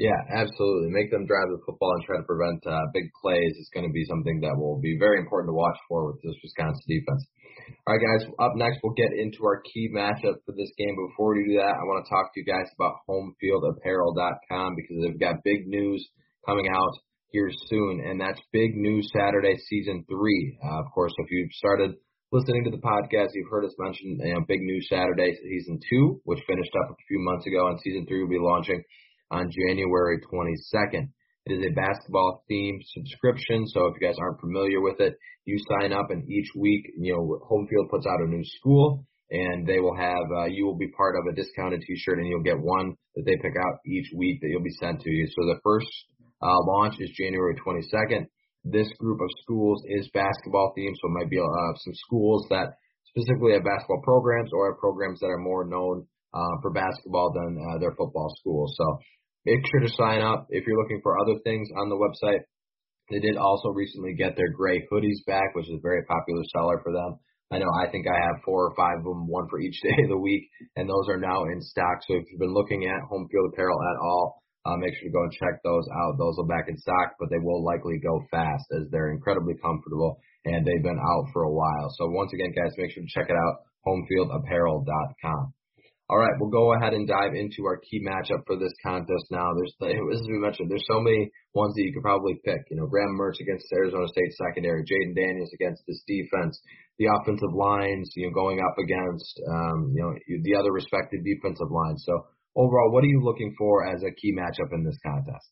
Yeah, 0.00 0.16
absolutely. 0.30 0.94
Make 0.94 1.10
them 1.10 1.26
drive 1.26 1.50
the 1.50 1.60
football 1.66 1.90
and 1.98 2.04
try 2.06 2.16
to 2.16 2.26
prevent 2.26 2.62
uh, 2.64 2.86
big 2.94 3.10
plays 3.20 3.50
is 3.58 3.68
going 3.74 3.84
to 3.84 3.92
be 3.92 4.06
something 4.06 4.40
that 4.46 4.54
will 4.54 4.78
be 4.78 4.96
very 4.96 5.18
important 5.18 5.50
to 5.50 5.58
watch 5.58 5.76
for 5.90 6.06
with 6.06 6.22
this 6.22 6.38
Wisconsin 6.38 6.86
defense. 6.86 7.26
All 7.84 7.92
right, 7.92 8.00
guys. 8.00 8.22
Up 8.38 8.54
next, 8.54 8.78
we'll 8.80 8.94
get 8.94 9.10
into 9.10 9.42
our 9.44 9.60
key 9.66 9.90
matchup 9.90 10.38
for 10.46 10.54
this 10.54 10.70
game. 10.78 10.94
Before 10.94 11.34
we 11.34 11.50
do 11.50 11.58
that, 11.58 11.74
I 11.74 11.82
want 11.84 12.06
to 12.06 12.08
talk 12.08 12.30
to 12.32 12.38
you 12.40 12.46
guys 12.46 12.70
about 12.78 13.02
HomefieldApparel.com 13.10 14.68
because 14.78 14.96
they've 15.02 15.20
got 15.20 15.42
big 15.42 15.66
news 15.66 16.00
coming 16.46 16.70
out 16.70 16.94
here 17.30 17.50
soon, 17.68 18.02
and 18.06 18.20
that's 18.20 18.40
Big 18.52 18.74
News 18.74 19.10
Saturday 19.12 19.56
Season 19.68 20.04
Three. 20.08 20.58
Uh, 20.64 20.80
of 20.80 20.86
course, 20.94 21.12
if 21.18 21.30
you've 21.30 21.52
started 21.52 21.94
listening 22.32 22.64
to 22.64 22.70
the 22.70 22.78
podcast, 22.78 23.28
you've 23.34 23.50
heard 23.50 23.64
us 23.64 23.74
mention 23.78 24.18
you 24.22 24.34
know, 24.34 24.40
Big 24.48 24.60
News 24.60 24.86
Saturday 24.88 25.34
Season 25.42 25.78
Two, 25.90 26.20
which 26.24 26.40
finished 26.46 26.72
up 26.82 26.90
a 26.90 26.96
few 27.08 27.18
months 27.20 27.46
ago, 27.46 27.68
and 27.68 27.78
Season 27.80 28.06
Three 28.06 28.22
will 28.22 28.30
be 28.30 28.38
launching 28.40 28.82
on 29.30 29.50
January 29.50 30.18
22nd. 30.32 31.08
It 31.46 31.52
is 31.52 31.64
a 31.64 31.74
basketball 31.74 32.44
themed 32.50 32.82
subscription, 32.94 33.66
so 33.68 33.86
if 33.86 33.94
you 34.00 34.06
guys 34.06 34.16
aren't 34.20 34.40
familiar 34.40 34.80
with 34.80 35.00
it, 35.00 35.14
you 35.44 35.58
sign 35.80 35.92
up 35.92 36.10
and 36.10 36.28
each 36.28 36.48
week, 36.54 36.84
you 36.98 37.14
know, 37.14 37.40
Home 37.48 37.66
Field 37.68 37.88
puts 37.90 38.06
out 38.06 38.20
a 38.20 38.28
new 38.28 38.44
school 38.44 39.06
and 39.30 39.66
they 39.66 39.80
will 39.80 39.96
have, 39.96 40.24
uh, 40.36 40.44
you 40.44 40.66
will 40.66 40.76
be 40.76 40.88
part 40.88 41.16
of 41.16 41.24
a 41.26 41.34
discounted 41.34 41.80
t-shirt 41.80 42.18
and 42.18 42.28
you'll 42.28 42.42
get 42.42 42.60
one 42.60 42.94
that 43.16 43.24
they 43.24 43.36
pick 43.36 43.56
out 43.56 43.80
each 43.86 44.12
week 44.14 44.40
that 44.42 44.48
you'll 44.48 44.62
be 44.62 44.76
sent 44.78 45.00
to 45.00 45.10
you. 45.10 45.26
So 45.26 45.46
the 45.46 45.60
first 45.64 45.88
uh, 46.42 46.60
launch 46.66 46.94
is 47.00 47.10
January 47.16 47.54
22nd. 47.56 48.26
This 48.64 48.88
group 48.98 49.20
of 49.20 49.30
schools 49.42 49.82
is 49.88 50.10
basketball 50.12 50.74
themed, 50.76 50.96
so 51.00 51.08
it 51.08 51.16
might 51.18 51.30
be 51.30 51.38
uh, 51.38 51.72
some 51.84 51.94
schools 52.06 52.46
that 52.50 52.74
specifically 53.06 53.52
have 53.52 53.64
basketball 53.64 54.02
programs 54.04 54.50
or 54.52 54.72
have 54.72 54.80
programs 54.80 55.20
that 55.20 55.32
are 55.32 55.38
more 55.38 55.64
known 55.64 56.06
uh, 56.34 56.54
for 56.60 56.70
basketball 56.70 57.32
than 57.32 57.56
uh, 57.56 57.78
their 57.78 57.94
football 57.96 58.28
schools. 58.40 58.74
So 58.76 58.98
Make 59.48 59.64
sure 59.72 59.80
to 59.80 59.88
sign 59.96 60.20
up 60.20 60.46
if 60.50 60.66
you're 60.66 60.76
looking 60.76 61.00
for 61.02 61.18
other 61.18 61.40
things 61.40 61.68
on 61.80 61.88
the 61.88 61.96
website. 61.96 62.44
They 63.10 63.18
did 63.18 63.38
also 63.38 63.70
recently 63.70 64.12
get 64.12 64.36
their 64.36 64.52
gray 64.52 64.84
hoodies 64.92 65.24
back, 65.26 65.54
which 65.54 65.64
is 65.64 65.80
a 65.80 65.80
very 65.80 66.04
popular 66.04 66.42
seller 66.52 66.80
for 66.84 66.92
them. 66.92 67.16
I 67.50 67.56
know 67.56 67.72
I 67.72 67.88
think 67.88 68.04
I 68.04 68.18
have 68.28 68.44
four 68.44 68.68
or 68.68 68.76
five 68.76 68.98
of 68.98 69.04
them, 69.04 69.26
one 69.26 69.48
for 69.48 69.58
each 69.58 69.80
day 69.82 69.96
of 70.04 70.10
the 70.10 70.18
week, 70.20 70.44
and 70.76 70.84
those 70.84 71.08
are 71.08 71.16
now 71.16 71.44
in 71.44 71.62
stock. 71.62 72.04
So 72.06 72.16
if 72.16 72.24
you've 72.28 72.40
been 72.44 72.52
looking 72.52 72.84
at 72.84 73.08
home 73.08 73.26
field 73.32 73.48
apparel 73.54 73.80
at 73.80 74.00
all, 74.04 74.42
uh, 74.68 74.76
make 74.76 74.92
sure 75.00 75.08
to 75.08 75.16
go 75.16 75.24
and 75.24 75.32
check 75.32 75.64
those 75.64 75.88
out. 75.96 76.20
Those 76.20 76.36
are 76.36 76.46
back 76.46 76.68
in 76.68 76.76
stock, 76.76 77.16
but 77.16 77.32
they 77.32 77.40
will 77.40 77.64
likely 77.64 77.96
go 78.04 78.20
fast 78.30 78.68
as 78.76 78.84
they're 78.92 79.16
incredibly 79.16 79.56
comfortable 79.64 80.20
and 80.44 80.60
they've 80.66 80.84
been 80.84 81.00
out 81.00 81.24
for 81.32 81.48
a 81.48 81.52
while. 81.52 81.88
So 81.96 82.12
once 82.12 82.32
again, 82.36 82.52
guys, 82.52 82.76
make 82.76 82.92
sure 82.92 83.02
to 83.02 83.08
check 83.08 83.32
it 83.32 83.36
out, 83.36 83.64
homefieldapparel.com. 83.88 85.54
All 86.10 86.16
right, 86.16 86.32
we'll 86.40 86.48
go 86.48 86.72
ahead 86.72 86.94
and 86.96 87.06
dive 87.06 87.36
into 87.36 87.68
our 87.68 87.76
key 87.84 88.00
matchup 88.00 88.40
for 88.46 88.56
this 88.56 88.72
contest 88.82 89.28
now. 89.30 89.52
There's, 89.52 89.76
as 89.92 90.24
we 90.24 90.40
mentioned, 90.40 90.70
there's 90.70 90.88
so 90.88 91.00
many 91.04 91.28
ones 91.52 91.76
that 91.76 91.84
you 91.84 91.92
could 91.92 92.02
probably 92.02 92.40
pick. 92.44 92.64
You 92.70 92.80
know, 92.80 92.88
Graham 92.88 93.12
Mertz 93.20 93.40
against 93.40 93.68
Arizona 93.76 94.08
State 94.08 94.32
secondary, 94.40 94.84
Jayden 94.88 95.12
Daniels 95.12 95.52
against 95.52 95.84
this 95.86 96.00
defense, 96.08 96.56
the 96.96 97.12
offensive 97.12 97.52
lines, 97.52 98.08
you 98.16 98.24
know, 98.24 98.32
going 98.32 98.56
up 98.56 98.76
against, 98.80 99.36
um, 99.52 99.92
you 99.92 100.00
know, 100.00 100.16
the 100.48 100.56
other 100.56 100.72
respective 100.72 101.20
defensive 101.20 101.68
lines. 101.68 102.02
So 102.08 102.24
overall, 102.58 102.90
what 102.90 103.04
are 103.04 103.12
you 103.12 103.22
looking 103.22 103.54
for 103.56 103.86
as 103.86 104.02
a 104.02 104.10
key 104.10 104.34
matchup 104.34 104.74
in 104.74 104.82
this 104.82 104.98
contest? 105.06 105.48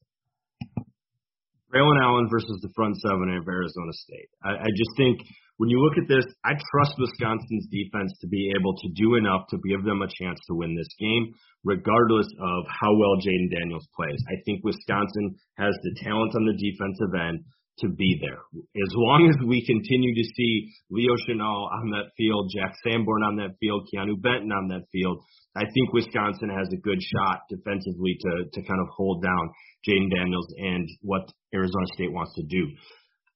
Braylon 1.71 2.03
Allen 2.03 2.29
versus 2.31 2.59
the 2.63 2.71
front 2.75 2.97
seven 2.99 3.31
of 3.31 3.47
Arizona 3.47 3.93
State. 3.93 4.31
I, 4.43 4.67
I 4.67 4.71
just 4.75 4.93
think 4.97 5.19
when 5.59 5.71
you 5.71 5.81
look 5.81 5.99
at 5.99 6.09
this, 6.09 6.27
I 6.45 6.53
trust 6.53 6.95
Wisconsin's 6.99 7.67
defense 7.73 8.13
to 8.21 8.29
be 8.29 8.53
able 8.59 8.77
to 8.77 8.89
do 8.95 9.17
enough 9.17 9.49
to 9.51 9.59
give 9.67 9.85
them 9.85 10.03
a 10.03 10.11
chance 10.11 10.39
to 10.47 10.55
win 10.55 10.77
this 10.77 10.91
game, 10.99 11.33
regardless 11.65 12.29
of 12.39 12.65
how 12.69 12.93
well 12.95 13.17
Jayden 13.19 13.51
Daniels 13.51 13.89
plays. 13.97 14.21
I 14.29 14.37
think 14.45 14.63
Wisconsin 14.63 15.35
has 15.59 15.75
the 15.83 15.97
talent 16.05 16.35
on 16.37 16.45
the 16.45 16.59
defensive 16.59 17.13
end 17.17 17.45
to 17.81 17.89
be 17.89 18.19
there. 18.21 18.41
As 18.57 18.93
long 18.95 19.29
as 19.29 19.37
we 19.47 19.65
continue 19.67 20.15
to 20.15 20.25
see 20.37 20.73
Leo 20.91 21.15
Chenal 21.29 21.69
on 21.71 21.91
that 21.91 22.13
field, 22.17 22.51
Jack 22.55 22.75
Sanborn 22.85 23.23
on 23.23 23.37
that 23.37 23.57
field, 23.61 23.89
Keanu 23.93 24.21
Benton 24.21 24.53
on 24.53 24.69
that 24.69 24.89
field, 24.93 25.23
I 25.57 25.65
think 25.73 25.93
Wisconsin 25.93 26.51
has 26.51 26.69
a 26.73 26.81
good 26.81 27.01
shot 27.03 27.41
defensively 27.49 28.17
to 28.21 28.33
to 28.53 28.61
kind 28.63 28.81
of 28.81 28.89
hold 28.97 29.23
down 29.23 29.51
Jayden 29.89 30.11
Daniels 30.15 30.49
and 30.59 30.89
what 31.03 31.31
Arizona 31.55 31.87
State 31.95 32.13
wants 32.13 32.35
to 32.37 32.45
do. 32.45 32.69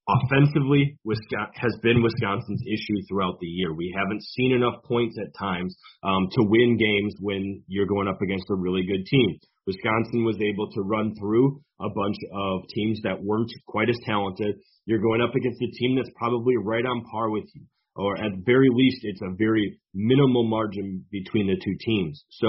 Offensively, 0.09 0.97
Wisconsin 1.05 1.53
has 1.55 1.77
been 1.83 2.01
Wisconsin's 2.01 2.63
issue 2.67 2.99
throughout 3.07 3.37
the 3.39 3.47
year. 3.47 3.73
We 3.73 3.93
haven't 3.95 4.23
seen 4.23 4.51
enough 4.51 4.83
points 4.83 5.15
at 5.21 5.33
times 5.37 5.75
um, 6.03 6.27
to 6.31 6.43
win 6.43 6.77
games 6.77 7.15
when 7.21 7.63
you're 7.67 7.85
going 7.85 8.07
up 8.07 8.21
against 8.21 8.49
a 8.49 8.55
really 8.55 8.83
good 8.85 9.05
team. 9.05 9.39
Wisconsin 9.67 10.25
was 10.25 10.37
able 10.41 10.71
to 10.71 10.81
run 10.81 11.13
through 11.19 11.61
a 11.79 11.89
bunch 11.89 12.17
of 12.33 12.61
teams 12.73 12.99
that 13.03 13.21
weren't 13.21 13.51
quite 13.67 13.89
as 13.89 13.97
talented. 14.05 14.55
You're 14.85 15.01
going 15.01 15.21
up 15.21 15.35
against 15.35 15.61
a 15.61 15.71
team 15.79 15.95
that's 15.95 16.09
probably 16.17 16.55
right 16.57 16.85
on 16.85 17.03
par 17.11 17.29
with 17.29 17.45
you, 17.53 17.63
or 17.95 18.17
at 18.17 18.31
very 18.45 18.69
least, 18.71 18.99
it's 19.03 19.21
a 19.21 19.35
very 19.37 19.79
minimal 19.93 20.47
margin 20.47 21.05
between 21.11 21.47
the 21.47 21.55
two 21.63 21.75
teams. 21.85 22.23
So, 22.29 22.47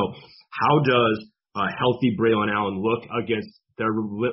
how 0.50 0.78
does 0.80 1.26
a 1.56 1.66
healthy 1.78 2.16
Braylon 2.18 2.52
Allen 2.52 2.80
look 2.80 3.04
against 3.22 3.48
their 3.78 3.92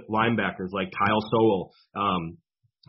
linebackers 0.09 0.71
like 0.71 0.91
Kyle 0.91 1.21
Soelle, 1.31 1.71
um, 1.95 2.37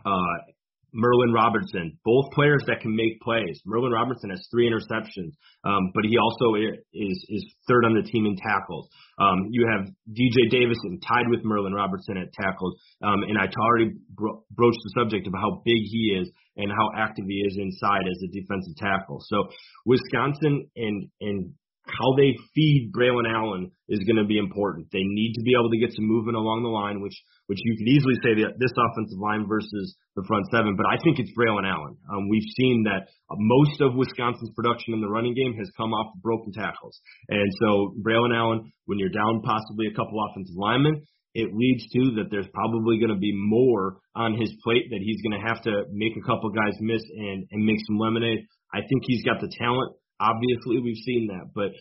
uh, 0.05 0.50
Merlin 0.93 1.33
Robertson, 1.33 1.97
both 2.03 2.31
players 2.33 2.63
that 2.67 2.81
can 2.81 2.95
make 2.95 3.19
plays. 3.21 3.61
Merlin 3.65 3.91
Robertson 3.91 4.29
has 4.29 4.45
three 4.51 4.69
interceptions, 4.69 5.31
um, 5.63 5.91
but 5.93 6.03
he 6.03 6.17
also 6.17 6.55
is 6.93 7.25
is 7.29 7.45
third 7.67 7.85
on 7.85 7.95
the 7.95 8.03
team 8.03 8.25
in 8.25 8.35
tackles. 8.35 8.89
Um, 9.19 9.47
you 9.51 9.67
have 9.71 9.87
DJ 10.11 10.49
Davidson 10.49 10.99
tied 11.07 11.29
with 11.29 11.43
Merlin 11.43 11.73
Robertson 11.73 12.17
at 12.17 12.33
tackles, 12.33 12.75
um, 13.01 13.23
and 13.23 13.37
I 13.37 13.47
already 13.59 13.91
bro- 14.09 14.43
broached 14.51 14.79
the 14.83 15.01
subject 15.01 15.27
of 15.27 15.33
how 15.33 15.61
big 15.63 15.81
he 15.83 16.17
is 16.19 16.29
and 16.57 16.71
how 16.71 16.89
active 16.97 17.25
he 17.27 17.41
is 17.47 17.57
inside 17.57 18.03
as 18.09 18.21
a 18.23 18.27
defensive 18.27 18.75
tackle. 18.77 19.19
So 19.27 19.47
Wisconsin 19.85 20.69
and 20.75 21.07
and 21.21 21.53
how 21.91 22.15
they 22.15 22.35
feed 22.55 22.91
Braylon 22.95 23.27
Allen 23.27 23.71
is 23.89 23.99
going 24.07 24.17
to 24.17 24.25
be 24.25 24.37
important. 24.37 24.87
They 24.91 25.03
need 25.03 25.33
to 25.35 25.43
be 25.43 25.53
able 25.53 25.69
to 25.69 25.77
get 25.77 25.93
some 25.93 26.07
movement 26.07 26.37
along 26.37 26.63
the 26.63 26.71
line, 26.71 27.01
which 27.01 27.15
which 27.47 27.59
you 27.63 27.75
could 27.75 27.91
easily 27.91 28.15
say 28.23 28.33
that 28.43 28.55
this 28.59 28.71
offensive 28.71 29.19
line 29.19 29.45
versus 29.47 29.95
the 30.15 30.23
front 30.27 30.47
seven, 30.51 30.75
but 30.75 30.87
I 30.87 30.95
think 31.03 31.19
it's 31.19 31.31
Braylon 31.35 31.67
Allen. 31.67 31.97
Um, 32.07 32.29
we've 32.29 32.47
seen 32.55 32.83
that 32.87 33.11
most 33.31 33.81
of 33.81 33.95
Wisconsin's 33.95 34.51
production 34.55 34.93
in 34.93 35.01
the 35.01 35.11
running 35.11 35.35
game 35.35 35.55
has 35.59 35.69
come 35.75 35.91
off 35.91 36.15
broken 36.23 36.51
tackles, 36.51 36.99
and 37.29 37.51
so 37.59 37.93
Braylon 37.99 38.35
Allen, 38.35 38.71
when 38.85 38.99
you're 38.99 39.13
down 39.13 39.41
possibly 39.43 39.87
a 39.87 39.95
couple 39.95 40.15
offensive 40.31 40.55
linemen, 40.55 41.03
it 41.33 41.51
leads 41.53 41.87
to 41.91 42.15
that 42.19 42.27
there's 42.29 42.47
probably 42.53 42.99
going 42.99 43.13
to 43.13 43.19
be 43.19 43.31
more 43.35 43.99
on 44.15 44.35
his 44.39 44.51
plate 44.63 44.87
that 44.91 44.99
he's 44.99 45.21
going 45.21 45.39
to 45.39 45.47
have 45.47 45.63
to 45.63 45.83
make 45.91 46.15
a 46.17 46.25
couple 46.27 46.49
guys 46.51 46.75
miss 46.79 47.03
and 47.03 47.47
and 47.51 47.65
make 47.65 47.79
some 47.87 47.97
lemonade. 47.99 48.47
I 48.73 48.79
think 48.79 49.03
he's 49.07 49.23
got 49.23 49.39
the 49.39 49.51
talent. 49.59 49.95
Obviously, 50.21 50.77
we've 50.85 51.01
seen 51.01 51.33
that, 51.33 51.49
but 51.57 51.73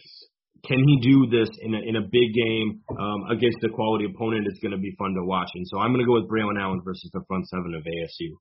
can 0.64 0.80
he 0.80 0.96
do 1.04 1.28
this 1.28 1.48
in 1.60 1.72
a, 1.76 1.80
in 1.84 1.96
a 1.96 2.04
big 2.04 2.32
game 2.32 2.80
um, 2.92 3.28
against 3.28 3.60
a 3.64 3.70
quality 3.72 4.08
opponent? 4.08 4.48
It's 4.48 4.60
going 4.60 4.76
to 4.76 4.80
be 4.80 4.96
fun 4.96 5.12
to 5.16 5.24
watch. 5.24 5.48
And 5.54 5.68
so 5.68 5.80
I'm 5.80 5.92
going 5.92 6.04
to 6.04 6.08
go 6.08 6.16
with 6.16 6.28
Braylon 6.28 6.60
Allen 6.60 6.80
versus 6.84 7.08
the 7.12 7.24
front 7.28 7.48
seven 7.48 7.72
of 7.76 7.84
ASU. 7.84 8.36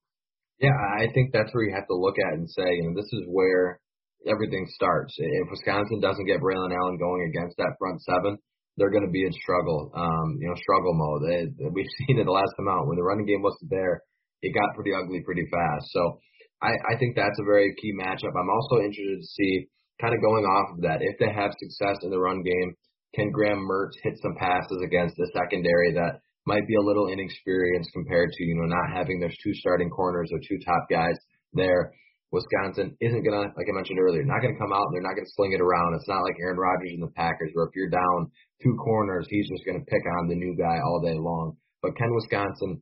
Yeah, 0.59 0.75
I 0.75 1.07
think 1.15 1.31
that's 1.31 1.51
where 1.55 1.63
you 1.63 1.75
have 1.75 1.87
to 1.87 1.95
look 1.95 2.19
at 2.19 2.35
and 2.35 2.47
say, 2.47 2.67
you 2.67 2.83
know, 2.91 2.95
this 2.95 3.07
is 3.15 3.23
where 3.31 3.79
everything 4.27 4.67
starts. 4.75 5.15
If 5.15 5.47
Wisconsin 5.47 6.03
doesn't 6.03 6.27
get 6.27 6.43
Braylon 6.43 6.75
Allen 6.75 6.99
going 6.99 7.31
against 7.31 7.55
that 7.55 7.79
front 7.79 8.03
seven, 8.03 8.35
they're 8.75 8.91
going 8.91 9.07
to 9.07 9.11
be 9.11 9.23
in 9.23 9.31
struggle, 9.31 9.91
um, 9.95 10.35
you 10.39 10.47
know, 10.47 10.55
struggle 10.59 10.91
mode. 10.91 11.23
We've 11.71 11.93
seen 12.03 12.19
it 12.19 12.27
the 12.27 12.35
last 12.35 12.51
time 12.59 12.67
out 12.67 12.87
when 12.87 12.99
the 12.99 13.07
running 13.07 13.27
game 13.27 13.43
wasn't 13.43 13.71
there. 13.71 14.03
It 14.43 14.55
got 14.55 14.75
pretty 14.75 14.91
ugly 14.91 15.23
pretty 15.23 15.47
fast. 15.47 15.91
So 15.91 16.19
I, 16.59 16.75
I 16.75 16.93
think 16.99 17.15
that's 17.15 17.39
a 17.39 17.47
very 17.47 17.75
key 17.79 17.95
matchup. 17.95 18.35
I'm 18.35 18.51
also 18.51 18.83
interested 18.83 19.19
to 19.19 19.31
see 19.39 19.67
kind 20.01 20.15
of 20.15 20.21
going 20.21 20.45
off 20.45 20.75
of 20.75 20.81
that, 20.81 21.01
if 21.01 21.19
they 21.19 21.31
have 21.31 21.51
success 21.59 21.99
in 22.03 22.09
the 22.09 22.19
run 22.19 22.41
game, 22.41 22.73
can 23.15 23.31
Graham 23.31 23.65
Mertz 23.65 23.97
hit 24.03 24.17
some 24.21 24.35
passes 24.35 24.79
against 24.85 25.15
the 25.17 25.29
secondary 25.33 25.93
that 25.93 26.21
might 26.45 26.65
be 26.67 26.75
a 26.75 26.81
little 26.81 27.07
inexperienced 27.07 27.91
compared 27.93 28.31
to, 28.31 28.43
you 28.43 28.55
know, 28.55 28.69
not 28.69 28.95
having 28.95 29.19
those 29.19 29.35
two 29.43 29.53
starting 29.53 29.89
corners 29.89 30.29
or 30.31 30.39
two 30.39 30.57
top 30.65 30.85
guys 30.89 31.17
there. 31.53 31.93
Wisconsin 32.31 32.95
isn't 33.01 33.25
gonna, 33.25 33.49
like 33.57 33.65
I 33.65 33.73
mentioned 33.73 33.97
earlier, 33.97 34.21
not 34.23 34.41
gonna 34.41 34.61
come 34.61 34.71
out 34.71 34.85
and 34.85 34.93
they're 34.93 35.09
not 35.09 35.17
gonna 35.17 35.33
sling 35.33 35.53
it 35.53 35.61
around. 35.61 35.97
It's 35.97 36.07
not 36.07 36.21
like 36.21 36.37
Aaron 36.39 36.61
Rodgers 36.61 36.93
and 36.93 37.01
the 37.01 37.13
Packers, 37.17 37.49
where 37.53 37.65
if 37.65 37.73
you're 37.73 37.89
down 37.89 38.29
two 38.61 38.77
corners, 38.77 39.25
he's 39.29 39.49
just 39.49 39.65
gonna 39.65 39.85
pick 39.89 40.05
on 40.19 40.29
the 40.29 40.37
new 40.37 40.55
guy 40.55 40.77
all 40.85 41.01
day 41.01 41.17
long. 41.17 41.57
But 41.81 41.97
can 41.97 42.13
Wisconsin 42.13 42.81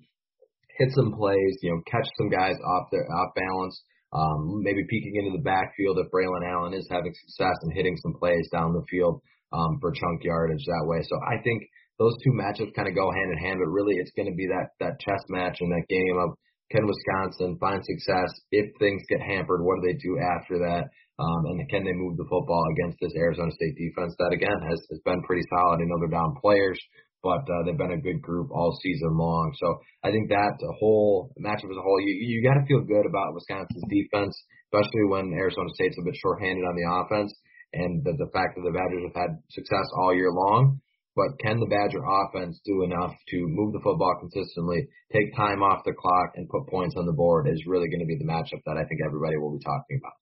hit 0.78 0.92
some 0.92 1.16
plays, 1.16 1.56
you 1.64 1.72
know, 1.72 1.82
catch 1.88 2.08
some 2.18 2.30
guys 2.30 2.60
off 2.60 2.92
their 2.92 3.08
off 3.08 3.32
balance, 3.36 3.82
um, 4.14 4.64
maybe 4.64 4.86
peeking 4.90 5.16
into 5.20 5.38
the 5.38 5.44
backfield 5.44 6.00
if 6.00 6.12
Braylon 6.12 6.48
Allen 6.48 6.74
is 6.74 6.88
having 6.90 7.14
success 7.14 7.56
and 7.64 7.74
hitting 7.74 7.98
some 7.98 8.16
plays 8.20 8.48
down 8.52 8.74
the 8.74 8.86
field 8.90 9.22
um, 9.52 9.80
for 9.82 9.92
chunk 9.92 10.24
yardage 10.24 10.64
that 10.66 10.88
way. 10.88 11.00
So 11.04 11.16
I 11.28 11.42
think 11.44 11.64
those 12.00 12.16
two 12.24 12.32
matchups 12.32 12.76
kind 12.76 12.88
of 12.88 12.96
go 12.96 13.12
hand 13.12 13.32
in 13.34 13.40
hand, 13.40 13.60
but 13.60 13.72
really 13.72 13.96
it's 13.98 14.14
going 14.16 14.30
to 14.30 14.38
be 14.38 14.48
that 14.48 14.72
that 14.80 15.00
chess 15.00 15.24
match 15.30 15.58
and 15.60 15.72
that 15.72 15.90
game 15.90 16.18
of 16.20 16.38
can 16.72 16.84
Wisconsin 16.86 17.58
find 17.60 17.80
success 17.80 18.28
if 18.52 18.68
things 18.78 19.02
get 19.08 19.22
hampered? 19.24 19.64
What 19.64 19.80
do 19.80 19.88
they 19.88 19.98
do 20.04 20.20
after 20.20 20.60
that? 20.60 20.84
Um, 21.18 21.42
and 21.48 21.70
can 21.70 21.84
they 21.84 21.96
move 21.96 22.18
the 22.18 22.28
football 22.30 22.62
against 22.76 23.00
this 23.02 23.16
Arizona 23.16 23.50
State 23.52 23.74
defense 23.80 24.14
that 24.20 24.36
again 24.36 24.60
has, 24.70 24.80
has 24.92 25.00
been 25.06 25.24
pretty 25.24 25.48
solid? 25.50 25.80
I 25.80 25.88
know 25.88 25.98
they're 25.98 26.14
down 26.14 26.36
players, 26.44 26.78
but 27.24 27.44
uh, 27.50 27.64
they've 27.66 27.78
been 27.78 27.98
a 27.98 28.02
good 28.02 28.22
group 28.22 28.50
all 28.52 28.78
season 28.82 29.18
long. 29.18 29.54
So 29.60 29.80
I 30.04 30.12
think 30.12 30.30
that 30.30 30.58
whole 30.80 31.34
matchup 31.40 31.72
as 31.72 31.78
a 31.78 31.86
whole, 31.86 32.00
you 32.02 32.14
you 32.14 32.44
got 32.44 32.60
to 32.60 32.68
feel 32.68 32.82
good 32.82 33.06
about 33.06 33.34
Wisconsin's 33.34 33.84
defense, 33.90 34.36
especially 34.70 35.06
when 35.10 35.34
Arizona 35.34 35.70
State's 35.74 35.98
a 36.00 36.06
bit 36.06 36.16
shorthanded 36.22 36.64
on 36.64 36.76
the 36.76 36.88
offense, 36.88 37.34
and 37.74 38.04
the, 38.04 38.14
the 38.18 38.32
fact 38.34 38.56
that 38.56 38.64
the 38.64 38.76
Badgers 38.76 39.04
have 39.10 39.18
had 39.18 39.32
success 39.50 39.88
all 39.98 40.14
year 40.14 40.32
long. 40.32 40.80
But 41.18 41.40
can 41.42 41.58
the 41.60 41.66
Badger 41.66 42.06
offense 42.06 42.62
do 42.64 42.84
enough 42.84 43.10
to 43.10 43.38
move 43.50 43.74
the 43.74 43.82
football 43.82 44.14
consistently, 44.22 44.86
take 45.12 45.36
time 45.36 45.64
off 45.64 45.82
the 45.84 45.98
clock, 45.98 46.38
and 46.38 46.48
put 46.48 46.70
points 46.70 46.94
on 46.96 47.08
the 47.08 47.18
board 47.18 47.50
is 47.50 47.66
really 47.66 47.90
going 47.90 48.06
to 48.06 48.06
be 48.06 48.22
the 48.22 48.30
matchup 48.30 48.62
that 48.68 48.78
I 48.78 48.86
think 48.86 49.02
everybody 49.04 49.36
will 49.38 49.58
be 49.58 49.66
talking 49.66 49.98
about. 49.98 50.14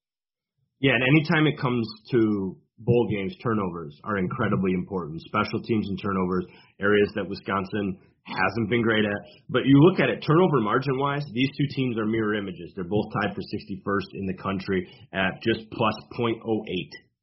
Yeah, 0.86 0.94
and 0.94 1.02
anytime 1.02 1.48
it 1.48 1.58
comes 1.58 1.82
to 2.12 2.56
bowl 2.78 3.10
games, 3.10 3.36
turnovers 3.42 3.98
are 4.04 4.18
incredibly 4.18 4.72
important. 4.74 5.20
Special 5.22 5.60
teams 5.64 5.90
and 5.90 6.00
turnovers, 6.00 6.46
areas 6.80 7.10
that 7.16 7.28
Wisconsin 7.28 7.98
hasn't 8.22 8.70
been 8.70 8.84
great 8.84 9.04
at. 9.04 9.18
But 9.50 9.66
you 9.66 9.82
look 9.82 10.00
at 10.00 10.10
it, 10.10 10.22
turnover 10.22 10.62
margin 10.62 11.00
wise, 11.00 11.26
these 11.34 11.50
two 11.58 11.66
teams 11.76 11.98
are 11.98 12.06
mirror 12.06 12.36
images. 12.36 12.72
They're 12.76 12.86
both 12.86 13.10
tied 13.18 13.34
for 13.34 13.42
61st 13.42 14.14
in 14.14 14.28
the 14.28 14.38
country 14.38 14.88
at 15.12 15.42
just 15.42 15.66
plus 15.72 15.96
0.08. 16.20 16.38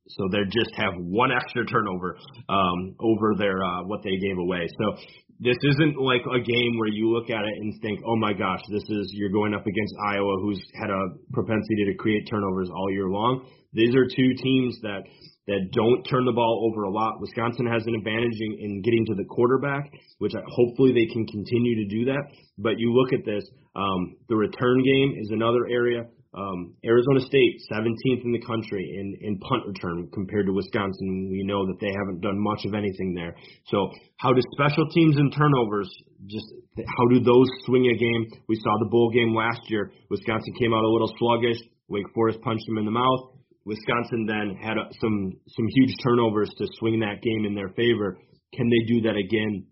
So 0.08 0.28
they 0.30 0.38
just 0.50 0.74
have 0.76 0.94
one 0.98 1.30
extra 1.30 1.64
turnover 1.64 2.16
um, 2.48 2.96
over 3.00 3.34
their 3.38 3.62
uh, 3.62 3.84
what 3.84 4.02
they 4.02 4.16
gave 4.18 4.38
away. 4.38 4.66
So 4.78 5.02
this 5.40 5.56
isn't 5.62 5.96
like 5.98 6.22
a 6.22 6.40
game 6.40 6.78
where 6.78 6.88
you 6.88 7.10
look 7.10 7.30
at 7.30 7.42
it 7.42 7.54
and 7.60 7.74
think, 7.82 8.00
oh 8.06 8.16
my 8.16 8.32
gosh, 8.32 8.60
this 8.70 8.82
is 8.82 9.10
you're 9.14 9.32
going 9.32 9.54
up 9.54 9.66
against 9.66 9.94
Iowa, 10.08 10.38
who's 10.40 10.62
had 10.80 10.90
a 10.90 11.02
propensity 11.32 11.86
to 11.86 11.94
create 11.98 12.28
turnovers 12.30 12.68
all 12.70 12.90
year 12.92 13.08
long. 13.08 13.46
These 13.72 13.94
are 13.94 14.04
two 14.04 14.34
teams 14.42 14.78
that 14.82 15.02
that 15.48 15.70
don't 15.72 16.04
turn 16.04 16.24
the 16.24 16.32
ball 16.32 16.70
over 16.70 16.84
a 16.84 16.90
lot. 16.90 17.20
Wisconsin 17.20 17.66
has 17.66 17.82
an 17.86 17.94
advantage 17.96 18.38
in, 18.38 18.58
in 18.60 18.82
getting 18.82 19.04
to 19.06 19.14
the 19.14 19.24
quarterback, 19.24 19.90
which 20.18 20.32
I, 20.36 20.42
hopefully 20.46 20.92
they 20.92 21.12
can 21.12 21.26
continue 21.26 21.82
to 21.82 21.96
do 21.96 22.04
that. 22.06 22.22
But 22.58 22.78
you 22.78 22.94
look 22.94 23.12
at 23.12 23.24
this, 23.24 23.42
um, 23.74 24.14
the 24.28 24.36
return 24.36 24.84
game 24.84 25.16
is 25.20 25.30
another 25.32 25.66
area. 25.68 26.04
Um, 26.32 26.74
Arizona 26.82 27.20
State, 27.20 27.60
17th 27.70 28.24
in 28.24 28.32
the 28.32 28.40
country 28.40 28.80
in, 28.96 29.16
in 29.20 29.38
punt 29.38 29.66
return 29.66 30.08
compared 30.14 30.46
to 30.46 30.52
Wisconsin. 30.52 31.28
We 31.30 31.44
know 31.44 31.66
that 31.66 31.76
they 31.78 31.92
haven't 31.92 32.22
done 32.22 32.40
much 32.40 32.64
of 32.64 32.72
anything 32.72 33.12
there. 33.12 33.36
So 33.68 33.90
how 34.16 34.32
do 34.32 34.40
special 34.56 34.88
teams 34.88 35.18
and 35.18 35.30
turnovers 35.36 35.92
just 36.26 36.46
how 36.78 37.04
do 37.12 37.20
those 37.20 37.48
swing 37.66 37.84
a 37.84 37.96
game? 37.98 38.40
We 38.48 38.56
saw 38.56 38.72
the 38.80 38.88
bowl 38.88 39.10
game 39.10 39.34
last 39.34 39.60
year. 39.68 39.92
Wisconsin 40.08 40.54
came 40.58 40.72
out 40.72 40.84
a 40.84 40.88
little 40.88 41.12
sluggish. 41.18 41.60
Wake 41.88 42.08
Forest 42.14 42.40
punched 42.40 42.64
them 42.66 42.78
in 42.78 42.86
the 42.86 42.96
mouth. 42.96 43.36
Wisconsin 43.66 44.24
then 44.26 44.56
had 44.56 44.78
a, 44.78 44.88
some 45.00 45.36
some 45.46 45.66
huge 45.76 45.94
turnovers 46.02 46.50
to 46.56 46.66
swing 46.78 47.00
that 47.00 47.20
game 47.20 47.44
in 47.44 47.54
their 47.54 47.68
favor. 47.76 48.16
Can 48.54 48.70
they 48.70 48.82
do 48.88 49.02
that 49.02 49.16
again 49.16 49.66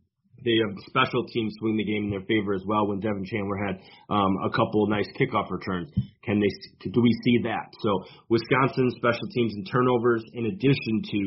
they 0.44 0.56
have 0.64 0.74
special 0.88 1.26
teams 1.32 1.54
swing 1.58 1.76
the 1.76 1.84
game 1.84 2.04
in 2.04 2.10
their 2.10 2.24
favor 2.24 2.54
as 2.54 2.62
well. 2.66 2.86
When 2.86 3.00
Devin 3.00 3.24
Chandler 3.24 3.56
had 3.56 3.76
um, 4.08 4.32
a 4.44 4.50
couple 4.50 4.84
of 4.84 4.90
nice 4.90 5.08
kickoff 5.18 5.50
returns, 5.50 5.90
can 6.24 6.40
they? 6.40 6.50
Do 6.90 7.00
we 7.00 7.12
see 7.24 7.38
that? 7.44 7.72
So 7.80 7.90
Wisconsin 8.28 8.90
special 8.96 9.28
teams 9.34 9.54
and 9.54 9.66
turnovers, 9.70 10.24
in 10.34 10.46
addition 10.46 10.94
to 11.10 11.20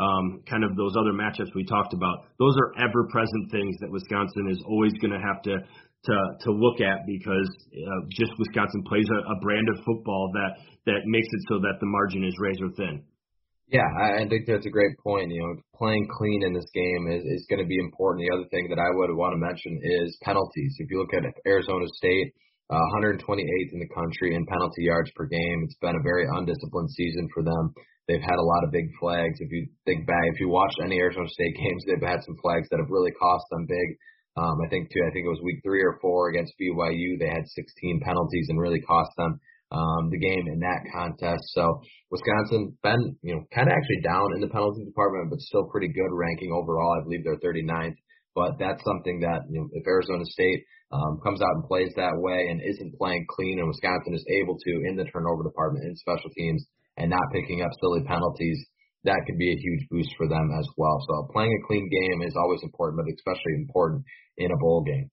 um, 0.00 0.24
kind 0.48 0.64
of 0.64 0.76
those 0.76 0.94
other 0.96 1.12
matchups 1.12 1.54
we 1.54 1.64
talked 1.64 1.94
about, 1.94 2.28
those 2.38 2.56
are 2.56 2.72
ever-present 2.84 3.50
things 3.50 3.76
that 3.80 3.90
Wisconsin 3.90 4.48
is 4.50 4.62
always 4.66 4.92
going 5.00 5.12
to 5.12 5.20
have 5.20 5.42
to 5.42 5.56
to 6.04 6.16
to 6.46 6.50
look 6.52 6.80
at 6.80 7.06
because 7.06 7.48
uh, 7.74 8.00
just 8.10 8.32
Wisconsin 8.38 8.82
plays 8.86 9.06
a, 9.10 9.20
a 9.32 9.36
brand 9.42 9.66
of 9.68 9.82
football 9.84 10.30
that 10.34 10.62
that 10.86 11.00
makes 11.06 11.26
it 11.26 11.42
so 11.48 11.58
that 11.58 11.76
the 11.80 11.86
margin 11.86 12.24
is 12.24 12.34
razor 12.38 12.70
thin. 12.76 13.02
Yeah, 13.68 13.84
I 13.84 14.24
think 14.24 14.48
that's 14.48 14.64
a 14.64 14.72
great 14.72 14.96
point. 15.04 15.28
You 15.30 15.44
know, 15.44 15.60
playing 15.76 16.08
clean 16.08 16.42
in 16.42 16.54
this 16.54 16.68
game 16.72 17.04
is, 17.12 17.20
is 17.24 17.46
going 17.52 17.60
to 17.60 17.68
be 17.68 17.78
important. 17.78 18.24
The 18.24 18.32
other 18.32 18.48
thing 18.48 18.68
that 18.72 18.80
I 18.80 18.88
would 18.96 19.12
want 19.12 19.36
to 19.36 19.40
mention 19.44 19.76
is 19.84 20.16
penalties. 20.24 20.76
If 20.80 20.88
you 20.90 20.98
look 20.98 21.12
at 21.12 21.28
Arizona 21.44 21.84
State, 21.92 22.32
uh, 22.70 22.84
128th 23.00 23.72
in 23.72 23.80
the 23.80 23.94
country 23.94 24.34
in 24.34 24.44
penalty 24.44 24.84
yards 24.84 25.10
per 25.16 25.24
game. 25.24 25.64
It's 25.64 25.80
been 25.80 25.96
a 25.96 26.04
very 26.04 26.24
undisciplined 26.28 26.90
season 26.92 27.28
for 27.32 27.42
them. 27.42 27.72
They've 28.08 28.24
had 28.24 28.40
a 28.40 28.44
lot 28.44 28.64
of 28.64 28.72
big 28.72 28.88
flags. 29.00 29.40
If 29.40 29.52
you 29.52 29.68
think 29.84 30.06
back, 30.06 30.24
if 30.32 30.40
you 30.40 30.48
watch 30.48 30.72
any 30.84 30.98
Arizona 30.98 31.28
State 31.28 31.56
games, 31.60 31.84
they've 31.84 32.08
had 32.08 32.24
some 32.24 32.36
flags 32.40 32.68
that 32.70 32.80
have 32.80 32.92
really 32.92 33.12
cost 33.12 33.44
them 33.50 33.66
big. 33.66 33.88
Um, 34.36 34.60
I 34.64 34.68
think 34.68 34.88
too. 34.92 35.02
I 35.04 35.10
think 35.12 35.26
it 35.26 35.34
was 35.34 35.40
week 35.42 35.60
three 35.64 35.82
or 35.82 35.98
four 36.00 36.28
against 36.28 36.54
BYU. 36.60 37.18
They 37.18 37.28
had 37.28 37.48
16 37.48 38.00
penalties 38.04 38.46
and 38.48 38.60
really 38.60 38.80
cost 38.80 39.10
them 39.16 39.40
um, 39.70 40.08
the 40.10 40.18
game 40.18 40.44
in 40.48 40.60
that 40.60 40.88
contest. 40.92 41.42
So 41.52 41.80
Wisconsin 42.10 42.76
been, 42.82 43.16
you 43.22 43.36
know, 43.36 43.44
kind 43.52 43.68
of 43.68 43.74
actually 43.76 44.00
down 44.02 44.34
in 44.34 44.40
the 44.40 44.48
penalty 44.48 44.84
department, 44.84 45.30
but 45.30 45.40
still 45.40 45.68
pretty 45.68 45.88
good 45.88 46.12
ranking 46.12 46.52
overall. 46.52 46.96
I 46.96 47.04
believe 47.04 47.24
they're 47.24 47.40
39th. 47.40 47.96
But 48.34 48.54
that's 48.58 48.84
something 48.84 49.20
that, 49.26 49.50
you 49.50 49.60
know, 49.60 49.68
if 49.72 49.82
Arizona 49.86 50.24
State 50.24 50.62
um, 50.92 51.18
comes 51.24 51.42
out 51.42 51.58
and 51.58 51.66
plays 51.66 51.90
that 51.96 52.14
way 52.16 52.46
and 52.48 52.62
isn't 52.62 52.96
playing 52.96 53.26
clean, 53.28 53.58
and 53.58 53.66
Wisconsin 53.66 54.14
is 54.14 54.24
able 54.40 54.56
to 54.56 54.72
in 54.88 54.96
the 54.96 55.04
turnover 55.10 55.42
department 55.42 55.84
in 55.84 55.96
special 55.96 56.30
teams 56.30 56.64
and 56.96 57.10
not 57.10 57.32
picking 57.32 57.62
up 57.62 57.70
silly 57.80 58.04
penalties, 58.06 58.58
that 59.04 59.20
could 59.26 59.38
be 59.38 59.52
a 59.52 59.58
huge 59.58 59.86
boost 59.90 60.10
for 60.16 60.28
them 60.28 60.50
as 60.58 60.68
well. 60.76 60.98
So 61.08 61.28
playing 61.32 61.50
a 61.50 61.66
clean 61.66 61.88
game 61.88 62.22
is 62.22 62.34
always 62.36 62.62
important, 62.62 63.02
but 63.02 63.10
especially 63.10 63.54
important 63.58 64.04
in 64.36 64.50
a 64.50 64.58
bowl 64.58 64.82
game. 64.84 65.10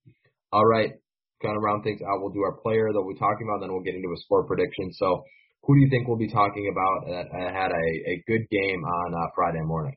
All 0.51 0.66
right, 0.66 0.93
kind 1.41 1.55
of 1.55 1.63
round 1.63 1.83
things 1.83 2.01
out, 2.01 2.21
we'll 2.21 2.33
do 2.33 2.43
our 2.43 2.57
player 2.61 2.91
that 2.91 3.01
we're 3.01 3.19
talking 3.19 3.47
about, 3.47 3.61
then 3.61 3.71
we'll 3.71 3.86
get 3.86 3.95
into 3.95 4.09
a 4.09 4.19
score 4.23 4.45
prediction. 4.45 4.91
So, 4.93 5.23
who 5.63 5.75
do 5.75 5.81
you 5.81 5.89
think 5.89 6.07
we'll 6.07 6.21
be 6.21 6.29
talking 6.29 6.69
about 6.69 7.09
that 7.09 7.25
had 7.33 7.71
a, 7.73 7.86
a 8.11 8.23
good 8.27 8.45
game 8.49 8.81
on 8.86 9.07
uh, 9.13 9.27
Friday 9.33 9.65
morning? 9.65 9.95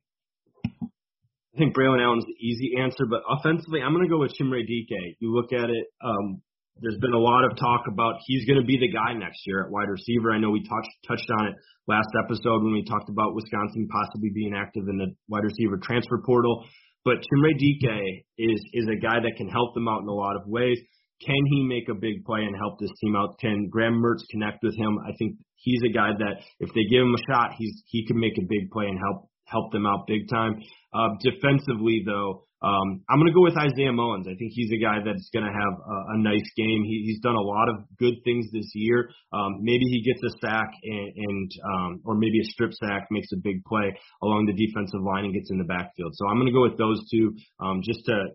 I 1.54 1.56
think 1.58 1.76
Braylon 1.76 2.00
Allen's 2.00 2.24
the 2.24 2.38
easy 2.40 2.78
answer, 2.78 3.04
but 3.04 3.20
offensively, 3.28 3.82
I'm 3.82 3.92
going 3.92 4.06
to 4.06 4.08
go 4.08 4.20
with 4.20 4.32
Chimere 4.38 4.62
Dike. 4.62 5.16
You 5.18 5.34
look 5.34 5.52
at 5.52 5.68
it, 5.68 5.86
um, 6.00 6.40
there's 6.80 6.98
been 7.02 7.12
a 7.12 7.18
lot 7.18 7.44
of 7.44 7.58
talk 7.58 7.84
about 7.90 8.22
he's 8.26 8.46
going 8.46 8.60
to 8.60 8.66
be 8.66 8.78
the 8.78 8.88
guy 8.88 9.12
next 9.12 9.42
year 9.46 9.64
at 9.64 9.70
wide 9.70 9.90
receiver. 9.90 10.32
I 10.32 10.38
know 10.38 10.50
we 10.50 10.62
touched 10.62 10.94
touched 11.06 11.28
on 11.40 11.48
it 11.48 11.54
last 11.86 12.08
episode 12.24 12.62
when 12.62 12.72
we 12.72 12.84
talked 12.84 13.10
about 13.10 13.34
Wisconsin 13.34 13.88
possibly 13.90 14.30
being 14.32 14.54
active 14.54 14.86
in 14.88 14.98
the 14.98 15.10
wide 15.28 15.44
receiver 15.44 15.78
transfer 15.82 16.22
portal. 16.24 16.64
But 17.04 17.24
Chimere 17.26 17.58
Dike 17.58 18.24
is 18.38 18.60
is 18.72 18.86
a 18.86 19.00
guy 19.00 19.18
that 19.20 19.34
can 19.36 19.48
help 19.48 19.74
them 19.74 19.88
out 19.88 20.02
in 20.02 20.08
a 20.08 20.14
lot 20.14 20.36
of 20.36 20.46
ways. 20.46 20.78
Can 21.24 21.42
he 21.50 21.64
make 21.64 21.88
a 21.88 21.94
big 21.94 22.24
play 22.24 22.40
and 22.40 22.54
help 22.56 22.78
this 22.78 22.92
team 23.00 23.16
out? 23.16 23.38
Can 23.38 23.68
Graham 23.68 24.00
Mertz 24.00 24.22
connect 24.30 24.62
with 24.62 24.76
him? 24.76 24.98
I 25.00 25.12
think 25.18 25.36
he's 25.56 25.82
a 25.82 25.92
guy 25.92 26.10
that 26.18 26.42
if 26.60 26.70
they 26.74 26.84
give 26.90 27.02
him 27.02 27.14
a 27.14 27.32
shot, 27.32 27.54
he's 27.58 27.82
he 27.86 28.06
can 28.06 28.18
make 28.18 28.38
a 28.38 28.46
big 28.48 28.70
play 28.70 28.86
and 28.86 28.98
help 28.98 29.28
help 29.46 29.72
them 29.72 29.86
out 29.86 30.06
big 30.06 30.28
time. 30.28 30.60
Uh, 30.92 31.16
defensively, 31.20 32.02
though, 32.04 32.44
um, 32.60 33.04
I'm 33.08 33.18
going 33.18 33.30
to 33.30 33.34
go 33.34 33.42
with 33.42 33.56
Isaiah 33.56 33.92
Mullens. 33.92 34.26
I 34.26 34.34
think 34.34 34.50
he's 34.50 34.70
a 34.72 34.82
guy 34.82 34.98
that's 35.04 35.30
going 35.32 35.46
to 35.46 35.52
have 35.52 35.74
a, 35.78 35.96
a 36.14 36.18
nice 36.18 36.46
game. 36.56 36.82
He, 36.82 37.06
he's 37.06 37.20
done 37.20 37.36
a 37.36 37.40
lot 37.40 37.68
of 37.68 37.86
good 37.98 38.14
things 38.24 38.46
this 38.52 38.66
year. 38.74 39.10
Um, 39.32 39.62
maybe 39.62 39.84
he 39.86 40.02
gets 40.02 40.20
a 40.26 40.32
sack 40.42 40.70
and, 40.82 41.12
and 41.16 41.50
um, 41.64 42.00
or 42.04 42.16
maybe 42.16 42.40
a 42.40 42.44
strip 42.50 42.72
sack, 42.74 43.06
makes 43.10 43.28
a 43.32 43.38
big 43.42 43.64
play 43.64 43.94
along 44.22 44.46
the 44.46 44.58
defensive 44.58 45.02
line 45.02 45.24
and 45.24 45.34
gets 45.34 45.50
in 45.50 45.58
the 45.58 45.70
backfield. 45.70 46.12
So 46.14 46.26
I'm 46.26 46.36
going 46.36 46.50
to 46.50 46.52
go 46.52 46.62
with 46.62 46.78
those 46.78 47.00
two 47.10 47.32
um, 47.60 47.80
just 47.84 48.04
to 48.06 48.34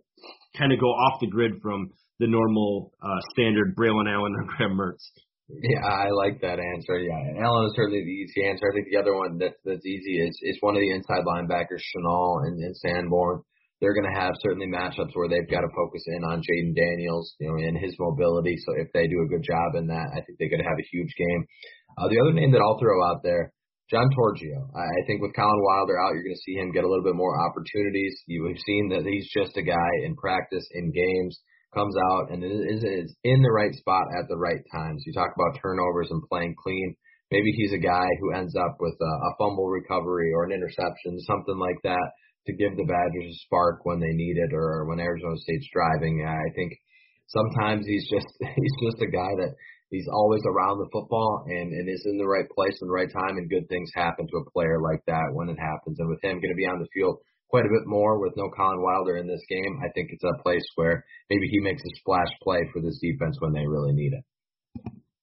kind 0.57 0.71
of 0.71 0.79
go 0.79 0.87
off 0.87 1.19
the 1.19 1.27
grid 1.27 1.59
from 1.61 1.91
the 2.19 2.27
normal 2.27 2.91
uh, 3.01 3.21
standard 3.31 3.75
Braylon 3.75 4.11
Allen 4.11 4.33
or 4.35 4.45
Graham 4.55 4.77
Mertz. 4.77 5.03
Yeah, 5.49 5.85
I 5.85 6.09
like 6.09 6.39
that 6.41 6.57
answer. 6.57 6.97
Yeah, 6.97 7.43
Allen 7.43 7.67
is 7.67 7.75
certainly 7.75 8.01
the 8.01 8.17
easy 8.25 8.47
answer. 8.47 8.65
I 8.65 8.73
think 8.73 8.87
the 8.89 8.99
other 8.99 9.13
one 9.13 9.37
that's 9.37 9.59
that's 9.65 9.85
easy 9.85 10.23
is 10.23 10.33
is 10.41 10.57
one 10.61 10.75
of 10.75 10.81
the 10.81 10.89
inside 10.89 11.27
linebackers, 11.27 11.83
Chenal 11.83 12.47
and, 12.47 12.57
and 12.63 12.75
Sanborn. 12.77 13.43
They're 13.81 13.93
going 13.93 14.07
to 14.07 14.15
have 14.15 14.39
certainly 14.39 14.71
matchups 14.71 15.11
where 15.11 15.27
they've 15.27 15.49
got 15.51 15.67
to 15.67 15.75
focus 15.75 16.07
in 16.07 16.23
on 16.23 16.39
Jayden 16.39 16.71
Daniels, 16.71 17.35
you 17.43 17.51
know, 17.51 17.59
and 17.59 17.75
his 17.75 17.91
mobility. 17.99 18.55
So 18.63 18.79
if 18.79 18.87
they 18.95 19.11
do 19.11 19.19
a 19.19 19.27
good 19.27 19.43
job 19.43 19.75
in 19.75 19.91
that, 19.91 20.07
I 20.15 20.23
think 20.23 20.39
going 20.39 20.63
to 20.63 20.71
have 20.71 20.79
a 20.79 20.87
huge 20.87 21.11
game. 21.19 21.41
Uh, 21.99 22.07
the 22.07 22.23
other 22.23 22.31
name 22.31 22.55
that 22.55 22.63
I'll 22.63 22.79
throw 22.79 23.03
out 23.03 23.27
there, 23.27 23.51
John 23.91 24.07
Torchio. 24.15 24.71
I 24.71 25.03
think 25.05 25.19
with 25.21 25.35
Collin 25.35 25.59
Wilder 25.59 25.99
out, 25.99 26.15
you're 26.15 26.23
going 26.23 26.39
to 26.39 26.47
see 26.47 26.55
him 26.55 26.71
get 26.71 26.87
a 26.87 26.89
little 26.89 27.03
bit 27.03 27.19
more 27.19 27.35
opportunities. 27.43 28.15
You 28.25 28.47
have 28.47 28.63
seen 28.63 28.87
that 28.95 29.03
he's 29.03 29.27
just 29.35 29.59
a 29.59 29.67
guy 29.67 29.91
in 30.07 30.15
practice, 30.15 30.63
in 30.71 30.95
games 30.95 31.35
comes 31.73 31.95
out 32.11 32.31
and 32.31 32.43
is, 32.43 32.83
is 32.83 33.15
in 33.23 33.41
the 33.41 33.51
right 33.51 33.73
spot 33.73 34.05
at 34.17 34.27
the 34.29 34.37
right 34.37 34.61
time. 34.71 34.95
So 34.97 35.03
you 35.07 35.13
talk 35.13 35.33
about 35.35 35.59
turnovers 35.61 36.09
and 36.11 36.21
playing 36.29 36.55
clean. 36.61 36.95
Maybe 37.31 37.51
he's 37.57 37.73
a 37.73 37.81
guy 37.81 38.07
who 38.21 38.33
ends 38.33 38.55
up 38.55 38.77
with 38.79 38.93
a, 39.01 39.13
a 39.27 39.35
fumble 39.37 39.67
recovery 39.67 40.31
or 40.33 40.45
an 40.45 40.51
interception, 40.51 41.19
something 41.25 41.57
like 41.57 41.81
that, 41.83 42.07
to 42.47 42.53
give 42.53 42.77
the 42.77 42.85
Badgers 42.85 43.31
a 43.31 43.39
spark 43.45 43.85
when 43.85 43.99
they 43.99 44.13
need 44.13 44.37
it 44.37 44.53
or 44.53 44.85
when 44.85 44.99
Arizona 44.99 45.37
State's 45.37 45.69
driving. 45.73 46.25
I 46.27 46.53
think 46.55 46.73
sometimes 47.27 47.85
he's 47.87 48.07
just 48.09 48.29
he's 48.39 48.77
just 48.85 49.01
a 49.01 49.09
guy 49.09 49.33
that 49.41 49.55
he's 49.89 50.07
always 50.11 50.41
around 50.45 50.77
the 50.79 50.89
football 50.91 51.45
and, 51.47 51.71
and 51.71 51.89
is 51.89 52.05
in 52.05 52.17
the 52.17 52.27
right 52.27 52.49
place 52.49 52.77
in 52.81 52.87
the 52.87 52.93
right 52.93 53.11
time, 53.11 53.37
and 53.37 53.49
good 53.49 53.67
things 53.69 53.89
happen 53.95 54.27
to 54.27 54.41
a 54.41 54.51
player 54.51 54.81
like 54.81 55.01
that 55.07 55.33
when 55.33 55.49
it 55.49 55.57
happens. 55.57 55.97
And 55.99 56.09
with 56.09 56.23
him 56.23 56.41
going 56.41 56.53
to 56.53 56.59
be 56.59 56.67
on 56.67 56.79
the 56.79 56.91
field 56.93 57.17
quite 57.53 57.69
a 57.69 57.77
bit 57.77 57.85
more 57.85 58.17
with 58.17 58.33
no 58.35 58.49
Collin 58.49 58.81
Wilder 58.81 59.17
in 59.21 59.27
this 59.29 59.45
game. 59.47 59.77
I 59.85 59.93
think 59.93 60.09
it's 60.09 60.25
a 60.25 60.41
place 60.41 60.65
where 60.73 61.05
maybe 61.29 61.45
he 61.53 61.59
makes 61.61 61.83
a 61.85 61.93
splash 62.01 62.33
play 62.41 62.57
for 62.73 62.81
this 62.81 62.97
defense 62.97 63.37
when 63.45 63.53
they 63.53 63.61
really 63.61 63.93
need 63.93 64.09
it. 64.17 64.25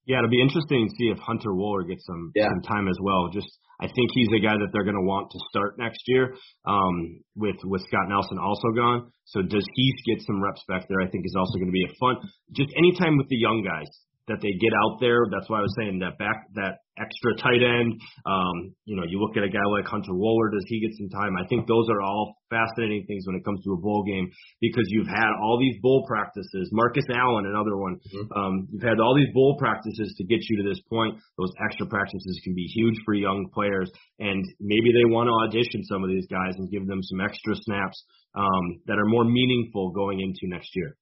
Yeah, 0.06 0.22
it'll 0.22 0.30
be 0.30 0.40
interesting 0.40 0.86
to 0.86 0.94
see 0.94 1.10
if 1.10 1.18
Hunter 1.18 1.50
Wohler 1.50 1.82
gets 1.90 2.06
some, 2.06 2.30
yeah. 2.36 2.46
some 2.46 2.62
time 2.62 2.86
as 2.86 2.94
well. 3.02 3.34
Just 3.34 3.50
I 3.82 3.90
think 3.90 4.14
he's 4.14 4.30
the 4.30 4.38
guy 4.38 4.54
that 4.54 4.70
they're 4.70 4.86
going 4.86 5.02
to 5.02 5.02
want 5.02 5.34
to 5.34 5.38
start 5.50 5.74
next 5.76 6.06
year. 6.06 6.38
Um, 6.70 7.26
with 7.34 7.58
with 7.64 7.82
Scott 7.90 8.06
Nelson 8.06 8.38
also 8.38 8.70
gone, 8.78 9.10
so 9.26 9.42
does 9.42 9.66
he 9.74 9.90
get 10.06 10.22
some 10.22 10.38
reps 10.38 10.62
back 10.68 10.86
there? 10.86 11.02
I 11.02 11.10
think 11.10 11.26
is 11.26 11.34
also 11.34 11.58
going 11.58 11.74
to 11.74 11.74
be 11.74 11.82
a 11.82 11.94
fun. 11.98 12.14
Just 12.54 12.70
anytime 12.78 13.18
with 13.18 13.26
the 13.26 13.42
young 13.42 13.66
guys, 13.66 13.90
that 14.30 14.38
they 14.38 14.54
get 14.62 14.70
out 14.86 15.02
there. 15.02 15.26
That's 15.26 15.50
why 15.50 15.58
I 15.58 15.66
was 15.66 15.74
saying 15.74 15.98
that 16.06 16.14
back 16.22 16.46
that 16.54 16.86
extra 16.94 17.34
tight 17.42 17.64
end. 17.64 17.98
Um, 18.22 18.76
you 18.86 18.94
know, 18.94 19.02
you 19.02 19.18
look 19.18 19.34
at 19.34 19.42
a 19.42 19.50
guy 19.50 19.64
like 19.74 19.90
Hunter 19.90 20.14
Wohler, 20.14 20.54
does 20.54 20.64
he 20.70 20.78
get 20.78 20.94
some 20.94 21.10
time? 21.10 21.34
I 21.34 21.46
think 21.50 21.66
those 21.66 21.88
are 21.90 22.00
all 22.00 22.38
fascinating 22.46 23.04
things 23.08 23.26
when 23.26 23.34
it 23.34 23.44
comes 23.44 23.58
to 23.64 23.72
a 23.74 23.80
bowl 23.80 24.04
game 24.06 24.30
because 24.60 24.86
you've 24.88 25.10
had 25.10 25.34
all 25.42 25.58
these 25.58 25.80
bowl 25.82 26.06
practices. 26.06 26.70
Marcus 26.70 27.04
Allen, 27.10 27.46
another 27.50 27.76
one. 27.76 27.98
Mm-hmm. 27.98 28.38
Um, 28.38 28.54
you've 28.70 28.86
had 28.86 29.00
all 29.00 29.16
these 29.16 29.32
bowl 29.34 29.56
practices 29.58 30.14
to 30.18 30.24
get 30.24 30.38
you 30.46 30.62
to 30.62 30.68
this 30.68 30.80
point. 30.86 31.18
Those 31.38 31.50
extra 31.66 31.86
practices 31.86 32.40
can 32.44 32.54
be 32.54 32.70
huge 32.70 33.02
for 33.04 33.14
young 33.14 33.50
players, 33.52 33.90
and 34.18 34.44
maybe 34.60 34.94
they 34.94 35.10
want 35.10 35.26
to 35.26 35.34
audition 35.42 35.82
some 35.84 36.04
of 36.04 36.10
these 36.10 36.26
guys 36.30 36.54
and 36.58 36.70
give 36.70 36.86
them 36.86 37.02
some 37.02 37.20
extra 37.20 37.54
snaps 37.66 37.98
um, 38.34 38.78
that 38.86 38.98
are 38.98 39.10
more 39.10 39.24
meaningful 39.24 39.90
going 39.90 40.20
into 40.20 40.46
next 40.46 40.70
year. 40.76 40.96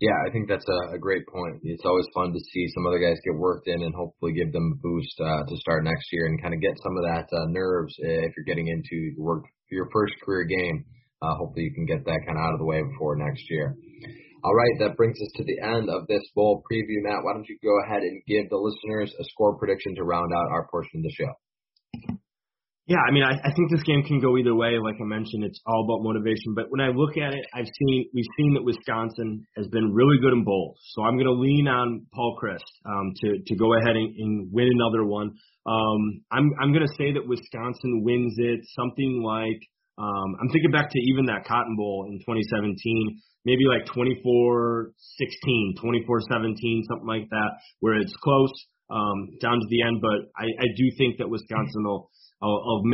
Yeah, 0.00 0.16
I 0.26 0.30
think 0.30 0.48
that's 0.48 0.64
a, 0.64 0.94
a 0.94 0.98
great 0.98 1.26
point. 1.26 1.60
It's 1.62 1.84
always 1.84 2.06
fun 2.14 2.32
to 2.32 2.40
see 2.40 2.66
some 2.74 2.86
other 2.86 2.98
guys 2.98 3.18
get 3.24 3.36
worked 3.36 3.68
in 3.68 3.82
and 3.82 3.94
hopefully 3.94 4.32
give 4.32 4.52
them 4.52 4.72
a 4.72 4.80
boost 4.80 5.16
uh, 5.20 5.42
to 5.44 5.56
start 5.58 5.84
next 5.84 6.08
year 6.12 6.26
and 6.26 6.40
kind 6.40 6.54
of 6.54 6.60
get 6.60 6.78
some 6.82 6.96
of 6.96 7.04
that 7.04 7.26
uh, 7.36 7.46
nerves 7.48 7.94
if 7.98 8.32
you're 8.36 8.48
getting 8.48 8.68
into 8.68 9.12
work 9.18 9.44
your 9.70 9.88
first 9.92 10.14
career 10.24 10.44
game. 10.44 10.84
Uh, 11.22 11.34
hopefully 11.36 11.64
you 11.64 11.74
can 11.74 11.84
get 11.84 12.04
that 12.04 12.20
kind 12.26 12.38
of 12.38 12.44
out 12.44 12.54
of 12.54 12.60
the 12.60 12.64
way 12.64 12.80
before 12.82 13.16
next 13.16 13.44
year. 13.50 13.76
All 14.42 14.54
right, 14.54 14.72
that 14.80 14.96
brings 14.96 15.20
us 15.20 15.32
to 15.36 15.44
the 15.44 15.60
end 15.60 15.90
of 15.90 16.06
this 16.08 16.24
bowl 16.34 16.62
preview. 16.64 17.04
Matt, 17.04 17.22
why 17.22 17.34
don't 17.34 17.48
you 17.48 17.58
go 17.62 17.76
ahead 17.84 18.02
and 18.02 18.22
give 18.26 18.48
the 18.48 18.56
listeners 18.56 19.12
a 19.20 19.24
score 19.24 19.58
prediction 19.58 19.94
to 19.96 20.04
round 20.04 20.32
out 20.32 20.48
our 20.50 20.66
portion 20.70 21.00
of 21.00 21.02
the 21.04 21.12
show? 21.12 22.16
Yeah, 22.90 22.98
I 23.06 23.14
mean, 23.14 23.22
I, 23.22 23.38
I 23.46 23.54
think 23.54 23.70
this 23.70 23.86
game 23.86 24.02
can 24.02 24.18
go 24.18 24.34
either 24.36 24.50
way. 24.50 24.74
Like 24.82 24.98
I 24.98 25.06
mentioned, 25.06 25.46
it's 25.46 25.62
all 25.64 25.86
about 25.86 26.02
motivation. 26.02 26.58
But 26.58 26.74
when 26.74 26.80
I 26.82 26.90
look 26.90 27.14
at 27.14 27.30
it, 27.30 27.46
I've 27.54 27.70
seen 27.70 28.10
we've 28.10 28.26
seen 28.36 28.54
that 28.58 28.66
Wisconsin 28.66 29.46
has 29.54 29.68
been 29.68 29.94
really 29.94 30.18
good 30.18 30.32
in 30.32 30.42
bowls. 30.42 30.74
So 30.98 31.06
I'm 31.06 31.14
going 31.14 31.30
to 31.30 31.38
lean 31.38 31.68
on 31.70 32.04
Paul 32.12 32.34
Chryst 32.42 32.66
um, 32.84 33.14
to 33.22 33.38
to 33.46 33.54
go 33.54 33.78
ahead 33.78 33.94
and, 33.94 34.10
and 34.18 34.50
win 34.50 34.66
another 34.74 35.06
one. 35.06 35.30
Um, 35.70 36.26
I'm 36.34 36.50
I'm 36.58 36.74
going 36.74 36.82
to 36.82 36.94
say 36.98 37.14
that 37.14 37.22
Wisconsin 37.22 38.02
wins 38.02 38.34
it 38.38 38.58
something 38.74 39.22
like 39.22 39.62
um, 39.94 40.34
I'm 40.42 40.50
thinking 40.50 40.72
back 40.74 40.90
to 40.90 40.98
even 41.14 41.26
that 41.26 41.46
Cotton 41.46 41.76
Bowl 41.76 42.10
in 42.10 42.18
2017, 42.26 42.74
maybe 43.44 43.70
like 43.70 43.86
24-16, 43.86 44.90
24-17, 45.78 46.90
something 46.90 47.06
like 47.06 47.30
that, 47.30 47.50
where 47.78 47.94
it's 47.94 48.16
close 48.18 48.50
um, 48.90 49.38
down 49.40 49.60
to 49.60 49.66
the 49.68 49.82
end. 49.82 50.02
But 50.02 50.26
I, 50.34 50.50
I 50.58 50.66
do 50.74 50.90
think 50.98 51.18
that 51.18 51.30
Wisconsin 51.30 51.84
will 51.84 52.10
of 52.42 52.84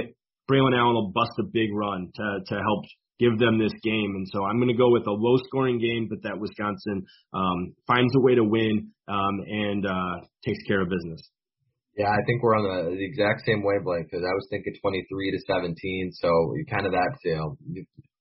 Braylon 0.51 0.77
Allen 0.77 0.95
will 0.95 1.13
bust 1.15 1.33
a 1.39 1.45
big 1.45 1.71
run 1.75 2.11
to 2.15 2.27
to 2.47 2.55
help 2.55 2.85
give 3.19 3.39
them 3.39 3.59
this 3.59 3.73
game. 3.83 4.13
And 4.15 4.27
so 4.29 4.45
I'm 4.45 4.59
going 4.59 4.69
to 4.69 4.77
go 4.77 4.91
with 4.91 5.07
a 5.07 5.13
low 5.13 5.37
scoring 5.49 5.79
game, 5.79 6.07
but 6.09 6.23
that 6.23 6.39
Wisconsin 6.39 7.05
um, 7.33 7.75
finds 7.87 8.13
a 8.15 8.21
way 8.21 8.35
to 8.35 8.45
win 8.45 8.93
um, 9.09 9.37
and 9.47 9.87
uh, 9.87 10.21
takes 10.45 10.63
care 10.69 10.83
of 10.83 10.89
business. 10.89 11.21
Yeah, 11.97 12.13
I 12.13 12.21
think 12.29 12.43
we're 12.43 12.61
on 12.61 12.69
the, 12.69 12.93
the 12.93 13.07
exact 13.09 13.49
same 13.49 13.65
wavelength 13.65 14.13
because 14.13 14.21
I 14.21 14.35
was 14.37 14.47
thinking 14.53 14.77
23 14.85 15.01
to 15.33 15.41
17. 15.49 16.13
So 16.13 16.29
kind 16.69 16.85
of 16.85 16.93
that, 16.93 17.17
you 17.25 17.37
know, 17.41 17.57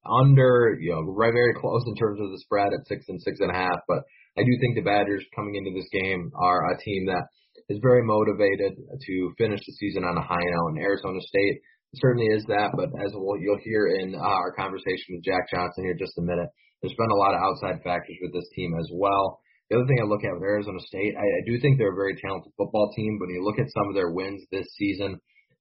under, 0.08 0.80
you 0.80 0.96
know, 0.96 1.04
right 1.12 1.34
very 1.34 1.54
close 1.60 1.84
in 1.86 1.96
terms 2.00 2.22
of 2.24 2.32
the 2.32 2.40
spread 2.40 2.72
at 2.72 2.88
six 2.88 3.04
and 3.10 3.20
six 3.20 3.44
and 3.44 3.52
a 3.52 3.58
half. 3.58 3.84
But 3.88 4.08
I 4.40 4.48
do 4.48 4.54
think 4.64 4.80
the 4.80 4.88
Badgers 4.88 5.28
coming 5.36 5.60
into 5.60 5.76
this 5.76 5.92
game 5.92 6.32
are 6.40 6.72
a 6.72 6.80
team 6.80 7.08
that 7.08 7.28
is 7.70 7.80
very 7.82 8.04
motivated 8.04 8.78
to 8.78 9.34
finish 9.38 9.60
the 9.66 9.74
season 9.74 10.04
on 10.04 10.18
a 10.18 10.26
high 10.26 10.42
note. 10.42 10.78
And 10.78 10.84
Arizona 10.84 11.20
State 11.22 11.62
certainly 11.96 12.28
is 12.28 12.44
that, 12.48 12.72
but 12.76 12.90
as 13.02 13.12
we'll, 13.14 13.40
you'll 13.40 13.62
hear 13.64 13.88
in 14.02 14.14
uh, 14.16 14.20
our 14.22 14.54
conversation 14.54 15.16
with 15.16 15.24
Jack 15.26 15.50
Johnson 15.50 15.86
here 15.86 15.98
just 15.98 16.18
a 16.18 16.22
minute, 16.22 16.50
there's 16.82 16.98
been 16.98 17.12
a 17.12 17.22
lot 17.22 17.34
of 17.34 17.42
outside 17.42 17.82
factors 17.84 18.18
with 18.22 18.34
this 18.34 18.48
team 18.54 18.76
as 18.78 18.90
well. 18.94 19.40
The 19.70 19.78
other 19.78 19.88
thing 19.88 19.98
I 19.98 20.06
look 20.06 20.22
at 20.22 20.34
with 20.34 20.46
Arizona 20.46 20.78
State, 20.86 21.18
I, 21.18 21.26
I 21.26 21.42
do 21.50 21.58
think 21.60 21.78
they're 21.78 21.96
a 21.96 21.98
very 21.98 22.14
talented 22.22 22.54
football 22.54 22.94
team, 22.94 23.18
but 23.18 23.26
when 23.26 23.36
you 23.36 23.44
look 23.44 23.58
at 23.58 23.74
some 23.74 23.90
of 23.90 23.96
their 23.96 24.14
wins 24.14 24.46
this 24.52 24.68
season, 24.78 25.18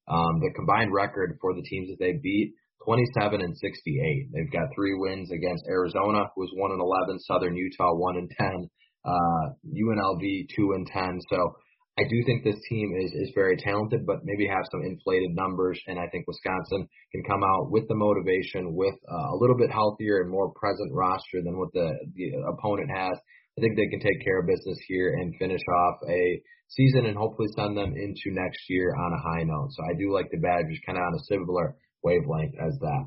um, 0.07 0.33
the 0.45 0.53
combined 0.53 0.93
record 0.93 1.37
for 1.41 1.55
the 1.55 1.65
teams 1.65 1.89
that 1.89 1.97
they 1.97 2.13
beat, 2.21 2.53
27 2.85 3.41
and 3.41 3.57
68. 3.57 4.29
They've 4.31 4.53
got 4.53 4.69
three 4.75 4.93
wins 4.93 5.31
against 5.31 5.65
Arizona, 5.65 6.29
who 6.35 6.41
was 6.41 6.53
1 6.53 6.71
and 6.71 6.81
11, 6.81 7.19
Southern 7.25 7.55
Utah 7.57 7.93
1 7.97 8.17
and 8.17 8.29
10, 8.29 8.69
uh, 9.05 9.45
UNLV 9.65 10.21
2 10.55 10.71
and 10.77 10.85
10. 10.85 11.19
So 11.31 11.57
I 11.97 12.03
do 12.03 12.23
think 12.25 12.43
this 12.43 12.59
team 12.67 12.91
is 12.99 13.11
is 13.13 13.31
very 13.33 13.55
talented, 13.55 14.05
but 14.05 14.25
maybe 14.25 14.47
have 14.47 14.67
some 14.69 14.83
inflated 14.83 15.31
numbers. 15.33 15.79
And 15.87 15.97
I 15.97 16.07
think 16.11 16.27
Wisconsin 16.27 16.89
can 17.11 17.23
come 17.23 17.43
out 17.43 17.71
with 17.71 17.87
the 17.87 17.95
motivation, 17.95 18.75
with 18.75 18.95
uh, 19.07 19.31
a 19.31 19.37
little 19.39 19.55
bit 19.55 19.71
healthier 19.71 20.19
and 20.19 20.29
more 20.29 20.51
present 20.51 20.91
roster 20.91 21.41
than 21.41 21.57
what 21.57 21.71
the 21.73 21.95
the 22.15 22.35
opponent 22.51 22.91
has. 22.91 23.17
I 23.57 23.61
think 23.61 23.77
they 23.77 23.87
can 23.87 24.01
take 24.01 24.19
care 24.23 24.39
of 24.41 24.47
business 24.47 24.77
here 24.87 25.15
and 25.15 25.33
finish 25.39 25.61
off 25.71 25.95
a 26.09 26.41
season 26.67 27.05
and 27.05 27.15
hopefully 27.15 27.47
send 27.55 27.77
them 27.77 27.95
into 27.95 28.35
next 28.35 28.59
year 28.67 28.93
on 28.93 29.13
a 29.13 29.21
high 29.21 29.43
note. 29.43 29.69
So 29.71 29.83
I 29.87 29.95
do 29.97 30.11
like 30.11 30.27
the 30.31 30.37
Badgers 30.37 30.79
kind 30.85 30.97
of 30.97 31.03
on 31.03 31.15
a 31.15 31.23
similar 31.23 31.75
wavelength 32.03 32.55
as 32.59 32.77
that. 32.79 33.03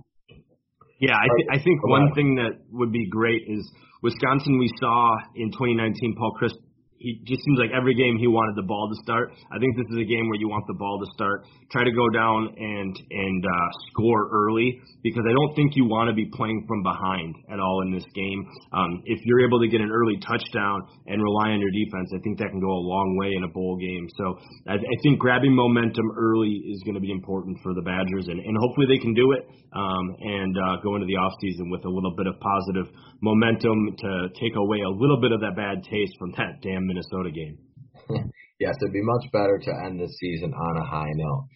Yeah, 1.00 1.14
I, 1.14 1.28
th- 1.36 1.48
I 1.52 1.62
think 1.62 1.86
one 1.86 2.12
thing 2.14 2.34
that 2.36 2.58
would 2.72 2.90
be 2.90 3.06
great 3.08 3.42
is 3.46 3.70
Wisconsin. 4.02 4.58
We 4.58 4.70
saw 4.80 5.14
in 5.36 5.52
2019, 5.52 6.16
Paul 6.18 6.32
Chryst 6.40 6.58
he 6.98 7.22
just 7.24 7.42
seems 7.46 7.58
like 7.58 7.70
every 7.70 7.94
game 7.94 8.18
he 8.18 8.26
wanted 8.26 8.58
the 8.58 8.66
ball 8.66 8.90
to 8.90 8.98
start. 9.02 9.30
I 9.54 9.58
think 9.58 9.78
this 9.78 9.86
is 9.94 9.98
a 10.02 10.08
game 10.08 10.26
where 10.26 10.38
you 10.38 10.50
want 10.50 10.66
the 10.66 10.74
ball 10.74 10.98
to 10.98 11.08
start. 11.14 11.46
Try 11.70 11.86
to 11.86 11.94
go 11.94 12.10
down 12.10 12.50
and 12.58 12.92
and 12.94 13.42
uh, 13.46 13.68
score 13.90 14.26
early 14.34 14.82
because 15.02 15.22
I 15.22 15.32
don't 15.32 15.54
think 15.54 15.78
you 15.78 15.86
want 15.86 16.10
to 16.10 16.14
be 16.14 16.26
playing 16.34 16.66
from 16.66 16.82
behind 16.82 17.34
at 17.50 17.62
all 17.62 17.82
in 17.86 17.94
this 17.94 18.06
game. 18.14 18.40
Um, 18.74 19.02
if 19.06 19.22
you're 19.24 19.46
able 19.46 19.62
to 19.62 19.68
get 19.68 19.80
an 19.80 19.94
early 19.94 20.18
touchdown 20.26 20.82
and 21.06 21.22
rely 21.22 21.54
on 21.54 21.62
your 21.62 21.70
defense, 21.70 22.10
I 22.10 22.18
think 22.26 22.38
that 22.42 22.50
can 22.50 22.60
go 22.60 22.72
a 22.74 22.82
long 22.82 23.14
way 23.16 23.30
in 23.38 23.46
a 23.46 23.50
bowl 23.54 23.78
game. 23.78 24.06
So 24.18 24.38
I, 24.66 24.74
I 24.74 24.96
think 25.06 25.22
grabbing 25.22 25.54
momentum 25.54 26.10
early 26.18 26.66
is 26.66 26.82
going 26.82 26.98
to 26.98 27.04
be 27.04 27.14
important 27.14 27.58
for 27.62 27.74
the 27.74 27.82
Badgers, 27.82 28.26
and, 28.26 28.42
and 28.42 28.54
hopefully 28.58 28.90
they 28.90 28.98
can 28.98 29.14
do 29.14 29.32
it 29.38 29.46
um, 29.72 30.04
and 30.18 30.54
uh, 30.56 30.82
go 30.82 30.96
into 30.96 31.06
the 31.06 31.16
off 31.16 31.32
season 31.40 31.70
with 31.70 31.84
a 31.84 31.90
little 31.90 32.14
bit 32.16 32.26
of 32.26 32.34
positive 32.40 32.90
momentum 33.20 33.96
to 33.98 34.28
take 34.40 34.54
away 34.56 34.80
a 34.80 34.90
little 34.90 35.20
bit 35.20 35.32
of 35.32 35.40
that 35.40 35.56
bad 35.56 35.82
taste 35.84 36.14
from 36.18 36.32
that 36.38 36.62
damn 36.62 36.86
Minnesota 36.86 37.30
game. 37.30 37.58
yes, 38.60 38.74
it'd 38.80 38.92
be 38.92 39.02
much 39.02 39.26
better 39.32 39.58
to 39.58 39.72
end 39.84 40.00
the 40.00 40.08
season 40.08 40.54
on 40.54 40.76
a 40.78 40.86
high 40.86 41.12
note. 41.14 41.48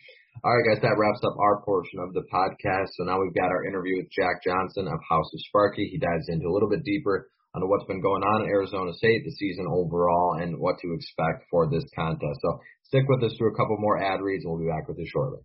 All 0.43 0.51
right, 0.51 0.67
guys, 0.67 0.83
that 0.83 0.99
wraps 0.99 1.23
up 1.23 1.39
our 1.39 1.63
portion 1.63 2.01
of 2.01 2.15
the 2.15 2.27
podcast. 2.27 2.91
So 2.99 3.05
now 3.05 3.21
we've 3.21 3.35
got 3.35 3.53
our 3.53 3.65
interview 3.65 4.03
with 4.03 4.11
Jack 4.11 4.43
Johnson 4.43 4.89
of 4.89 4.99
House 5.09 5.31
of 5.33 5.41
Sparky. 5.47 5.87
He 5.87 5.99
dives 5.99 6.27
into 6.29 6.49
a 6.49 6.53
little 6.53 6.69
bit 6.69 6.83
deeper 6.83 7.31
on 7.55 7.69
what's 7.69 7.87
been 7.87 8.01
going 8.01 8.25
on 8.25 8.43
in 8.43 8.49
Arizona 8.49 8.93
State, 8.95 9.23
the 9.25 9.31
season 9.39 9.67
overall, 9.69 10.41
and 10.41 10.59
what 10.59 10.81
to 10.81 10.89
expect 10.95 11.47
for 11.51 11.71
this 11.71 11.85
contest. 11.95 12.41
So 12.41 12.59
stick 12.85 13.05
with 13.09 13.23
us 13.23 13.37
through 13.39 13.53
a 13.53 13.57
couple 13.57 13.77
more 13.79 14.03
ad 14.03 14.21
reads, 14.21 14.43
we'll 14.47 14.59
be 14.59 14.67
back 14.67 14.89
with 14.89 14.99
you 14.99 15.07
shortly. 15.07 15.45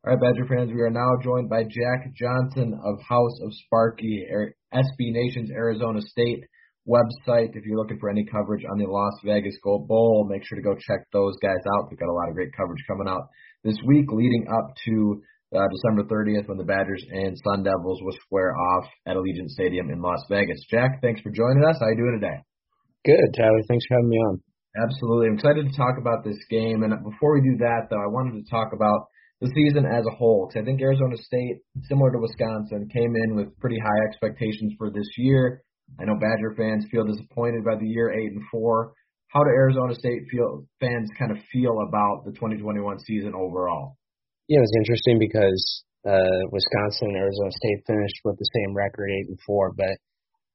All 0.00 0.16
right, 0.16 0.32
Badger 0.32 0.48
fans, 0.48 0.72
we 0.72 0.80
are 0.80 0.88
now 0.88 1.20
joined 1.22 1.50
by 1.50 1.60
Jack 1.60 2.08
Johnson 2.16 2.72
of 2.72 2.96
House 3.06 3.36
of 3.44 3.52
Sparky, 3.66 4.24
SB 4.72 5.12
Nation's 5.12 5.50
Arizona 5.50 6.00
State 6.00 6.40
website. 6.88 7.52
If 7.52 7.66
you're 7.66 7.76
looking 7.76 7.98
for 8.00 8.08
any 8.08 8.24
coverage 8.24 8.64
on 8.64 8.78
the 8.78 8.88
Las 8.88 9.12
Vegas 9.22 9.60
Gold 9.62 9.88
Bowl, 9.88 10.24
make 10.26 10.40
sure 10.48 10.56
to 10.56 10.64
go 10.64 10.72
check 10.72 11.04
those 11.12 11.36
guys 11.42 11.60
out. 11.76 11.90
They've 11.90 12.00
got 12.00 12.08
a 12.08 12.16
lot 12.16 12.30
of 12.30 12.34
great 12.34 12.48
coverage 12.56 12.80
coming 12.88 13.12
out 13.12 13.28
this 13.62 13.76
week 13.84 14.06
leading 14.08 14.48
up 14.48 14.72
to 14.88 15.20
uh, 15.52 15.68
December 15.68 16.08
30th 16.08 16.48
when 16.48 16.56
the 16.56 16.64
Badgers 16.64 17.04
and 17.12 17.36
Sun 17.44 17.64
Devils 17.64 18.00
will 18.00 18.16
square 18.24 18.56
off 18.56 18.88
at 19.04 19.16
Allegiant 19.16 19.52
Stadium 19.52 19.90
in 19.90 20.00
Las 20.00 20.24
Vegas. 20.30 20.64
Jack, 20.70 21.02
thanks 21.02 21.20
for 21.20 21.28
joining 21.28 21.62
us. 21.68 21.76
How 21.78 21.84
are 21.84 21.92
you 21.92 22.00
doing 22.00 22.16
today? 22.24 22.40
Good, 23.04 23.36
Tyler. 23.36 23.60
Thanks 23.68 23.84
for 23.84 24.00
having 24.00 24.08
me 24.08 24.16
on. 24.16 24.40
Absolutely. 24.80 25.26
I'm 25.28 25.36
excited 25.36 25.68
to 25.68 25.76
talk 25.76 26.00
about 26.00 26.24
this 26.24 26.40
game. 26.48 26.84
And 26.84 26.96
before 27.04 27.36
we 27.36 27.44
do 27.44 27.58
that, 27.68 27.92
though, 27.92 28.00
I 28.00 28.08
wanted 28.08 28.40
to 28.40 28.50
talk 28.50 28.72
about 28.72 29.12
the 29.40 29.50
season 29.54 29.86
as 29.86 30.04
a 30.06 30.14
whole. 30.14 30.48
Because 30.48 30.62
I 30.62 30.64
think 30.64 30.80
Arizona 30.80 31.16
State, 31.16 31.64
similar 31.88 32.12
to 32.12 32.18
Wisconsin, 32.18 32.88
came 32.92 33.16
in 33.16 33.36
with 33.36 33.56
pretty 33.58 33.78
high 33.78 34.00
expectations 34.08 34.74
for 34.78 34.90
this 34.90 35.08
year. 35.16 35.62
I 35.98 36.04
know 36.04 36.14
Badger 36.20 36.54
fans 36.56 36.86
feel 36.90 37.04
disappointed 37.04 37.64
by 37.64 37.76
the 37.80 37.86
year 37.86 38.12
eight 38.12 38.32
and 38.32 38.42
four. 38.50 38.92
How 39.28 39.42
do 39.42 39.50
Arizona 39.50 39.94
State 39.94 40.22
feel 40.30 40.66
fans 40.80 41.08
kind 41.18 41.30
of 41.30 41.38
feel 41.52 41.86
about 41.86 42.24
the 42.24 42.32
2021 42.32 42.98
season 43.00 43.32
overall? 43.34 43.96
Yeah, 44.48 44.58
it 44.58 44.66
was 44.66 44.76
interesting 44.76 45.18
because 45.18 45.84
uh, 46.06 46.50
Wisconsin 46.50 47.14
and 47.14 47.16
Arizona 47.16 47.50
State 47.52 47.86
finished 47.86 48.20
with 48.24 48.38
the 48.38 48.50
same 48.54 48.74
record, 48.74 49.10
eight 49.10 49.28
and 49.28 49.38
four. 49.46 49.72
But 49.76 49.94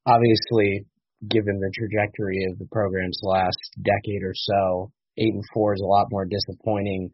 obviously, 0.05 0.85
given 1.29 1.59
the 1.59 1.71
trajectory 1.73 2.45
of 2.51 2.59
the 2.59 2.67
program's 2.71 3.19
last 3.23 3.59
decade 3.81 4.23
or 4.23 4.33
so, 4.35 4.91
eight 5.17 5.33
and 5.33 5.43
four 5.53 5.73
is 5.73 5.81
a 5.81 5.87
lot 5.87 6.07
more 6.11 6.25
disappointing. 6.25 7.11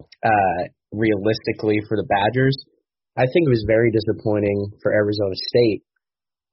Uh, 0.00 0.60
realistically, 0.92 1.80
for 1.88 1.96
the 1.96 2.08
Badgers, 2.08 2.56
I 3.16 3.24
think 3.24 3.46
it 3.46 3.54
was 3.56 3.64
very 3.66 3.90
disappointing 3.90 4.72
for 4.82 4.92
Arizona 4.92 5.34
State. 5.34 5.82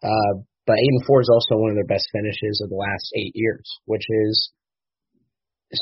Uh, 0.03 0.43
but 0.65 0.79
eight 0.79 0.95
and 0.95 1.05
four 1.05 1.21
is 1.21 1.29
also 1.31 1.59
one 1.59 1.71
of 1.71 1.75
their 1.75 1.87
best 1.87 2.07
finishes 2.11 2.61
of 2.63 2.69
the 2.69 2.79
last 2.79 3.11
eight 3.15 3.33
years, 3.35 3.67
which 3.85 4.03
is 4.07 4.51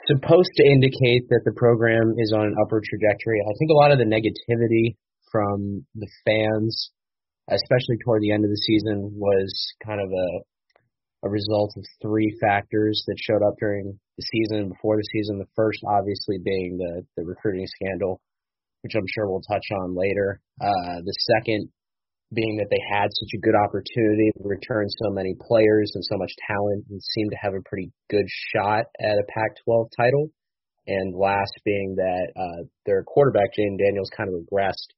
supposed 0.07 0.49
to 0.57 0.65
indicate 0.65 1.29
that 1.29 1.45
the 1.45 1.53
program 1.55 2.15
is 2.17 2.33
on 2.33 2.47
an 2.47 2.55
upward 2.63 2.83
trajectory. 2.83 3.41
I 3.41 3.53
think 3.59 3.69
a 3.69 3.77
lot 3.77 3.91
of 3.91 3.99
the 3.99 4.09
negativity 4.09 4.95
from 5.31 5.85
the 5.95 6.07
fans, 6.25 6.91
especially 7.49 7.97
toward 8.03 8.21
the 8.21 8.31
end 8.31 8.43
of 8.43 8.49
the 8.49 8.63
season, 8.65 9.11
was 9.13 9.53
kind 9.85 10.01
of 10.01 10.09
a 10.09 10.29
a 11.23 11.29
result 11.29 11.73
of 11.77 11.85
three 12.01 12.35
factors 12.41 13.03
that 13.07 13.15
showed 13.19 13.45
up 13.45 13.55
during 13.59 13.99
the 14.17 14.23
season 14.23 14.57
and 14.57 14.69
before 14.69 14.97
the 14.97 15.09
season. 15.13 15.37
The 15.37 15.51
first, 15.55 15.79
obviously, 15.87 16.37
being 16.43 16.77
the 16.77 17.05
the 17.17 17.25
recruiting 17.25 17.67
scandal, 17.67 18.21
which 18.81 18.93
I'm 18.95 19.07
sure 19.13 19.29
we'll 19.29 19.41
touch 19.41 19.65
on 19.83 19.95
later. 19.95 20.41
Uh, 20.59 21.01
the 21.05 21.15
second 21.35 21.69
being 22.33 22.57
that 22.57 22.71
they 22.71 22.79
had 22.89 23.11
such 23.11 23.35
a 23.35 23.41
good 23.43 23.55
opportunity 23.55 24.31
to 24.31 24.47
return 24.47 24.87
so 25.03 25.11
many 25.11 25.35
players 25.35 25.91
and 25.95 26.03
so 26.05 26.17
much 26.17 26.31
talent 26.47 26.85
and 26.89 27.01
seemed 27.03 27.31
to 27.31 27.37
have 27.37 27.53
a 27.53 27.61
pretty 27.67 27.91
good 28.09 28.25
shot 28.55 28.85
at 28.99 29.19
a 29.19 29.27
Pac-12 29.35 29.89
title. 29.97 30.31
And 30.87 31.13
last 31.13 31.53
being 31.65 31.95
that 31.97 32.31
uh, 32.35 32.63
their 32.85 33.03
quarterback, 33.03 33.51
Jayden 33.57 33.77
Daniels, 33.77 34.09
kind 34.15 34.29
of 34.29 34.35
regressed 34.35 34.95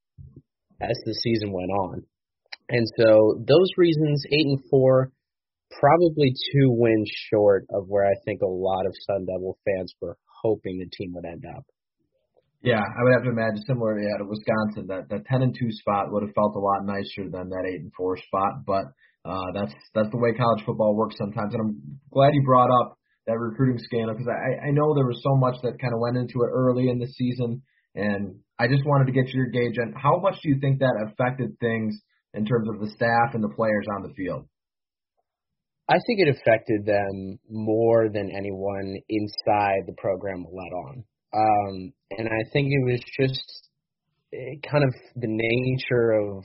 as 0.79 0.97
the 1.05 1.13
season 1.13 1.51
went 1.51 1.71
on. 1.71 2.03
And 2.69 2.87
so 2.97 3.43
those 3.45 3.69
reasons, 3.77 4.23
eight 4.31 4.45
and 4.45 4.63
four, 4.69 5.11
probably 5.79 6.33
two 6.51 6.69
wins 6.71 7.09
short 7.29 7.65
of 7.69 7.85
where 7.87 8.05
I 8.05 8.13
think 8.25 8.41
a 8.41 8.47
lot 8.47 8.85
of 8.85 8.93
Sun 9.07 9.25
Devil 9.25 9.57
fans 9.65 9.93
were 10.01 10.17
hoping 10.41 10.79
the 10.79 10.89
team 10.95 11.13
would 11.13 11.25
end 11.25 11.43
up. 11.55 11.63
Yeah, 12.63 12.79
I 12.79 13.03
would 13.03 13.13
have 13.13 13.23
to 13.23 13.35
imagine 13.35 13.63
similar 13.67 13.99
yeah, 13.99 14.17
to 14.19 14.25
Wisconsin 14.25 14.87
that 14.87 15.09
that 15.09 15.25
ten 15.25 15.41
and 15.41 15.53
two 15.53 15.71
spot 15.71 16.11
would 16.11 16.23
have 16.23 16.33
felt 16.33 16.55
a 16.55 16.63
lot 16.63 16.85
nicer 16.85 17.27
than 17.27 17.49
that 17.49 17.67
eight 17.67 17.81
and 17.81 17.91
four 17.91 18.15
spot. 18.17 18.63
But 18.65 18.85
uh, 19.25 19.51
that's 19.53 19.73
that's 19.93 20.09
the 20.11 20.17
way 20.17 20.31
college 20.31 20.63
football 20.65 20.95
works 20.95 21.15
sometimes. 21.17 21.53
And 21.53 21.61
I'm 21.61 21.99
glad 22.11 22.31
you 22.33 22.43
brought 22.45 22.71
up 22.71 22.97
that 23.27 23.37
recruiting 23.37 23.83
scandal 23.83 24.15
because 24.15 24.31
I 24.31 24.67
I 24.67 24.71
know 24.71 24.95
there 24.95 25.07
was 25.07 25.19
so 25.23 25.35
much 25.35 25.59
that 25.63 25.79
kind 25.79 25.93
of 25.93 25.99
went 25.99 26.15
into 26.15 26.39
it 26.47 26.51
early 26.51 26.87
in 26.87 26.99
the 26.99 27.07
season, 27.07 27.61
and 27.95 28.39
I 28.57 28.67
just 28.67 28.85
wanted 28.85 29.11
to 29.11 29.15
get 29.15 29.33
your 29.33 29.47
gauge 29.47 29.75
on 29.79 29.93
how 29.99 30.19
much 30.19 30.39
do 30.41 30.49
you 30.49 30.59
think 30.59 30.79
that 30.79 31.11
affected 31.11 31.59
things 31.59 31.99
in 32.33 32.45
terms 32.45 32.69
of 32.69 32.79
the 32.79 32.89
staff 32.95 33.35
and 33.35 33.43
the 33.43 33.53
players 33.55 33.85
on 33.95 34.03
the 34.03 34.13
field. 34.15 34.47
I 35.89 35.95
think 36.07 36.19
it 36.19 36.29
affected 36.29 36.85
them 36.85 37.39
more 37.49 38.07
than 38.09 38.31
anyone 38.35 38.95
inside 39.09 39.83
the 39.85 39.95
program 39.97 40.45
let 40.51 40.71
on. 40.73 41.03
Um, 41.33 41.93
and 42.11 42.27
I 42.27 42.49
think 42.53 42.67
it 42.71 42.91
was 42.91 43.01
just 43.19 43.69
eh, 44.33 44.55
kind 44.69 44.83
of 44.83 44.93
the 45.15 45.27
nature 45.27 46.11
of 46.11 46.43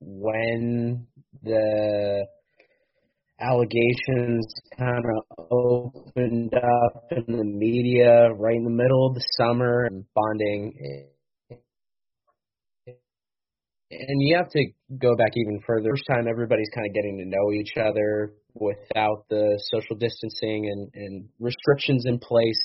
when 0.00 1.06
the 1.42 2.26
allegations 3.40 4.54
kind 4.78 5.04
of 5.16 5.46
opened 5.50 6.54
up 6.54 7.04
in 7.10 7.36
the 7.36 7.44
media 7.44 8.30
right 8.38 8.56
in 8.56 8.64
the 8.64 8.70
middle 8.70 9.08
of 9.08 9.14
the 9.14 9.24
summer 9.36 9.84
and 9.84 10.04
bonding 10.14 10.72
and 13.92 14.22
you 14.22 14.36
have 14.36 14.48
to 14.50 14.64
go 14.98 15.14
back 15.16 15.32
even 15.36 15.60
further. 15.66 15.90
First 15.90 16.04
time 16.08 16.26
everybody's 16.28 16.70
kind 16.74 16.86
of 16.86 16.94
getting 16.94 17.18
to 17.18 17.24
know 17.26 17.52
each 17.52 17.76
other 17.76 18.32
without 18.54 19.24
the 19.28 19.60
social 19.70 19.96
distancing 19.96 20.68
and, 20.70 20.90
and 20.94 21.28
restrictions 21.38 22.04
in 22.06 22.18
place. 22.18 22.62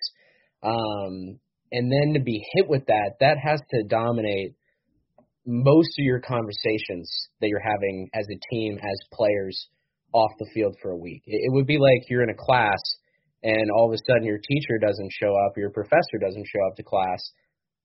Um, 0.64 1.40
and 1.72 1.92
then 1.92 2.14
to 2.14 2.20
be 2.20 2.44
hit 2.54 2.70
with 2.70 2.86
that, 2.88 3.18
that 3.20 3.38
has 3.44 3.60
to 3.72 3.84
dominate 3.84 4.56
most 5.46 5.90
of 6.00 6.04
your 6.04 6.20
conversations 6.20 7.30
that 7.42 7.48
you're 7.48 7.60
having 7.60 8.10
as 8.14 8.26
a 8.26 8.40
team, 8.54 8.78
as 8.78 8.98
players 9.14 9.68
off 10.14 10.32
the 10.40 10.50
field 10.54 10.76
for 10.82 10.92
a 10.92 10.98
week. 10.98 11.24
It, 11.26 11.52
it 11.52 11.54
would 11.54 11.68
be 11.68 11.78
like 11.78 12.10
you're 12.10 12.24
in 12.24 12.30
a 12.30 12.38
class 12.38 12.80
and 13.44 13.70
all 13.72 13.88
of 13.88 13.94
a 13.94 13.98
sudden 14.08 14.24
your 14.24 14.40
teacher 14.40 14.78
doesn't 14.82 15.12
show 15.12 15.36
up, 15.46 15.58
your 15.58 15.70
professor 15.70 16.18
doesn't 16.20 16.48
show 16.48 16.66
up 16.68 16.76
to 16.78 16.84
class. 16.84 17.32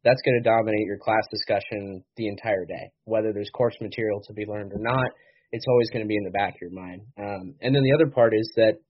That's 0.05 0.20
going 0.22 0.40
to 0.42 0.48
dominate 0.48 0.86
your 0.86 0.98
class 0.98 1.22
discussion 1.30 2.03
the 2.16 2.28
entire 2.28 2.64
day, 2.66 2.90
whether 3.05 3.32
there's 3.32 3.50
course 3.50 3.76
material 3.80 4.20
to 4.26 4.32
be 4.32 4.44
learned 4.46 4.72
or 4.72 4.80
not. 4.80 5.11
It's 5.53 5.66
always 5.68 5.90
going 5.90 6.03
to 6.05 6.09
be 6.09 6.16
in 6.16 6.24
the 6.24 6.30
back 6.30 6.55
of 6.55 6.61
your 6.61 6.72
mind. 6.72 7.03
Um, 7.18 7.55
and 7.61 7.74
then 7.74 7.82
the 7.82 7.94
other 7.94 8.11
part 8.11 8.34
is 8.34 8.50
that 8.57 8.80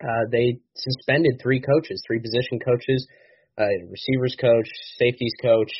uh, 0.00 0.24
they 0.30 0.60
suspended 0.74 1.40
three 1.42 1.60
coaches, 1.60 2.02
three 2.06 2.20
position 2.20 2.58
coaches 2.64 3.06
uh, 3.58 3.66
receivers 3.90 4.36
coach, 4.40 4.68
safeties 4.98 5.34
coach, 5.40 5.70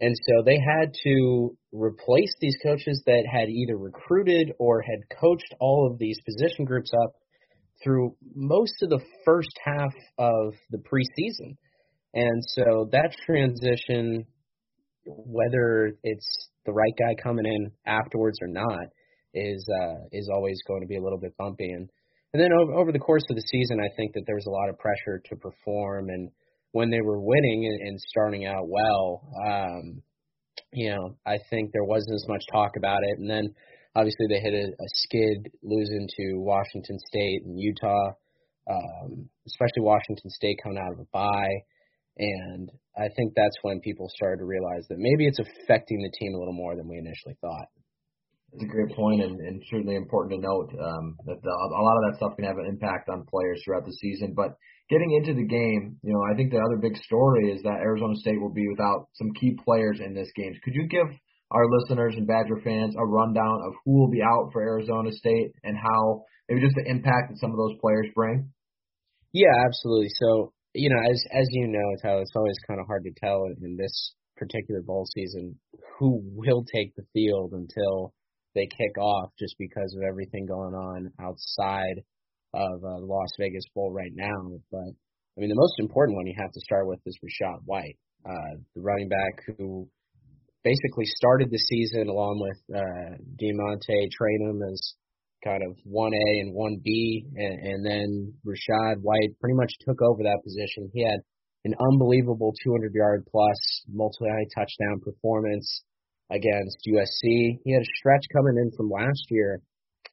and 0.00 0.16
so 0.16 0.42
they 0.44 0.58
had 0.58 0.92
to 1.04 1.56
replace 1.72 2.34
these 2.40 2.56
coaches 2.62 3.02
that 3.06 3.24
had 3.30 3.48
either 3.48 3.76
recruited 3.76 4.52
or 4.58 4.82
had 4.82 4.98
coached 5.20 5.54
all 5.60 5.88
of 5.90 5.98
these 5.98 6.18
position 6.24 6.64
groups 6.64 6.90
up 7.04 7.12
through 7.84 8.16
most 8.34 8.74
of 8.82 8.90
the 8.90 9.00
first 9.24 9.52
half 9.64 9.92
of 10.18 10.54
the 10.70 10.78
preseason. 10.78 11.56
And 12.14 12.42
so 12.48 12.88
that 12.92 13.14
transition, 13.26 14.26
whether 15.06 15.92
it's 16.02 16.48
the 16.66 16.72
right 16.72 16.92
guy 16.98 17.14
coming 17.22 17.46
in 17.46 17.72
afterwards 17.86 18.38
or 18.42 18.48
not, 18.48 18.86
is 19.34 19.66
uh, 19.82 20.04
is 20.12 20.28
always 20.32 20.60
going 20.66 20.82
to 20.82 20.86
be 20.86 20.96
a 20.96 21.02
little 21.02 21.18
bit 21.18 21.36
bumpy. 21.38 21.70
And 21.70 21.88
and 22.32 22.42
then 22.42 22.50
over, 22.52 22.72
over 22.74 22.92
the 22.92 22.98
course 22.98 23.24
of 23.30 23.36
the 23.36 23.44
season, 23.50 23.78
I 23.80 23.94
think 23.96 24.14
that 24.14 24.24
there 24.26 24.36
was 24.36 24.46
a 24.46 24.50
lot 24.50 24.68
of 24.68 24.78
pressure 24.78 25.22
to 25.26 25.36
perform 25.36 26.08
and 26.08 26.30
when 26.72 26.90
they 26.90 27.00
were 27.00 27.20
winning 27.20 27.66
and, 27.66 27.88
and 27.88 28.00
starting 28.00 28.46
out 28.46 28.66
well, 28.66 29.22
um, 29.46 30.02
you 30.72 30.90
know, 30.90 31.16
I 31.26 31.38
think 31.50 31.70
there 31.72 31.84
wasn't 31.84 32.14
as 32.14 32.26
much 32.28 32.42
talk 32.50 32.72
about 32.76 33.00
it. 33.02 33.18
And 33.18 33.30
then 33.30 33.54
obviously 33.94 34.26
they 34.28 34.40
hit 34.40 34.54
a, 34.54 34.68
a 34.68 34.88
skid 34.88 35.52
losing 35.62 36.08
to 36.16 36.38
Washington 36.38 36.98
State 37.06 37.42
and 37.44 37.60
Utah, 37.60 38.12
um, 38.70 39.28
especially 39.46 39.82
Washington 39.82 40.30
State 40.30 40.60
coming 40.62 40.78
out 40.78 40.92
of 40.92 41.00
a 41.00 41.04
bye. 41.12 41.62
And 42.18 42.70
I 42.96 43.08
think 43.16 43.32
that's 43.34 43.56
when 43.62 43.80
people 43.80 44.08
started 44.14 44.38
to 44.38 44.44
realize 44.44 44.84
that 44.88 44.98
maybe 44.98 45.26
it's 45.26 45.40
affecting 45.40 46.02
the 46.02 46.12
team 46.18 46.34
a 46.34 46.38
little 46.38 46.52
more 46.52 46.76
than 46.76 46.88
we 46.88 46.98
initially 46.98 47.36
thought. 47.40 47.68
That's 48.52 48.64
a 48.64 48.68
great 48.68 48.94
point 48.94 49.22
and, 49.22 49.40
and 49.40 49.62
certainly 49.70 49.96
important 49.96 50.36
to 50.36 50.46
note 50.46 50.68
um, 50.76 51.16
that 51.24 51.40
the, 51.40 51.48
a 51.48 51.82
lot 51.82 51.96
of 51.96 52.04
that 52.04 52.16
stuff 52.18 52.36
can 52.36 52.44
have 52.44 52.58
an 52.58 52.68
impact 52.68 53.08
on 53.08 53.24
players 53.24 53.62
throughout 53.64 53.86
the 53.86 53.96
season. 53.96 54.34
But 54.36 54.60
getting 54.90 55.16
into 55.16 55.32
the 55.32 55.48
game, 55.48 55.96
you 56.04 56.12
know, 56.12 56.20
I 56.28 56.36
think 56.36 56.52
the 56.52 56.60
other 56.60 56.76
big 56.76 56.96
story 57.00 57.50
is 57.50 57.62
that 57.62 57.80
Arizona 57.80 58.12
State 58.16 58.38
will 58.38 58.52
be 58.52 58.68
without 58.68 59.08
some 59.14 59.32
key 59.40 59.56
players 59.64 60.00
in 60.04 60.12
this 60.12 60.28
game. 60.36 60.52
Could 60.62 60.74
you 60.74 60.86
give 60.86 61.08
our 61.50 61.64
listeners 61.64 62.14
and 62.16 62.26
Badger 62.26 62.60
fans 62.64 62.94
a 62.96 63.04
rundown 63.04 63.60
of 63.64 63.72
who 63.84 64.00
will 64.00 64.10
be 64.10 64.20
out 64.20 64.50
for 64.52 64.60
Arizona 64.60 65.12
State 65.12 65.52
and 65.64 65.76
how 65.76 66.24
maybe 66.48 66.60
just 66.60 66.76
the 66.76 66.90
impact 66.90 67.32
that 67.32 67.40
some 67.40 67.50
of 67.50 67.56
those 67.56 67.80
players 67.80 68.06
bring? 68.14 68.52
Yeah, 69.32 69.52
absolutely. 69.64 70.08
So, 70.20 70.52
you 70.74 70.88
know, 70.88 71.00
as 71.10 71.22
as 71.32 71.46
you 71.50 71.68
know, 71.68 71.96
Tyler, 72.00 72.22
it's 72.22 72.32
always 72.34 72.56
kind 72.66 72.80
of 72.80 72.86
hard 72.86 73.04
to 73.04 73.12
tell 73.20 73.44
in 73.62 73.76
this 73.76 74.14
particular 74.36 74.80
bowl 74.82 75.06
season 75.14 75.58
who 75.98 76.20
will 76.34 76.64
take 76.64 76.94
the 76.96 77.04
field 77.12 77.52
until 77.52 78.12
they 78.54 78.66
kick 78.66 78.98
off 78.98 79.30
just 79.38 79.54
because 79.58 79.94
of 79.96 80.02
everything 80.02 80.46
going 80.46 80.74
on 80.74 81.10
outside 81.20 82.02
of 82.54 82.84
uh, 82.84 82.98
the 82.98 83.06
Las 83.06 83.30
Vegas 83.38 83.64
Bowl 83.74 83.92
right 83.92 84.12
now. 84.14 84.50
But 84.70 84.92
I 85.36 85.40
mean, 85.40 85.48
the 85.48 85.56
most 85.56 85.78
important 85.78 86.16
one 86.16 86.26
you 86.26 86.34
have 86.38 86.52
to 86.52 86.60
start 86.60 86.86
with 86.86 87.00
is 87.06 87.18
Rachaad 87.24 87.60
White, 87.64 87.96
uh, 88.26 88.56
the 88.74 88.82
running 88.82 89.08
back 89.08 89.42
who 89.58 89.88
basically 90.64 91.06
started 91.06 91.50
the 91.50 91.58
season 91.58 92.08
along 92.08 92.40
with 92.40 92.76
uh, 92.76 93.16
DeaMonte 93.40 94.08
Trayanum 94.12 94.60
as 94.70 94.94
kind 95.44 95.62
of 95.62 95.76
1A 95.86 96.40
and 96.40 96.54
1B, 96.54 97.26
and, 97.36 97.58
and 97.66 97.86
then 97.86 98.34
Rachaad 98.46 98.98
White 99.02 99.38
pretty 99.40 99.56
much 99.56 99.72
took 99.86 100.00
over 100.02 100.22
that 100.22 100.40
position. 100.44 100.90
He 100.92 101.02
had 101.02 101.20
an 101.64 101.74
unbelievable 101.80 102.54
200 102.64 102.92
yard 102.94 103.26
plus 103.30 103.84
multi 103.88 104.26
touchdown 104.54 105.00
performance 105.04 105.82
against 106.30 106.78
USC. 106.88 107.58
He 107.64 107.72
had 107.72 107.82
a 107.82 107.96
stretch 107.98 108.24
coming 108.32 108.56
in 108.56 108.70
from 108.76 108.90
last 108.90 109.26
year 109.30 109.60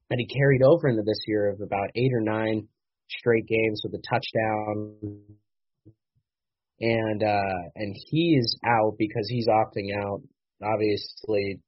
that 0.09 0.19
he 0.19 0.27
carried 0.27 0.61
over 0.63 0.87
into 0.87 1.03
this 1.03 1.23
year 1.27 1.49
of 1.49 1.61
about 1.61 1.89
eight 1.95 2.11
or 2.13 2.21
nine 2.21 2.67
straight 3.09 3.47
games 3.47 3.81
with 3.83 3.93
a 3.93 4.03
touchdown 4.09 5.23
and 6.79 7.23
uh, 7.23 7.69
and 7.75 7.95
he 8.09 8.37
is 8.39 8.57
out 8.65 8.95
because 8.97 9.27
he's 9.29 9.47
opting 9.47 9.95
out. 9.97 10.21
Obviously, 10.63 11.59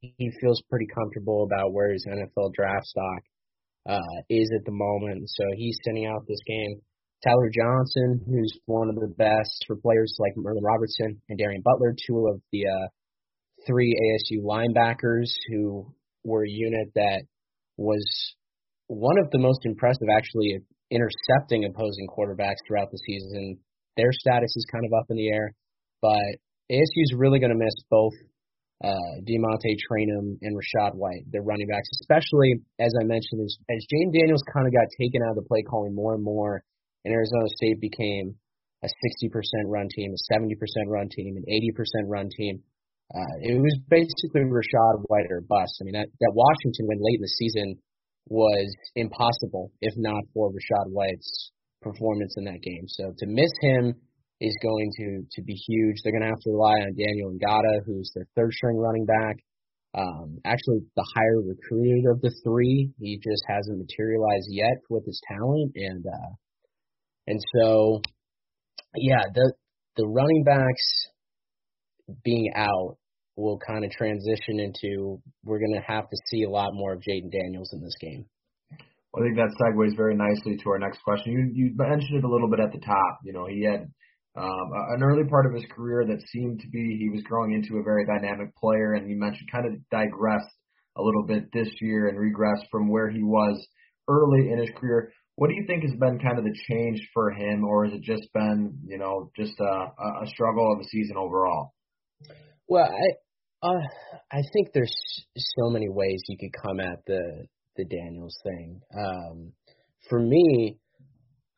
he 0.00 0.30
feels 0.40 0.62
pretty 0.68 0.86
comfortable 0.94 1.44
about 1.44 1.72
where 1.72 1.92
his 1.92 2.06
NFL 2.06 2.52
draft 2.54 2.86
stock 2.86 3.22
uh, 3.88 4.22
is 4.28 4.50
at 4.56 4.64
the 4.64 4.72
moment, 4.72 5.28
so 5.28 5.44
he's 5.56 5.78
sending 5.84 6.06
out 6.06 6.26
this 6.26 6.40
game. 6.46 6.80
Tyler 7.22 7.50
Johnson, 7.54 8.20
who's 8.26 8.52
one 8.66 8.88
of 8.88 8.96
the 8.96 9.14
best 9.16 9.64
for 9.66 9.76
players 9.76 10.14
like 10.18 10.32
Merlin 10.36 10.62
Robertson 10.62 11.20
and 11.28 11.38
Darien 11.38 11.62
Butler, 11.62 11.94
two 12.06 12.26
of 12.28 12.40
the 12.52 12.66
uh, 12.66 12.88
three 13.66 13.94
ASU 13.94 14.42
linebackers 14.44 15.30
who 15.48 15.94
were 16.24 16.44
a 16.44 16.50
unit 16.50 16.88
that 16.94 17.22
was 17.76 18.04
one 18.88 19.18
of 19.18 19.30
the 19.30 19.38
most 19.38 19.60
impressive 19.64 20.08
actually 20.14 20.58
intercepting 20.90 21.64
opposing 21.64 22.06
quarterbacks 22.08 22.60
throughout 22.66 22.90
the 22.90 22.98
season. 23.06 23.58
Their 23.96 24.12
status 24.12 24.54
is 24.56 24.66
kind 24.70 24.84
of 24.84 24.92
up 24.92 25.06
in 25.08 25.16
the 25.16 25.28
air, 25.28 25.54
but 26.02 26.38
ASU 26.70 27.02
is 27.02 27.14
really 27.16 27.38
going 27.38 27.52
to 27.52 27.64
miss 27.64 27.74
both 27.90 28.12
uh, 28.82 29.14
DeaMonte 29.22 29.76
Trayanum 29.86 30.38
and 30.42 30.56
Rachaad 30.56 30.94
White, 30.94 31.30
their 31.30 31.42
running 31.42 31.68
backs, 31.68 31.88
especially 32.00 32.60
as 32.80 32.92
I 33.00 33.04
mentioned, 33.04 33.44
as, 33.44 33.56
as 33.70 33.86
Jayden 33.86 34.12
Daniels 34.12 34.42
kind 34.52 34.66
of 34.66 34.72
got 34.72 34.88
taken 34.98 35.22
out 35.22 35.36
of 35.36 35.36
the 35.36 35.48
play 35.48 35.62
calling 35.62 35.94
more 35.94 36.14
and 36.14 36.24
more, 36.24 36.62
and 37.04 37.14
Arizona 37.14 37.48
State 37.56 37.80
became 37.80 38.34
a 38.82 38.88
60% 38.88 39.30
run 39.66 39.88
team, 39.94 40.12
a 40.12 40.34
70% 40.34 40.56
run 40.88 41.08
team, 41.08 41.36
an 41.36 41.44
80% 41.48 42.08
run 42.08 42.28
team. 42.36 42.62
Uh, 43.14 43.34
it 43.42 43.60
was 43.60 43.78
basically 43.88 44.42
Rachaad 44.42 45.04
White 45.06 45.30
or 45.30 45.40
bust. 45.40 45.78
I 45.80 45.84
mean, 45.84 45.94
that, 45.94 46.08
that 46.20 46.32
Washington 46.34 46.88
win 46.88 46.98
late 47.00 47.20
in 47.20 47.22
the 47.22 47.28
season 47.28 47.76
was 48.28 48.74
impossible 48.96 49.70
if 49.80 49.94
not 49.96 50.22
for 50.32 50.50
Rashad 50.50 50.90
White's 50.90 51.52
performance 51.82 52.34
in 52.36 52.44
that 52.44 52.62
game. 52.62 52.84
So 52.88 53.12
to 53.18 53.26
miss 53.26 53.52
him 53.60 53.94
is 54.40 54.56
going 54.62 54.90
to 54.96 55.22
to 55.32 55.42
be 55.42 55.54
huge. 55.54 55.96
They're 56.02 56.12
going 56.12 56.22
to 56.22 56.28
have 56.28 56.40
to 56.40 56.50
rely 56.50 56.74
on 56.82 56.94
Daniyel 56.94 57.38
Ngata, 57.38 57.84
who's 57.86 58.10
their 58.14 58.26
third 58.36 58.52
string 58.52 58.76
running 58.76 59.06
back. 59.06 59.36
Um, 59.96 60.38
actually, 60.44 60.80
the 60.96 61.06
higher 61.14 61.40
recruited 61.40 62.04
of 62.10 62.20
the 62.20 62.34
three, 62.42 62.90
he 62.98 63.16
just 63.22 63.44
hasn't 63.46 63.78
materialized 63.78 64.48
yet 64.50 64.82
with 64.90 65.06
his 65.06 65.20
talent, 65.28 65.72
and 65.76 66.04
uh, 66.04 66.34
and 67.28 67.40
so 67.56 68.00
yeah, 68.96 69.22
the 69.32 69.52
the 69.96 70.06
running 70.06 70.42
backs 70.44 71.06
being 72.24 72.52
out 72.54 72.96
will 73.36 73.58
kind 73.58 73.84
of 73.84 73.90
transition 73.90 74.60
into 74.60 75.20
we're 75.44 75.58
going 75.58 75.74
to 75.74 75.86
have 75.86 76.08
to 76.08 76.16
see 76.30 76.44
a 76.44 76.50
lot 76.50 76.70
more 76.72 76.92
of 76.92 77.00
Jayden 77.00 77.32
Daniels 77.32 77.70
in 77.72 77.80
this 77.80 77.96
game. 78.00 78.26
Well, 79.12 79.24
I 79.24 79.26
think 79.26 79.36
that 79.36 79.54
segues 79.60 79.96
very 79.96 80.16
nicely 80.16 80.56
to 80.56 80.70
our 80.70 80.78
next 80.78 81.00
question. 81.02 81.32
You 81.32 81.50
you 81.54 81.72
mentioned 81.76 82.18
it 82.18 82.24
a 82.24 82.28
little 82.28 82.48
bit 82.48 82.60
at 82.60 82.72
the 82.72 82.80
top. 82.80 83.20
You 83.24 83.32
know, 83.32 83.46
he 83.46 83.64
had 83.64 83.88
um, 84.36 84.70
an 84.94 85.02
early 85.02 85.24
part 85.28 85.46
of 85.46 85.54
his 85.54 85.64
career 85.74 86.04
that 86.06 86.28
seemed 86.32 86.60
to 86.60 86.68
be 86.68 86.96
he 86.98 87.10
was 87.10 87.22
growing 87.22 87.52
into 87.52 87.78
a 87.78 87.82
very 87.82 88.04
dynamic 88.04 88.54
player, 88.56 88.94
and 88.94 89.08
you 89.08 89.16
mentioned 89.16 89.48
kind 89.50 89.66
of 89.66 89.74
digressed 89.90 90.54
a 90.96 91.02
little 91.02 91.24
bit 91.26 91.52
this 91.52 91.68
year 91.80 92.08
and 92.08 92.18
regressed 92.18 92.68
from 92.70 92.88
where 92.88 93.10
he 93.10 93.22
was 93.22 93.64
early 94.08 94.50
in 94.50 94.58
his 94.58 94.70
career. 94.76 95.12
What 95.36 95.48
do 95.48 95.54
you 95.54 95.64
think 95.66 95.82
has 95.82 95.98
been 95.98 96.20
kind 96.20 96.38
of 96.38 96.44
the 96.44 96.56
change 96.68 97.00
for 97.12 97.30
him, 97.30 97.64
or 97.64 97.84
has 97.84 97.94
it 97.94 98.02
just 98.02 98.32
been, 98.32 98.78
you 98.86 98.98
know, 98.98 99.30
just 99.36 99.58
a, 99.58 100.24
a 100.24 100.26
struggle 100.26 100.72
of 100.72 100.80
a 100.80 100.88
season 100.88 101.16
overall? 101.16 101.74
Well, 102.68 102.88
I 102.88 103.66
uh, 103.66 103.80
I 104.30 104.42
think 104.52 104.68
there's 104.72 104.94
so 105.36 105.70
many 105.70 105.88
ways 105.88 106.22
you 106.28 106.36
could 106.38 106.52
come 106.62 106.80
at 106.80 106.98
the 107.06 107.46
the 107.76 107.84
Daniels 107.84 108.38
thing. 108.44 108.80
Um, 108.96 109.52
for 110.08 110.20
me, 110.20 110.78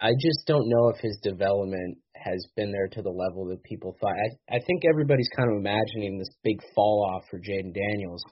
I 0.01 0.11
just 0.13 0.47
don't 0.47 0.69
know 0.69 0.89
if 0.89 1.01
his 1.01 1.19
development 1.23 1.99
has 2.15 2.47
been 2.57 2.71
there 2.73 2.89
to 2.89 3.03
the 3.03 3.11
level 3.11 3.47
that 3.47 3.63
people 3.63 3.97
thought. 4.01 4.13
I, 4.13 4.57
I 4.57 4.59
think 4.67 4.83
everybody's 4.89 5.29
kind 5.35 5.51
of 5.51 5.57
imagining 5.59 6.19
this 6.19 6.29
big 6.45 6.61
fall 6.75 7.09
off 7.15 7.25
for 7.31 7.39
Jayden 7.39 7.75
Daniels. 7.75 8.23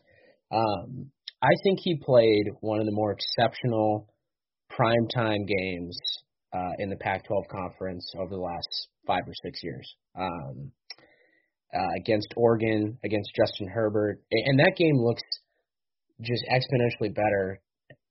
Um, 0.53 1.11
I 1.43 1.53
think 1.63 1.79
he 1.83 1.97
played 1.97 2.51
one 2.61 2.81
of 2.81 2.87
the 2.87 2.93
more 2.93 3.13
exceptional 3.13 4.09
primetime 4.71 5.47
games 5.47 5.99
uh, 6.53 6.73
in 6.79 6.91
the 6.91 6.97
Pac-12 6.97 7.49
conference 7.51 8.11
over 8.19 8.31
the 8.31 8.41
last 8.41 8.89
five 9.07 9.23
or 9.27 9.35
six 9.45 9.61
years. 9.63 9.95
Um, 10.19 10.73
uh, 11.75 11.89
against 11.99 12.29
Oregon, 12.37 12.99
against 13.05 13.33
Justin 13.35 13.67
Herbert, 13.67 14.23
and 14.31 14.61
that 14.61 14.75
game 14.77 14.97
looks 14.97 15.23
just 16.21 16.45
exponentially 16.49 17.13
better 17.13 17.61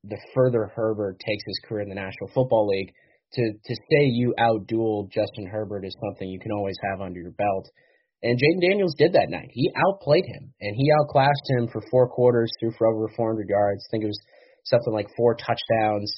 the 0.04 0.18
further 0.34 0.70
Herbert 0.74 1.18
takes 1.18 1.44
his 1.46 1.60
career 1.66 1.82
in 1.82 1.88
the 1.88 1.94
National 1.94 2.28
Football 2.34 2.68
League 2.68 2.92
to 3.34 3.52
to 3.52 3.74
say 3.74 4.04
you 4.06 4.34
outdueled 4.38 5.10
Justin 5.10 5.46
Herbert 5.46 5.84
is 5.84 5.96
something 6.02 6.28
you 6.28 6.40
can 6.40 6.52
always 6.52 6.76
have 6.90 7.00
under 7.00 7.20
your 7.20 7.32
belt. 7.32 7.68
And 8.24 8.40
Jayden 8.40 8.62
Daniels 8.62 8.94
did 8.96 9.12
that 9.12 9.28
night. 9.28 9.50
He 9.52 9.70
outplayed 9.76 10.24
him, 10.24 10.54
and 10.60 10.74
he 10.74 10.88
outclassed 10.98 11.44
him 11.58 11.68
for 11.68 11.82
four 11.90 12.08
quarters, 12.08 12.50
threw 12.58 12.72
for 12.78 12.86
over 12.86 13.06
400 13.14 13.48
yards. 13.48 13.84
I 13.84 13.88
think 13.90 14.04
it 14.04 14.12
was 14.16 14.22
something 14.64 14.94
like 14.94 15.08
four 15.14 15.36
touchdowns. 15.36 16.08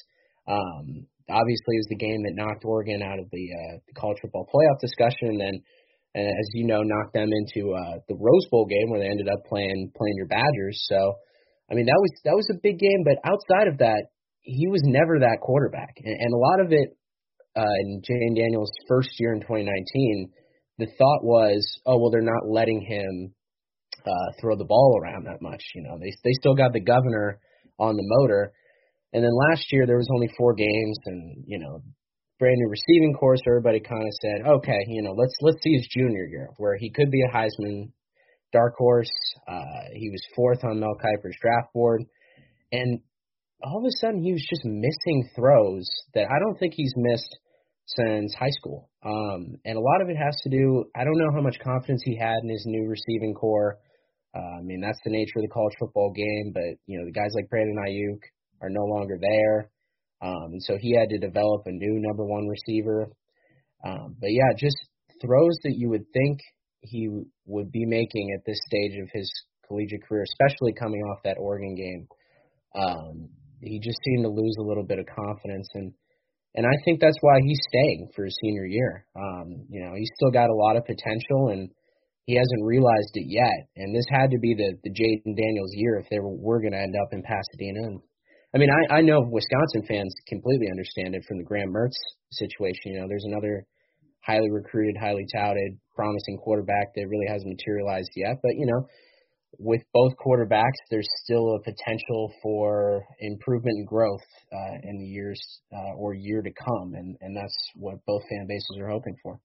Um, 0.47 1.03
obviously, 1.27 1.75
it 1.75 1.83
was 1.83 1.91
the 1.91 1.99
game 1.99 2.23
that 2.23 2.39
knocked 2.39 2.63
Oregon 2.63 3.03
out 3.03 3.19
of 3.19 3.27
the, 3.29 3.45
uh, 3.51 3.75
the 3.87 3.99
college 3.99 4.19
football 4.21 4.47
playoff 4.47 4.79
discussion, 4.79 5.35
and 5.35 5.41
then, 5.41 5.55
as 6.15 6.47
you 6.53 6.65
know, 6.65 6.81
knocked 6.81 7.13
them 7.13 7.29
into 7.33 7.75
uh, 7.75 7.99
the 8.07 8.15
Rose 8.15 8.47
Bowl 8.49 8.65
game 8.65 8.89
where 8.89 9.01
they 9.01 9.11
ended 9.11 9.27
up 9.27 9.43
playing 9.43 9.91
playing 9.91 10.15
your 10.15 10.31
Badgers. 10.31 10.87
So, 10.87 11.19
I 11.69 11.75
mean, 11.75 11.87
that 11.87 11.99
was 11.99 12.11
that 12.23 12.39
was 12.39 12.47
a 12.55 12.61
big 12.63 12.79
game. 12.79 13.03
But 13.03 13.19
outside 13.27 13.67
of 13.67 13.79
that, 13.79 14.07
he 14.39 14.67
was 14.67 14.81
never 14.85 15.19
that 15.19 15.43
quarterback, 15.43 15.99
and, 15.99 16.15
and 16.15 16.33
a 16.33 16.39
lot 16.39 16.63
of 16.63 16.71
it 16.71 16.96
in 17.61 18.01
Jayden 18.01 18.35
Daniels' 18.35 18.71
first 18.87 19.09
year 19.19 19.33
in 19.33 19.41
2019, 19.41 20.29
the 20.79 20.87
thought 20.97 21.23
was, 21.23 21.79
oh 21.85 21.97
well, 21.97 22.11
they're 22.11 22.21
not 22.21 22.47
letting 22.47 22.81
him 22.81 23.33
uh, 24.05 24.31
throw 24.39 24.55
the 24.55 24.65
ball 24.65 24.99
around 25.01 25.25
that 25.25 25.41
much. 25.41 25.63
You 25.75 25.83
know, 25.83 25.97
they 25.99 26.13
they 26.23 26.33
still 26.33 26.55
got 26.55 26.73
the 26.73 26.79
governor 26.79 27.39
on 27.79 27.95
the 27.95 28.03
motor. 28.05 28.53
And 29.13 29.23
then 29.23 29.31
last 29.49 29.71
year 29.71 29.85
there 29.85 29.97
was 29.97 30.09
only 30.13 30.29
four 30.37 30.53
games, 30.53 30.97
and 31.05 31.43
you 31.47 31.59
know, 31.59 31.81
brand 32.39 32.57
new 32.57 32.69
receiving 32.69 33.13
course. 33.13 33.41
Everybody 33.47 33.79
kind 33.79 34.03
of 34.03 34.13
said, 34.21 34.47
okay, 34.47 34.79
you 34.87 35.01
know, 35.01 35.13
let's 35.13 35.35
let's 35.41 35.61
see 35.63 35.73
his 35.73 35.87
junior 35.89 36.25
year 36.25 36.49
where 36.57 36.77
he 36.77 36.91
could 36.91 37.09
be 37.09 37.23
a 37.23 37.35
Heisman 37.35 37.91
dark 38.53 38.75
horse. 38.77 39.11
Uh, 39.47 39.91
he 39.93 40.09
was 40.09 40.21
fourth 40.35 40.63
on 40.63 40.79
Mel 40.79 40.95
Kiper's 40.95 41.37
draft 41.41 41.73
board, 41.73 42.03
and 42.71 42.99
all 43.63 43.79
of 43.79 43.85
a 43.85 43.97
sudden 43.99 44.21
he 44.21 44.33
was 44.33 44.45
just 44.47 44.63
missing 44.65 45.29
throws 45.35 45.87
that 46.13 46.25
I 46.25 46.39
don't 46.39 46.59
think 46.59 46.73
he's 46.75 46.93
missed 46.95 47.37
since 47.87 48.33
high 48.35 48.51
school. 48.51 48.89
Um, 49.03 49.55
and 49.63 49.77
a 49.77 49.81
lot 49.81 50.01
of 50.01 50.09
it 50.09 50.17
has 50.17 50.35
to 50.43 50.49
do, 50.49 50.85
I 50.95 51.03
don't 51.03 51.17
know 51.17 51.31
how 51.33 51.41
much 51.41 51.57
confidence 51.63 52.01
he 52.03 52.17
had 52.17 52.35
in 52.43 52.49
his 52.49 52.63
new 52.65 52.87
receiving 52.87 53.33
corps. 53.33 53.79
Uh, 54.35 54.59
I 54.59 54.61
mean, 54.61 54.81
that's 54.81 54.99
the 55.05 55.11
nature 55.11 55.39
of 55.39 55.43
the 55.43 55.53
college 55.53 55.73
football 55.79 56.11
game, 56.11 56.51
but, 56.53 56.75
you 56.85 56.99
know, 56.99 57.05
the 57.05 57.13
guys 57.13 57.31
like 57.33 57.49
Brandon 57.49 57.77
Aiyuk 57.87 58.19
are 58.61 58.69
no 58.69 58.83
longer 58.83 59.17
there. 59.19 59.71
Um, 60.21 60.51
and 60.51 60.63
so 60.63 60.77
he 60.79 60.95
had 60.95 61.09
to 61.09 61.17
develop 61.17 61.63
a 61.65 61.71
new 61.71 62.01
number 62.01 62.25
one 62.25 62.47
receiver. 62.47 63.09
Um, 63.85 64.15
but 64.19 64.31
yeah, 64.31 64.51
just 64.57 64.77
throws 65.21 65.57
that 65.63 65.75
you 65.77 65.89
would 65.89 66.05
think 66.11 66.39
he 66.81 67.09
would 67.45 67.71
be 67.71 67.85
making 67.85 68.35
at 68.35 68.45
this 68.45 68.59
stage 68.67 68.99
of 69.01 69.09
his 69.13 69.31
collegiate 69.67 70.03
career, 70.07 70.23
especially 70.23 70.73
coming 70.73 71.01
off 71.01 71.23
that 71.23 71.37
Oregon 71.39 71.75
game. 71.75 72.07
Um, 72.75 73.29
he 73.61 73.79
just 73.79 73.99
seemed 74.03 74.23
to 74.23 74.29
lose 74.29 74.55
a 74.59 74.63
little 74.63 74.83
bit 74.83 74.99
of 74.99 75.05
confidence 75.05 75.67
and 75.73 75.93
and 76.57 76.65
I 76.65 76.73
think 76.83 76.99
that's 76.99 77.21
why 77.21 77.37
he's 77.45 77.61
staying 77.69 78.09
for 78.15 78.25
his 78.25 78.35
senior 78.41 78.65
year. 78.65 79.05
Um, 79.15 79.69
you 79.69 79.79
know, 79.85 79.93
he's 79.95 80.09
still 80.15 80.31
got 80.31 80.49
a 80.49 80.57
lot 80.57 80.75
of 80.75 80.89
potential, 80.89 81.53
and 81.53 81.69
he 82.25 82.33
hasn't 82.33 82.65
realized 82.65 83.13
it 83.13 83.29
yet. 83.29 83.69
And 83.77 83.95
this 83.95 84.09
had 84.09 84.31
to 84.31 84.39
be 84.41 84.57
the 84.57 84.73
the 84.81 84.89
Jayden 84.89 85.37
Daniels 85.37 85.71
year 85.77 86.01
if 86.01 86.09
they 86.09 86.17
were, 86.19 86.33
were 86.33 86.59
going 86.59 86.73
to 86.73 86.81
end 86.81 86.95
up 86.97 87.13
in 87.13 87.21
Pasadena. 87.21 87.93
And 87.93 88.01
I 88.53 88.57
mean, 88.57 88.73
I 88.73 88.97
I 88.97 89.01
know 89.01 89.21
Wisconsin 89.21 89.85
fans 89.87 90.13
completely 90.27 90.67
understand 90.73 91.13
it 91.13 91.23
from 91.29 91.37
the 91.37 91.45
Graham 91.45 91.69
Mertz 91.69 92.01
situation. 92.33 92.97
You 92.97 93.01
know, 93.01 93.07
there's 93.07 93.29
another 93.29 93.63
highly 94.25 94.49
recruited, 94.49 94.97
highly 94.97 95.25
touted, 95.31 95.77
promising 95.95 96.41
quarterback 96.41 96.89
that 96.95 97.07
really 97.07 97.29
hasn't 97.29 97.53
materialized 97.53 98.11
yet. 98.17 98.41
But 98.41 98.57
you 98.57 98.65
know, 98.65 98.81
with 99.59 99.81
both 99.93 100.13
quarterbacks, 100.23 100.79
there's 100.91 101.07
still 101.23 101.55
a 101.55 101.63
potential 101.63 102.31
for 102.43 103.03
improvement 103.19 103.77
and 103.77 103.87
growth 103.87 104.25
uh, 104.53 104.75
in 104.83 104.97
the 104.99 105.05
years 105.05 105.41
uh, 105.73 105.95
or 105.97 106.13
year 106.13 106.41
to 106.41 106.51
come, 106.51 106.93
and 106.93 107.15
and 107.21 107.35
that's 107.35 107.55
what 107.75 108.03
both 108.05 108.21
fan 108.29 108.45
bases 108.47 108.77
are 108.79 108.89
hoping 108.89 109.15
for. 109.23 109.39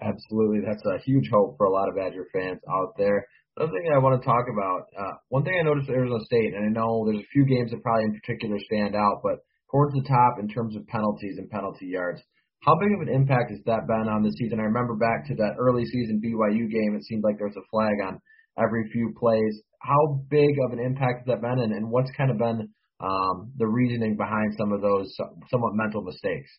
Absolutely, 0.00 0.60
that's 0.66 0.84
a 0.86 1.02
huge 1.04 1.28
hope 1.32 1.56
for 1.56 1.66
a 1.66 1.72
lot 1.72 1.88
of 1.88 1.96
Badger 1.96 2.26
fans 2.32 2.60
out 2.70 2.94
there. 2.96 3.26
Another 3.56 3.72
thing 3.72 3.90
I 3.92 3.98
want 3.98 4.20
to 4.20 4.26
talk 4.26 4.46
about, 4.46 4.86
uh, 4.94 5.14
one 5.30 5.42
thing 5.42 5.58
I 5.58 5.66
noticed 5.66 5.88
at 5.90 5.96
Arizona 5.96 6.22
State, 6.24 6.54
and 6.54 6.62
I 6.64 6.70
know 6.70 7.04
there's 7.04 7.24
a 7.24 7.32
few 7.32 7.44
games 7.44 7.72
that 7.72 7.82
probably 7.82 8.04
in 8.04 8.14
particular 8.14 8.56
stand 8.60 8.94
out, 8.94 9.18
but 9.24 9.42
towards 9.70 9.94
the 9.94 10.06
top 10.06 10.38
in 10.38 10.48
terms 10.48 10.76
of 10.76 10.86
penalties 10.86 11.38
and 11.38 11.50
penalty 11.50 11.86
yards. 11.86 12.22
How 12.62 12.74
big 12.78 12.90
of 12.94 13.06
an 13.06 13.14
impact 13.14 13.50
has 13.50 13.60
that 13.66 13.86
been 13.86 14.10
on 14.10 14.22
the 14.22 14.34
season? 14.34 14.58
I 14.58 14.66
remember 14.66 14.96
back 14.96 15.26
to 15.28 15.34
that 15.36 15.54
early 15.58 15.84
season 15.86 16.20
BYU 16.22 16.70
game, 16.70 16.96
it 16.96 17.04
seemed 17.04 17.22
like 17.22 17.38
there 17.38 17.46
was 17.46 17.56
a 17.56 17.70
flag 17.70 17.94
on 18.02 18.20
every 18.62 18.88
few 18.92 19.14
plays. 19.18 19.62
How 19.80 20.20
big 20.28 20.50
of 20.66 20.72
an 20.72 20.80
impact 20.80 21.26
has 21.26 21.26
that 21.26 21.40
been, 21.40 21.60
and, 21.60 21.72
and 21.72 21.90
what's 21.90 22.10
kind 22.16 22.30
of 22.30 22.38
been 22.38 22.68
um, 23.00 23.52
the 23.56 23.66
reasoning 23.66 24.16
behind 24.16 24.54
some 24.58 24.72
of 24.72 24.80
those 24.80 25.14
somewhat 25.50 25.72
mental 25.74 26.02
mistakes? 26.02 26.50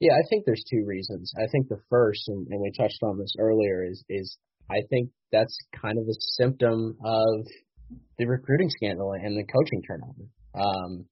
Yeah, 0.00 0.14
I 0.14 0.22
think 0.28 0.44
there's 0.44 0.64
two 0.70 0.84
reasons. 0.86 1.32
I 1.36 1.46
think 1.52 1.68
the 1.68 1.80
first, 1.88 2.22
and, 2.28 2.46
and 2.50 2.60
we 2.60 2.72
touched 2.76 2.98
on 3.02 3.18
this 3.18 3.34
earlier, 3.38 3.84
is 3.84 4.04
is 4.08 4.36
I 4.70 4.80
think 4.90 5.10
that's 5.30 5.56
kind 5.80 5.98
of 5.98 6.04
a 6.04 6.16
symptom 6.36 6.96
of 7.04 7.46
the 8.18 8.26
recruiting 8.26 8.70
scandal 8.70 9.12
and 9.12 9.36
the 9.36 9.44
coaching 9.44 9.82
turnover. 9.82 10.24
Um, 10.54 11.06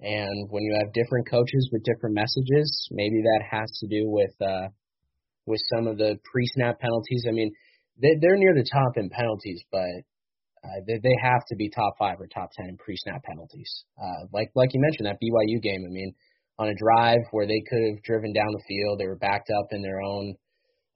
and 0.00 0.48
when 0.50 0.62
you 0.62 0.76
have 0.78 0.92
different 0.92 1.28
coaches 1.28 1.70
with 1.72 1.82
different 1.82 2.14
messages, 2.14 2.88
maybe 2.90 3.22
that 3.22 3.42
has 3.50 3.70
to 3.80 3.86
do 3.88 4.08
with 4.08 4.34
uh, 4.40 4.68
with 5.46 5.60
some 5.74 5.86
of 5.86 5.98
the 5.98 6.18
pre-snap 6.30 6.78
penalties. 6.80 7.24
I 7.28 7.32
mean, 7.32 7.52
they, 8.00 8.16
they're 8.20 8.36
near 8.36 8.54
the 8.54 8.68
top 8.70 8.96
in 8.96 9.10
penalties, 9.10 9.62
but 9.70 10.04
uh, 10.64 10.80
they, 10.86 10.98
they 11.02 11.16
have 11.22 11.42
to 11.48 11.56
be 11.56 11.70
top 11.70 11.94
five 11.98 12.20
or 12.20 12.26
top 12.26 12.50
ten 12.56 12.68
in 12.68 12.76
pre-snap 12.76 13.22
penalties. 13.22 13.84
Uh, 14.00 14.26
like 14.32 14.50
like 14.54 14.70
you 14.72 14.80
mentioned 14.80 15.06
that 15.06 15.20
BYU 15.22 15.62
game. 15.62 15.84
I 15.86 15.90
mean, 15.90 16.14
on 16.58 16.68
a 16.68 16.74
drive 16.74 17.22
where 17.30 17.46
they 17.46 17.62
could 17.68 17.82
have 17.90 18.02
driven 18.02 18.32
down 18.32 18.52
the 18.52 18.62
field, 18.66 18.98
they 18.98 19.06
were 19.06 19.16
backed 19.18 19.50
up 19.50 19.68
in 19.70 19.82
their 19.82 20.00
own 20.00 20.34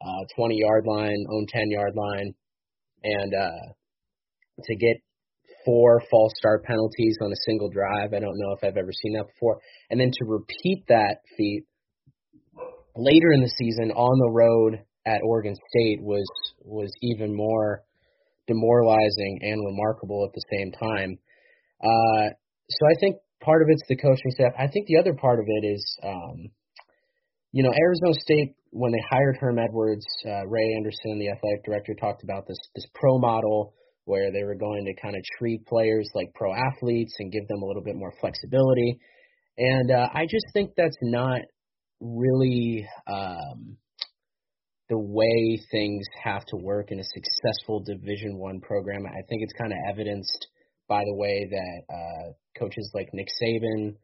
uh, 0.00 0.24
20 0.36 0.56
yard 0.56 0.84
line, 0.86 1.24
own 1.30 1.46
10 1.48 1.70
yard 1.70 1.94
line, 1.94 2.34
and 3.04 3.34
uh, 3.34 3.72
to 4.64 4.76
get 4.76 4.96
four 5.64 6.02
false 6.10 6.32
start 6.36 6.64
penalties 6.64 7.18
on 7.22 7.30
a 7.30 7.42
single 7.46 7.70
drive. 7.70 8.12
I 8.14 8.18
don't 8.20 8.38
know 8.38 8.52
if 8.52 8.64
I've 8.64 8.76
ever 8.76 8.92
seen 8.92 9.14
that 9.14 9.26
before. 9.26 9.60
And 9.90 10.00
then 10.00 10.10
to 10.10 10.24
repeat 10.24 10.84
that 10.88 11.18
feat 11.36 11.64
later 12.96 13.32
in 13.32 13.42
the 13.42 13.52
season 13.56 13.92
on 13.92 14.18
the 14.18 14.30
road 14.30 14.84
at 15.06 15.20
Oregon 15.24 15.54
State 15.54 16.02
was 16.02 16.26
was 16.64 16.92
even 17.02 17.34
more 17.34 17.82
demoralizing 18.46 19.38
and 19.42 19.64
remarkable 19.64 20.24
at 20.26 20.32
the 20.34 20.44
same 20.50 20.72
time. 20.72 21.18
Uh, 21.82 22.30
so 22.70 22.86
I 22.86 22.94
think 23.00 23.16
part 23.40 23.62
of 23.62 23.68
it's 23.70 23.82
the 23.88 23.96
coaching 23.96 24.30
staff. 24.30 24.52
I 24.58 24.68
think 24.68 24.86
the 24.86 24.98
other 24.98 25.14
part 25.14 25.40
of 25.40 25.46
it 25.48 25.66
is, 25.66 25.98
um, 26.02 26.50
you 27.52 27.62
know, 27.62 27.72
Arizona 27.72 28.14
State 28.14 28.54
when 28.70 28.90
they 28.90 29.02
hired 29.10 29.36
Herm 29.36 29.58
Edwards, 29.58 30.06
uh, 30.24 30.46
Ray 30.46 30.74
Anderson, 30.76 31.18
the 31.18 31.28
athletic 31.28 31.64
director, 31.64 31.94
talked 31.94 32.24
about 32.24 32.46
this 32.46 32.58
this 32.74 32.86
pro 32.94 33.18
model 33.18 33.74
where 34.04 34.32
they 34.32 34.42
were 34.42 34.56
going 34.56 34.84
to 34.84 35.00
kind 35.00 35.14
of 35.14 35.22
treat 35.38 35.64
players 35.66 36.08
like 36.14 36.34
pro 36.34 36.52
athletes 36.52 37.14
and 37.18 37.30
give 37.30 37.46
them 37.48 37.62
a 37.62 37.66
little 37.66 37.82
bit 37.82 37.94
more 37.94 38.12
flexibility. 38.20 38.98
And 39.58 39.90
uh, 39.90 40.08
I 40.12 40.24
just 40.24 40.46
think 40.52 40.72
that's 40.76 40.96
not 41.02 41.42
really 42.00 42.88
um, 43.06 43.76
the 44.92 44.98
way 44.98 45.58
things 45.70 46.04
have 46.22 46.44
to 46.44 46.56
work 46.56 46.90
in 46.90 47.00
a 47.00 47.04
successful 47.14 47.80
Division 47.80 48.36
One 48.36 48.60
program. 48.60 49.06
I 49.06 49.24
think 49.26 49.40
it's 49.40 49.54
kind 49.54 49.72
of 49.72 49.78
evidenced 49.88 50.48
by 50.86 51.02
the 51.06 51.14
way 51.14 51.48
that 51.50 51.94
uh, 51.94 52.32
coaches 52.58 52.90
like 52.92 53.08
Nick 53.14 53.28
Saban 53.42 53.94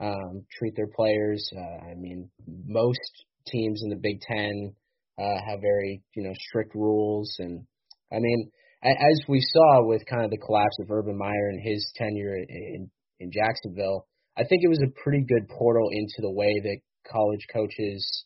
um, 0.00 0.46
treat 0.58 0.74
their 0.74 0.86
players. 0.86 1.46
Uh, 1.54 1.90
I 1.90 1.94
mean, 1.96 2.30
most 2.64 2.98
teams 3.46 3.82
in 3.82 3.90
the 3.90 4.00
Big 4.00 4.22
Ten 4.22 4.72
uh, 5.18 5.38
have 5.46 5.60
very 5.60 6.00
you 6.16 6.22
know 6.22 6.32
strict 6.48 6.74
rules, 6.74 7.36
and 7.40 7.66
I 8.10 8.18
mean, 8.18 8.50
as 8.82 9.20
we 9.28 9.42
saw 9.42 9.86
with 9.86 10.06
kind 10.06 10.24
of 10.24 10.30
the 10.30 10.38
collapse 10.38 10.78
of 10.80 10.90
Urban 10.90 11.18
Meyer 11.18 11.50
and 11.50 11.60
his 11.62 11.92
tenure 11.94 12.36
in 12.36 12.90
in 13.20 13.30
Jacksonville, 13.30 14.06
I 14.34 14.44
think 14.44 14.62
it 14.64 14.70
was 14.70 14.82
a 14.82 15.02
pretty 15.02 15.26
good 15.28 15.46
portal 15.50 15.90
into 15.92 16.22
the 16.22 16.32
way 16.32 16.58
that 16.62 16.78
college 17.12 17.46
coaches 17.52 18.24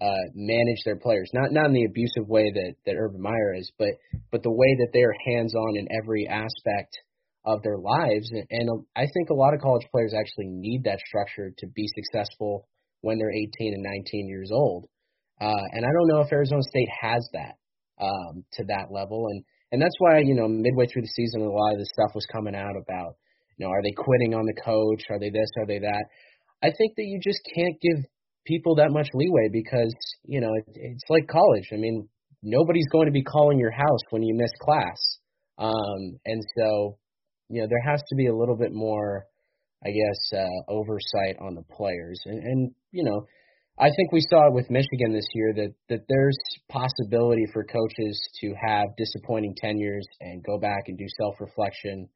uh, 0.00 0.26
manage 0.34 0.82
their 0.84 0.96
players. 0.96 1.30
Not 1.32 1.52
not 1.52 1.66
in 1.66 1.72
the 1.72 1.84
abusive 1.84 2.28
way 2.28 2.50
that 2.50 2.74
that 2.86 2.96
Urban 2.98 3.20
Meyer 3.20 3.54
is, 3.54 3.70
but 3.78 3.90
but 4.30 4.42
the 4.42 4.50
way 4.50 4.76
that 4.80 4.90
they 4.92 5.02
are 5.02 5.14
hands 5.26 5.54
on 5.54 5.76
in 5.76 5.86
every 6.02 6.26
aspect 6.26 6.98
of 7.44 7.62
their 7.62 7.78
lives. 7.78 8.30
And, 8.32 8.46
and 8.50 8.86
I 8.96 9.06
think 9.12 9.30
a 9.30 9.34
lot 9.34 9.54
of 9.54 9.60
college 9.60 9.86
players 9.92 10.14
actually 10.18 10.48
need 10.48 10.84
that 10.84 10.98
structure 11.06 11.52
to 11.58 11.66
be 11.66 11.86
successful 11.94 12.66
when 13.02 13.18
they're 13.18 13.30
18 13.30 13.74
and 13.74 13.82
19 13.82 14.28
years 14.28 14.50
old. 14.50 14.86
Uh, 15.40 15.64
and 15.72 15.84
I 15.84 15.88
don't 15.92 16.08
know 16.08 16.22
if 16.22 16.32
Arizona 16.32 16.62
State 16.62 16.88
has 17.02 17.28
that 17.34 17.58
um, 18.00 18.44
to 18.54 18.64
that 18.68 18.90
level. 18.90 19.26
And 19.28 19.44
and 19.72 19.82
that's 19.82 19.96
why 19.98 20.20
you 20.20 20.34
know 20.34 20.48
midway 20.48 20.86
through 20.86 21.02
the 21.02 21.14
season, 21.14 21.42
a 21.42 21.50
lot 21.50 21.72
of 21.72 21.78
the 21.78 21.86
stuff 21.86 22.14
was 22.14 22.26
coming 22.32 22.54
out 22.54 22.74
about 22.76 23.16
you 23.58 23.66
know 23.66 23.70
are 23.70 23.82
they 23.82 23.92
quitting 23.92 24.34
on 24.34 24.46
the 24.46 24.60
coach? 24.60 25.04
Are 25.10 25.18
they 25.18 25.30
this? 25.30 25.50
Are 25.58 25.66
they 25.66 25.80
that? 25.80 26.04
I 26.62 26.70
think 26.76 26.96
that 26.96 27.04
you 27.04 27.20
just 27.22 27.40
can't 27.54 27.76
give 27.80 28.06
people 28.44 28.76
that 28.76 28.90
much 28.90 29.08
leeway 29.14 29.48
because 29.52 29.94
you 30.24 30.40
know 30.40 30.50
it, 30.54 30.64
it's 30.74 31.04
like 31.08 31.26
college. 31.28 31.68
I 31.72 31.76
mean, 31.76 32.08
nobody's 32.42 32.88
going 32.92 33.06
to 33.06 33.12
be 33.12 33.22
calling 33.22 33.58
your 33.58 33.70
house 33.70 34.00
when 34.10 34.22
you 34.22 34.34
miss 34.34 34.50
class, 34.60 34.98
um, 35.58 36.18
and 36.24 36.42
so 36.58 36.98
you 37.48 37.62
know 37.62 37.68
there 37.68 37.92
has 37.92 38.00
to 38.08 38.16
be 38.16 38.26
a 38.26 38.36
little 38.36 38.56
bit 38.56 38.72
more, 38.72 39.26
I 39.84 39.88
guess, 39.88 40.38
uh, 40.40 40.72
oversight 40.72 41.36
on 41.40 41.54
the 41.54 41.62
players. 41.62 42.20
And, 42.26 42.38
and 42.42 42.70
you 42.92 43.04
know, 43.04 43.26
I 43.78 43.88
think 43.96 44.12
we 44.12 44.20
saw 44.30 44.48
it 44.48 44.54
with 44.54 44.70
Michigan 44.70 45.12
this 45.12 45.26
year 45.34 45.52
that 45.54 45.74
that 45.88 46.04
there's 46.08 46.38
possibility 46.70 47.46
for 47.52 47.64
coaches 47.64 48.20
to 48.40 48.54
have 48.66 48.88
disappointing 48.96 49.54
tenures 49.56 50.06
and 50.20 50.44
go 50.44 50.58
back 50.58 50.84
and 50.86 50.96
do 50.98 51.06
self 51.18 51.34
reflection 51.40 52.08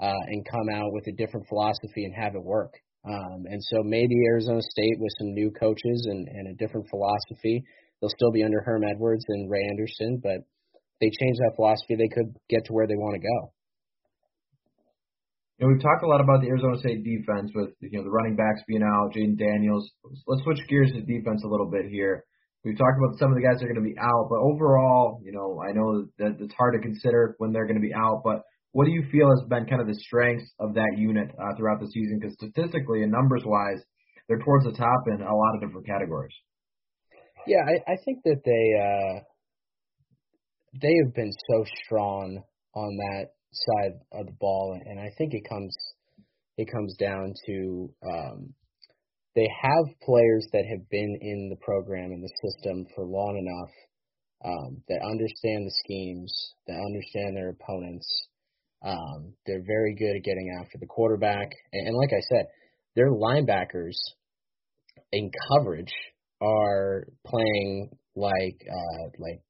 uh, 0.00 0.22
and 0.28 0.46
come 0.48 0.68
out 0.72 0.92
with 0.92 1.06
a 1.08 1.12
different 1.12 1.46
philosophy 1.48 2.04
and 2.04 2.14
have 2.14 2.34
it 2.34 2.42
work. 2.42 2.74
Um, 3.04 3.46
and 3.48 3.62
so 3.64 3.82
maybe 3.82 4.14
Arizona 4.26 4.60
State 4.60 4.98
with 4.98 5.12
some 5.18 5.32
new 5.32 5.50
coaches 5.58 6.06
and, 6.10 6.28
and 6.28 6.48
a 6.48 6.54
different 6.54 6.86
philosophy, 6.90 7.64
they'll 8.00 8.10
still 8.10 8.30
be 8.30 8.44
under 8.44 8.60
Herm 8.60 8.84
Edwards 8.84 9.24
and 9.28 9.50
Ray 9.50 9.64
Anderson, 9.70 10.20
but 10.22 10.44
they 11.00 11.08
change 11.08 11.36
that 11.38 11.56
philosophy, 11.56 11.96
they 11.96 12.12
could 12.12 12.36
get 12.50 12.66
to 12.66 12.72
where 12.72 12.86
they 12.86 12.96
want 12.96 13.16
to 13.16 13.26
go. 13.26 13.52
Know, 15.60 15.68
we've 15.68 15.82
talked 15.82 16.04
a 16.04 16.08
lot 16.08 16.20
about 16.24 16.40
the 16.40 16.48
Arizona 16.48 16.78
State 16.78 17.04
defense 17.04 17.52
with 17.54 17.76
you 17.80 17.98
know 17.98 18.04
the 18.04 18.10
running 18.10 18.34
backs 18.34 18.64
being 18.66 18.82
out, 18.82 19.12
Jayden 19.12 19.36
Daniels. 19.36 19.90
Let's 20.26 20.42
switch 20.42 20.60
gears 20.68 20.90
to 20.92 21.02
defense 21.04 21.44
a 21.44 21.48
little 21.48 21.68
bit 21.68 21.84
here. 21.90 22.24
We've 22.64 22.76
talked 22.76 22.96
about 22.96 23.18
some 23.18 23.28
of 23.28 23.36
the 23.36 23.44
guys 23.44 23.60
that 23.60 23.68
are 23.68 23.72
going 23.72 23.84
to 23.84 23.92
be 23.92 24.00
out, 24.00 24.28
but 24.28 24.40
overall, 24.40 25.20
you 25.24 25.32
know, 25.32 25.60
I 25.60 25.72
know 25.72 26.08
that 26.18 26.40
it's 26.40 26.54
hard 26.54 26.74
to 26.76 26.80
consider 26.80 27.34
when 27.38 27.52
they're 27.52 27.66
going 27.66 27.80
to 27.80 27.84
be 27.84 27.92
out, 27.92 28.20
but 28.24 28.44
what 28.72 28.84
do 28.84 28.92
you 28.92 29.04
feel 29.10 29.28
has 29.30 29.48
been 29.48 29.66
kind 29.66 29.80
of 29.80 29.88
the 29.88 29.98
strengths 29.98 30.50
of 30.60 30.74
that 30.74 30.94
unit 30.96 31.30
uh, 31.30 31.56
throughout 31.56 31.80
the 31.80 31.88
season? 31.88 32.18
Because 32.20 32.34
statistically 32.34 33.02
and 33.02 33.10
numbers 33.10 33.42
wise, 33.44 33.82
they're 34.28 34.38
towards 34.38 34.64
the 34.64 34.72
top 34.72 35.02
in 35.08 35.20
a 35.22 35.34
lot 35.34 35.54
of 35.54 35.60
different 35.60 35.86
categories. 35.86 36.34
Yeah, 37.46 37.64
I, 37.66 37.92
I 37.92 37.96
think 38.04 38.22
that 38.24 38.42
they 38.44 38.66
uh, 38.78 39.20
they 40.80 40.94
have 41.04 41.14
been 41.14 41.32
so 41.50 41.64
strong 41.84 42.42
on 42.74 42.96
that 42.96 43.30
side 43.52 43.98
of 44.12 44.26
the 44.26 44.36
ball, 44.38 44.78
and 44.84 45.00
I 45.00 45.10
think 45.18 45.34
it 45.34 45.42
comes 45.48 45.76
it 46.56 46.70
comes 46.70 46.94
down 46.96 47.32
to 47.46 47.90
um, 48.06 48.54
they 49.34 49.48
have 49.62 49.98
players 50.02 50.46
that 50.52 50.64
have 50.70 50.88
been 50.90 51.18
in 51.20 51.48
the 51.50 51.64
program 51.64 52.12
and 52.12 52.22
the 52.22 52.50
system 52.50 52.86
for 52.94 53.04
long 53.04 53.36
enough 53.38 53.72
um, 54.44 54.82
that 54.88 55.00
understand 55.02 55.66
the 55.66 55.74
schemes, 55.84 56.54
that 56.66 56.74
understand 56.74 57.36
their 57.36 57.50
opponents, 57.50 58.06
um, 58.82 59.34
they're 59.46 59.64
very 59.66 59.94
good 59.94 60.16
at 60.16 60.24
getting 60.24 60.56
after 60.60 60.78
the 60.78 60.86
quarterback, 60.86 61.50
and, 61.72 61.88
and 61.88 61.96
like 61.96 62.12
I 62.12 62.20
said, 62.32 62.46
their 62.96 63.10
linebackers 63.10 63.96
in 65.12 65.30
coverage 65.48 65.92
are 66.40 67.04
playing 67.26 67.90
like 68.16 68.60
uh, 68.70 69.04
like 69.18 69.42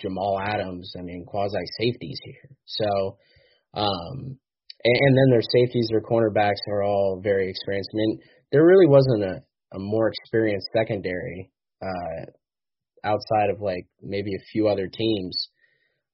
Jamal 0.00 0.38
Adams. 0.40 0.92
I 0.98 1.02
mean, 1.02 1.24
quasi 1.26 1.56
safeties 1.78 2.20
here. 2.24 2.50
So, 2.66 3.16
um, 3.74 4.38
and, 4.84 4.96
and 5.00 5.16
then 5.16 5.30
their 5.30 5.42
safeties, 5.42 5.88
their 5.90 6.02
cornerbacks 6.02 6.60
are 6.68 6.82
all 6.82 7.20
very 7.22 7.48
experienced. 7.48 7.90
I 7.94 7.96
mean, 7.96 8.18
there 8.52 8.64
really 8.64 8.86
wasn't 8.86 9.24
a, 9.24 9.40
a 9.74 9.78
more 9.78 10.08
experienced 10.08 10.68
secondary 10.76 11.50
uh, 11.82 12.26
outside 13.04 13.50
of 13.50 13.60
like 13.60 13.86
maybe 14.02 14.34
a 14.34 14.44
few 14.52 14.68
other 14.68 14.88
teams 14.88 15.48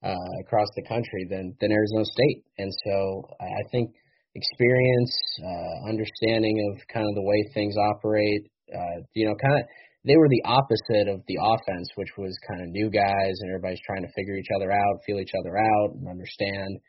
uh, 0.03 0.31
across 0.41 0.69
the 0.77 0.83
country 0.83 1.27
than 1.31 1.55
than 1.61 1.73
Arizona 1.73 2.05
State. 2.05 2.45
And 2.59 2.71
so 2.85 3.23
I 3.41 3.63
think 3.71 3.91
experience, 4.35 5.15
uh, 5.45 5.89
understanding 5.89 6.57
of 6.73 6.81
kind 6.89 7.07
of 7.07 7.15
the 7.15 7.23
way 7.23 7.45
things 7.55 7.77
operate, 7.77 8.51
uh, 8.73 9.05
you 9.15 9.27
know, 9.27 9.35
kind 9.37 9.61
of 9.61 9.65
they 10.05 10.17
were 10.17 10.29
the 10.29 10.43
opposite 10.45 11.07
of 11.07 11.23
the 11.29 11.39
offense, 11.39 11.89
which 11.95 12.11
was 12.19 12.35
kind 12.49 12.61
of 12.61 12.69
new 12.69 12.91
guys 12.91 13.35
and 13.39 13.51
everybody's 13.51 13.85
trying 13.87 14.03
to 14.03 14.11
figure 14.17 14.35
each 14.35 14.51
other 14.57 14.73
out, 14.73 14.99
feel 15.07 15.21
each 15.21 15.37
other 15.39 15.57
out, 15.57 15.95
and 15.95 16.09
understand 16.09 16.81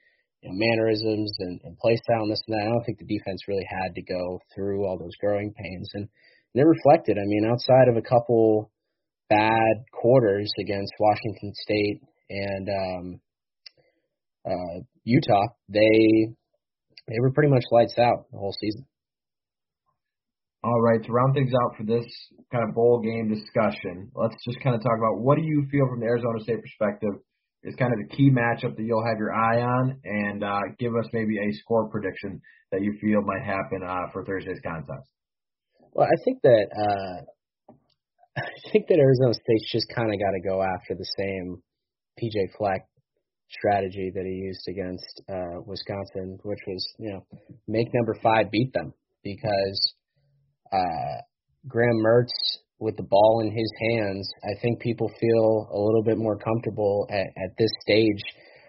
you 0.41 0.49
know, 0.49 0.55
mannerisms 0.57 1.31
and, 1.39 1.61
and 1.63 1.77
play 1.77 1.95
style 1.95 2.23
and 2.23 2.31
this 2.31 2.41
and 2.47 2.57
that. 2.57 2.65
I 2.65 2.71
don't 2.73 2.83
think 2.83 2.97
the 2.97 3.05
defense 3.05 3.45
really 3.47 3.67
had 3.69 3.93
to 3.93 4.01
go 4.01 4.39
through 4.55 4.85
all 4.85 4.97
those 4.97 5.15
growing 5.21 5.53
pains, 5.53 5.89
and, 5.93 6.07
it 6.55 6.61
reflected. 6.61 7.17
I 7.17 7.25
mean, 7.25 7.49
outside 7.49 7.87
of 7.89 7.97
a 7.97 8.05
couple 8.05 8.69
bad 9.27 9.73
quarters 9.91 10.53
against 10.59 10.93
Washington 10.99 11.51
State 11.55 11.99
and 12.33 12.69
um, 12.69 13.21
uh, 14.45 14.81
Utah, 15.03 15.47
they 15.69 16.33
they 17.07 17.19
were 17.19 17.31
pretty 17.31 17.51
much 17.51 17.63
lights 17.71 17.97
out 17.97 18.25
the 18.31 18.37
whole 18.37 18.55
season. 18.59 18.85
All 20.63 20.81
right, 20.81 21.03
to 21.03 21.11
round 21.11 21.33
things 21.35 21.51
out 21.53 21.75
for 21.77 21.83
this 21.83 22.05
kind 22.51 22.67
of 22.67 22.73
bowl 22.73 23.01
game 23.03 23.27
discussion, 23.27 24.09
let's 24.15 24.35
just 24.45 24.63
kind 24.63 24.75
of 24.75 24.81
talk 24.81 24.97
about 24.97 25.19
what 25.19 25.37
do 25.37 25.43
you 25.43 25.67
feel 25.69 25.87
from 25.89 25.99
the 25.99 26.05
Arizona 26.05 26.39
State 26.39 26.61
perspective 26.61 27.19
is 27.63 27.75
kind 27.75 27.91
of 27.93 27.99
the 27.99 28.15
key 28.15 28.29
matchup 28.29 28.75
that 28.75 28.83
you'll 28.83 29.05
have 29.05 29.17
your 29.17 29.33
eye 29.33 29.61
on, 29.61 29.99
and 30.03 30.43
uh, 30.43 30.59
give 30.79 30.95
us 30.95 31.05
maybe 31.13 31.37
a 31.37 31.51
score 31.63 31.89
prediction 31.89 32.41
that 32.71 32.81
you 32.81 32.97
feel 33.01 33.21
might 33.21 33.43
happen 33.43 33.83
uh, 33.85 34.11
for 34.11 34.25
Thursday's 34.25 34.59
contest. 34.65 35.07
Well, 35.93 36.07
I 36.07 36.17
think 36.25 36.41
that 36.43 36.67
uh, 36.71 37.73
I 38.37 38.71
think 38.71 38.87
that 38.87 38.99
Arizona 38.99 39.33
State's 39.33 39.71
just 39.71 39.87
kind 39.95 40.13
of 40.13 40.19
got 40.19 40.31
to 40.31 40.41
go 40.41 40.61
after 40.61 40.95
the 40.95 41.07
same 41.17 41.61
PJ 42.21 42.55
Fleck 42.57 42.87
strategy 43.49 44.11
that 44.13 44.25
he 44.25 44.33
used 44.33 44.67
against 44.67 45.21
uh, 45.29 45.61
Wisconsin, 45.65 46.39
which 46.43 46.59
was 46.67 46.85
you 46.99 47.11
know 47.11 47.25
make 47.67 47.87
number 47.93 48.15
five 48.21 48.51
beat 48.51 48.73
them 48.73 48.93
because 49.23 49.93
uh, 50.71 51.21
Graham 51.67 52.01
Mertz 52.05 52.33
with 52.79 52.97
the 52.97 53.03
ball 53.03 53.41
in 53.41 53.51
his 53.51 53.71
hands, 53.89 54.29
I 54.43 54.59
think 54.61 54.81
people 54.81 55.09
feel 55.19 55.69
a 55.71 55.79
little 55.79 56.03
bit 56.03 56.17
more 56.17 56.37
comfortable 56.37 57.07
at, 57.09 57.27
at 57.37 57.55
this 57.57 57.71
stage. 57.81 58.21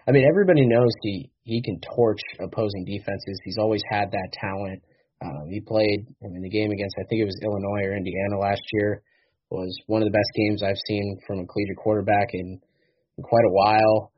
I 0.07 0.11
mean, 0.11 0.25
everybody 0.27 0.65
knows 0.65 0.91
he 1.01 1.31
he 1.43 1.61
can 1.61 1.79
torch 1.95 2.21
opposing 2.39 2.85
defenses. 2.85 3.39
He's 3.43 3.57
always 3.57 3.81
had 3.89 4.11
that 4.11 4.29
talent. 4.33 4.81
Um, 5.21 5.49
he 5.49 5.59
played 5.61 6.07
I 6.23 6.27
mean, 6.29 6.41
the 6.41 6.49
game 6.49 6.71
against 6.71 6.95
I 6.99 7.03
think 7.09 7.21
it 7.21 7.25
was 7.25 7.39
Illinois 7.43 7.87
or 7.87 7.97
Indiana 7.97 8.39
last 8.39 8.61
year 8.73 9.01
was 9.49 9.75
one 9.87 10.01
of 10.01 10.07
the 10.07 10.17
best 10.17 10.31
games 10.35 10.63
I've 10.63 10.81
seen 10.87 11.19
from 11.27 11.39
a 11.39 11.45
collegiate 11.45 11.77
quarterback 11.77 12.33
in, 12.33 12.59
in 13.17 13.23
quite 13.23 13.45
a 13.45 13.51
while. 13.51 14.11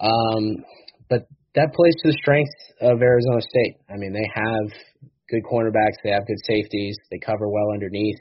Um, 0.00 0.64
but 1.08 1.26
that 1.54 1.72
plays 1.74 1.94
to 2.02 2.10
the 2.10 2.18
strength 2.20 2.54
of 2.80 3.02
Arizona 3.02 3.40
State. 3.40 3.76
I 3.88 3.96
mean, 3.96 4.12
they 4.12 4.28
have 4.34 4.72
good 5.30 5.42
cornerbacks, 5.44 6.00
they 6.04 6.10
have 6.10 6.26
good 6.26 6.40
safeties, 6.46 6.96
they 7.10 7.18
cover 7.18 7.48
well 7.48 7.72
underneath, 7.72 8.20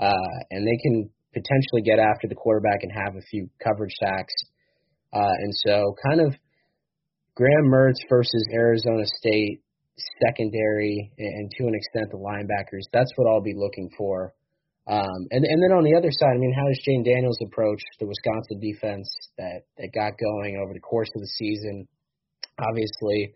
uh, 0.00 0.34
and 0.50 0.66
they 0.66 0.78
can 0.82 1.10
potentially 1.32 1.82
get 1.82 1.98
after 1.98 2.28
the 2.28 2.34
quarterback 2.34 2.82
and 2.82 2.92
have 2.92 3.16
a 3.16 3.22
few 3.30 3.48
coverage 3.62 3.94
sacks. 3.98 4.34
Uh, 5.12 5.34
and 5.38 5.52
so, 5.66 5.94
kind 6.08 6.20
of 6.20 6.34
Graham 7.34 7.66
Mertz 7.66 7.98
versus 8.08 8.46
Arizona 8.52 9.04
State 9.06 9.60
secondary, 10.24 11.12
and 11.18 11.50
to 11.58 11.66
an 11.66 11.74
extent 11.74 12.10
the 12.10 12.18
linebackers. 12.18 12.82
That's 12.92 13.12
what 13.16 13.28
I'll 13.28 13.42
be 13.42 13.54
looking 13.56 13.90
for. 13.96 14.32
Um, 14.86 15.28
and 15.30 15.44
and 15.44 15.62
then 15.62 15.72
on 15.72 15.84
the 15.84 15.96
other 15.96 16.12
side, 16.12 16.36
I 16.36 16.38
mean, 16.38 16.52
how 16.52 16.68
does 16.68 16.80
Jayden 16.84 17.04
Daniels 17.04 17.38
approach 17.40 17.80
the 17.98 18.06
Wisconsin 18.06 18.60
defense 18.60 19.08
that 19.38 19.64
that 19.78 19.88
got 19.94 20.18
going 20.20 20.60
over 20.62 20.74
the 20.74 20.80
course 20.80 21.08
of 21.16 21.22
the 21.22 21.32
season? 21.40 21.88
Obviously, 22.60 23.32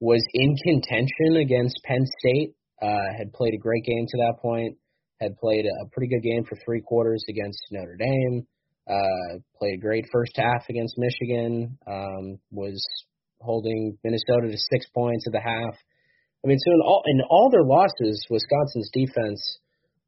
was 0.00 0.24
in 0.34 0.56
contention 0.56 1.36
against 1.38 1.78
Penn 1.84 2.04
State. 2.18 2.54
Uh, 2.82 3.12
had 3.16 3.32
played 3.32 3.54
a 3.54 3.58
great 3.58 3.84
game 3.84 4.06
to 4.08 4.16
that 4.18 4.40
point. 4.42 4.78
Had 5.20 5.36
played 5.36 5.64
a 5.66 5.88
pretty 5.90 6.08
good 6.08 6.26
game 6.26 6.44
for 6.44 6.56
three 6.64 6.80
quarters 6.80 7.22
against 7.28 7.60
Notre 7.70 7.96
Dame. 7.96 8.46
Uh, 8.88 9.38
played 9.58 9.74
a 9.74 9.80
great 9.80 10.06
first 10.10 10.32
half 10.34 10.64
against 10.68 10.98
Michigan. 10.98 11.78
Um, 11.86 12.40
was 12.50 12.84
holding 13.40 13.96
Minnesota 14.02 14.48
to 14.50 14.58
six 14.72 14.86
points 14.92 15.24
at 15.28 15.32
the 15.32 15.40
half. 15.40 15.76
I 16.44 16.48
mean, 16.48 16.58
so 16.58 16.72
in 16.72 16.80
all 16.80 17.02
in 17.06 17.20
all 17.30 17.50
their 17.50 17.62
losses, 17.62 18.26
Wisconsin's 18.28 18.90
defense 18.92 19.58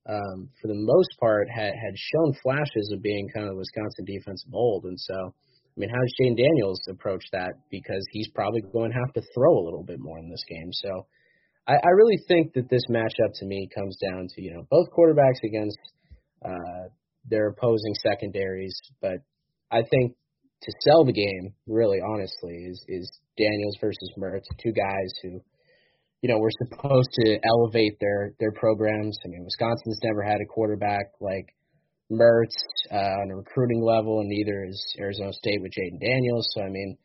um, 0.09 0.49
for 0.61 0.69
the 0.69 0.79
most 0.79 1.11
part, 1.21 1.49
had 1.49 1.75
had 1.75 1.95
shown 1.97 2.35
flashes 2.43 2.91
of 2.93 3.03
being 3.03 3.29
kind 3.35 3.49
of 3.49 3.57
Wisconsin 3.57 4.05
defensive 4.05 4.51
mold. 4.51 4.85
And 4.85 4.99
so, 4.99 5.15
I 5.15 5.77
mean, 5.77 5.91
how 5.91 6.01
does 6.01 6.15
Jayden 6.21 6.37
Daniels 6.37 6.81
approach 6.89 7.25
that? 7.33 7.53
Because 7.71 8.05
he's 8.11 8.29
probably 8.35 8.63
going 8.73 8.91
to 8.91 8.99
have 8.99 9.13
to 9.15 9.23
throw 9.35 9.59
a 9.59 9.65
little 9.65 9.85
bit 9.85 10.01
more 10.01 10.19
in 10.19 10.29
this 10.29 10.45
game. 10.49 10.71
So, 10.73 11.07
I, 11.67 11.75
I 11.75 11.91
really 11.91 12.19
think 12.27 12.55
that 12.55 12.69
this 12.69 12.83
matchup 12.91 13.33
to 13.35 13.47
me 13.47 13.69
comes 13.75 13.97
down 14.03 14.27
to 14.35 14.43
you 14.43 14.55
know 14.55 14.67
both 14.71 14.89
quarterbacks 14.91 15.43
against 15.45 15.79
uh, 16.45 16.89
their 17.29 17.49
opposing 17.49 17.95
secondaries, 18.03 18.75
but 19.01 19.19
I 19.71 19.83
think 19.83 20.17
to 20.63 20.73
sell 20.81 21.05
the 21.05 21.13
game, 21.13 21.55
really 21.67 22.01
honestly, 22.01 22.67
is 22.69 22.85
is 22.89 23.11
Daniels 23.39 23.77
versus 23.81 24.13
Mertz, 24.19 24.45
two 24.63 24.73
guys 24.73 25.13
who 25.23 25.41
you 26.23 26.29
know, 26.31 26.39
we're 26.39 26.55
supposed 26.64 27.11
to 27.25 27.39
elevate 27.45 27.99
their 28.01 28.33
their 28.39 28.53
programs. 28.53 29.18
I 29.25 29.29
mean, 29.29 29.45
Wisconsin's 29.45 29.99
never 30.05 30.23
had 30.23 30.41
a 30.41 30.47
quarterback 30.47 31.12
like 31.20 31.53
Mertz 32.11 32.55
uh, 32.93 32.97
on 32.97 33.31
a 33.33 33.37
recruiting 33.37 33.83
level, 33.83 34.20
and 34.20 34.29
neither 34.29 34.64
is 34.64 34.81
Arizona 35.01 35.33
State 35.33 35.61
with 35.61 35.73
Jayden 35.73 36.01
Daniels. 36.01 36.49
So, 36.55 36.62
I 36.62 36.68
mean, 36.68 36.97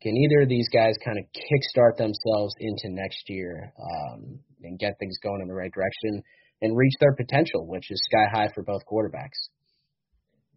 can 0.00 0.16
either 0.16 0.42
of 0.42 0.48
these 0.48 0.68
guys 0.68 0.94
kind 1.04 1.18
of 1.18 1.24
kickstart 1.34 1.96
themselves 1.96 2.54
into 2.60 2.94
next 2.94 3.28
year 3.28 3.72
um, 3.76 4.38
and 4.62 4.78
get 4.78 4.98
things 4.98 5.16
going 5.22 5.42
in 5.42 5.48
the 5.48 5.54
right 5.54 5.72
direction 5.72 6.22
and 6.62 6.76
reach 6.76 6.94
their 7.00 7.14
potential, 7.14 7.66
which 7.66 7.90
is 7.90 8.00
sky 8.04 8.26
high 8.32 8.48
for 8.54 8.62
both 8.62 8.82
quarterbacks? 8.90 9.50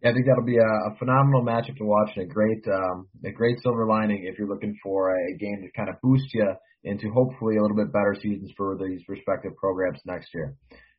Yeah, 0.04 0.10
I 0.10 0.12
think 0.12 0.26
that'll 0.28 0.44
be 0.44 0.60
a, 0.60 0.92
a 0.92 0.96
phenomenal 0.98 1.40
matchup 1.40 1.80
to 1.80 1.84
watch 1.88 2.12
and 2.16 2.28
a 2.28 2.28
great, 2.28 2.60
um, 2.68 3.08
a 3.24 3.32
great 3.32 3.56
silver 3.62 3.88
lining 3.88 4.28
if 4.28 4.38
you're 4.38 4.48
looking 4.48 4.76
for 4.82 5.16
a 5.16 5.36
game 5.38 5.64
to 5.64 5.72
kind 5.72 5.88
of 5.88 5.96
boost 6.02 6.28
you 6.34 6.52
into 6.84 7.08
hopefully 7.08 7.56
a 7.56 7.62
little 7.62 7.76
bit 7.76 7.90
better 7.90 8.14
seasons 8.20 8.52
for 8.54 8.76
these 8.76 9.00
respective 9.08 9.56
programs 9.56 9.98
next 10.04 10.28
year. 10.34 10.54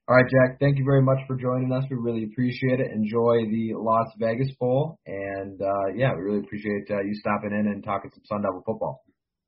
All 0.07 0.15
right, 0.15 0.25
Jack, 0.25 0.59
thank 0.59 0.77
you 0.77 0.85
very 0.85 1.03
much 1.03 1.19
for 1.27 1.35
joining 1.35 1.71
us. 1.71 1.83
We 1.89 1.97
really 1.97 2.25
appreciate 2.25 2.79
it. 2.79 2.89
Enjoy 2.91 3.45
the 3.49 3.73
Las 3.77 4.09
Vegas 4.17 4.49
Bowl. 4.59 4.97
And 5.05 5.61
uh, 5.61 5.93
yeah, 5.95 6.13
we 6.13 6.21
really 6.21 6.39
appreciate 6.39 6.89
uh, 6.89 7.01
you 7.01 7.13
stopping 7.13 7.53
in 7.53 7.73
and 7.73 7.83
talking 7.83 8.09
some 8.09 8.25
Sun 8.25 8.41
Devil 8.41 8.63
football. 8.65 9.03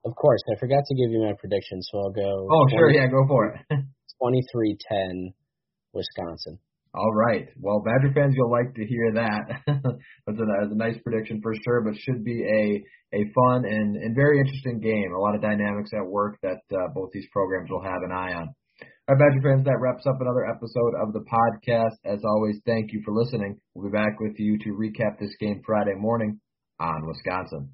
Of 0.05 0.15
course. 0.15 0.41
I 0.53 0.59
forgot 0.59 0.85
to 0.85 0.95
give 0.95 1.09
you 1.09 1.25
my 1.25 1.33
prediction, 1.33 1.81
so 1.81 1.97
I'll 1.97 2.13
go. 2.13 2.47
Oh, 2.49 2.65
20, 2.69 2.77
sure. 2.77 2.91
Yeah, 2.91 3.07
go 3.07 3.25
for 3.27 3.53
it. 3.53 3.85
23 4.21 4.77
10, 4.89 5.33
Wisconsin. 5.93 6.59
All 6.97 7.13
right. 7.13 7.47
Well, 7.59 7.83
Badger 7.85 8.11
fans, 8.13 8.33
you'll 8.35 8.49
like 8.49 8.73
to 8.73 8.85
hear 8.85 9.13
that. 9.13 9.61
that's, 9.67 10.39
a, 10.39 10.45
that's 10.59 10.71
a 10.71 10.75
nice 10.75 10.97
prediction 11.03 11.41
for 11.43 11.53
sure, 11.63 11.81
but 11.81 11.93
should 11.99 12.23
be 12.23 12.41
a 12.43 12.83
a 13.13 13.23
fun 13.33 13.63
and, 13.65 13.95
and 13.95 14.15
very 14.15 14.39
interesting 14.39 14.79
game. 14.81 15.13
A 15.15 15.19
lot 15.19 15.35
of 15.35 15.41
dynamics 15.41 15.91
at 15.93 16.05
work 16.05 16.37
that 16.41 16.59
uh, 16.73 16.87
both 16.93 17.09
these 17.13 17.27
programs 17.31 17.69
will 17.69 17.83
have 17.83 18.01
an 18.03 18.11
eye 18.11 18.33
on. 18.33 18.49
All 19.07 19.15
right, 19.15 19.19
Badger 19.19 19.41
fans, 19.43 19.63
that 19.65 19.77
wraps 19.79 20.05
up 20.07 20.19
another 20.19 20.45
episode 20.45 20.93
of 21.01 21.13
the 21.13 21.23
podcast. 21.23 21.95
As 22.03 22.19
always, 22.25 22.59
thank 22.65 22.91
you 22.91 23.01
for 23.05 23.13
listening. 23.13 23.59
We'll 23.73 23.89
be 23.89 23.95
back 23.95 24.19
with 24.19 24.33
you 24.37 24.57
to 24.59 24.69
recap 24.71 25.19
this 25.19 25.35
game 25.39 25.61
Friday 25.65 25.95
morning 25.95 26.41
on 26.79 27.07
Wisconsin. 27.07 27.69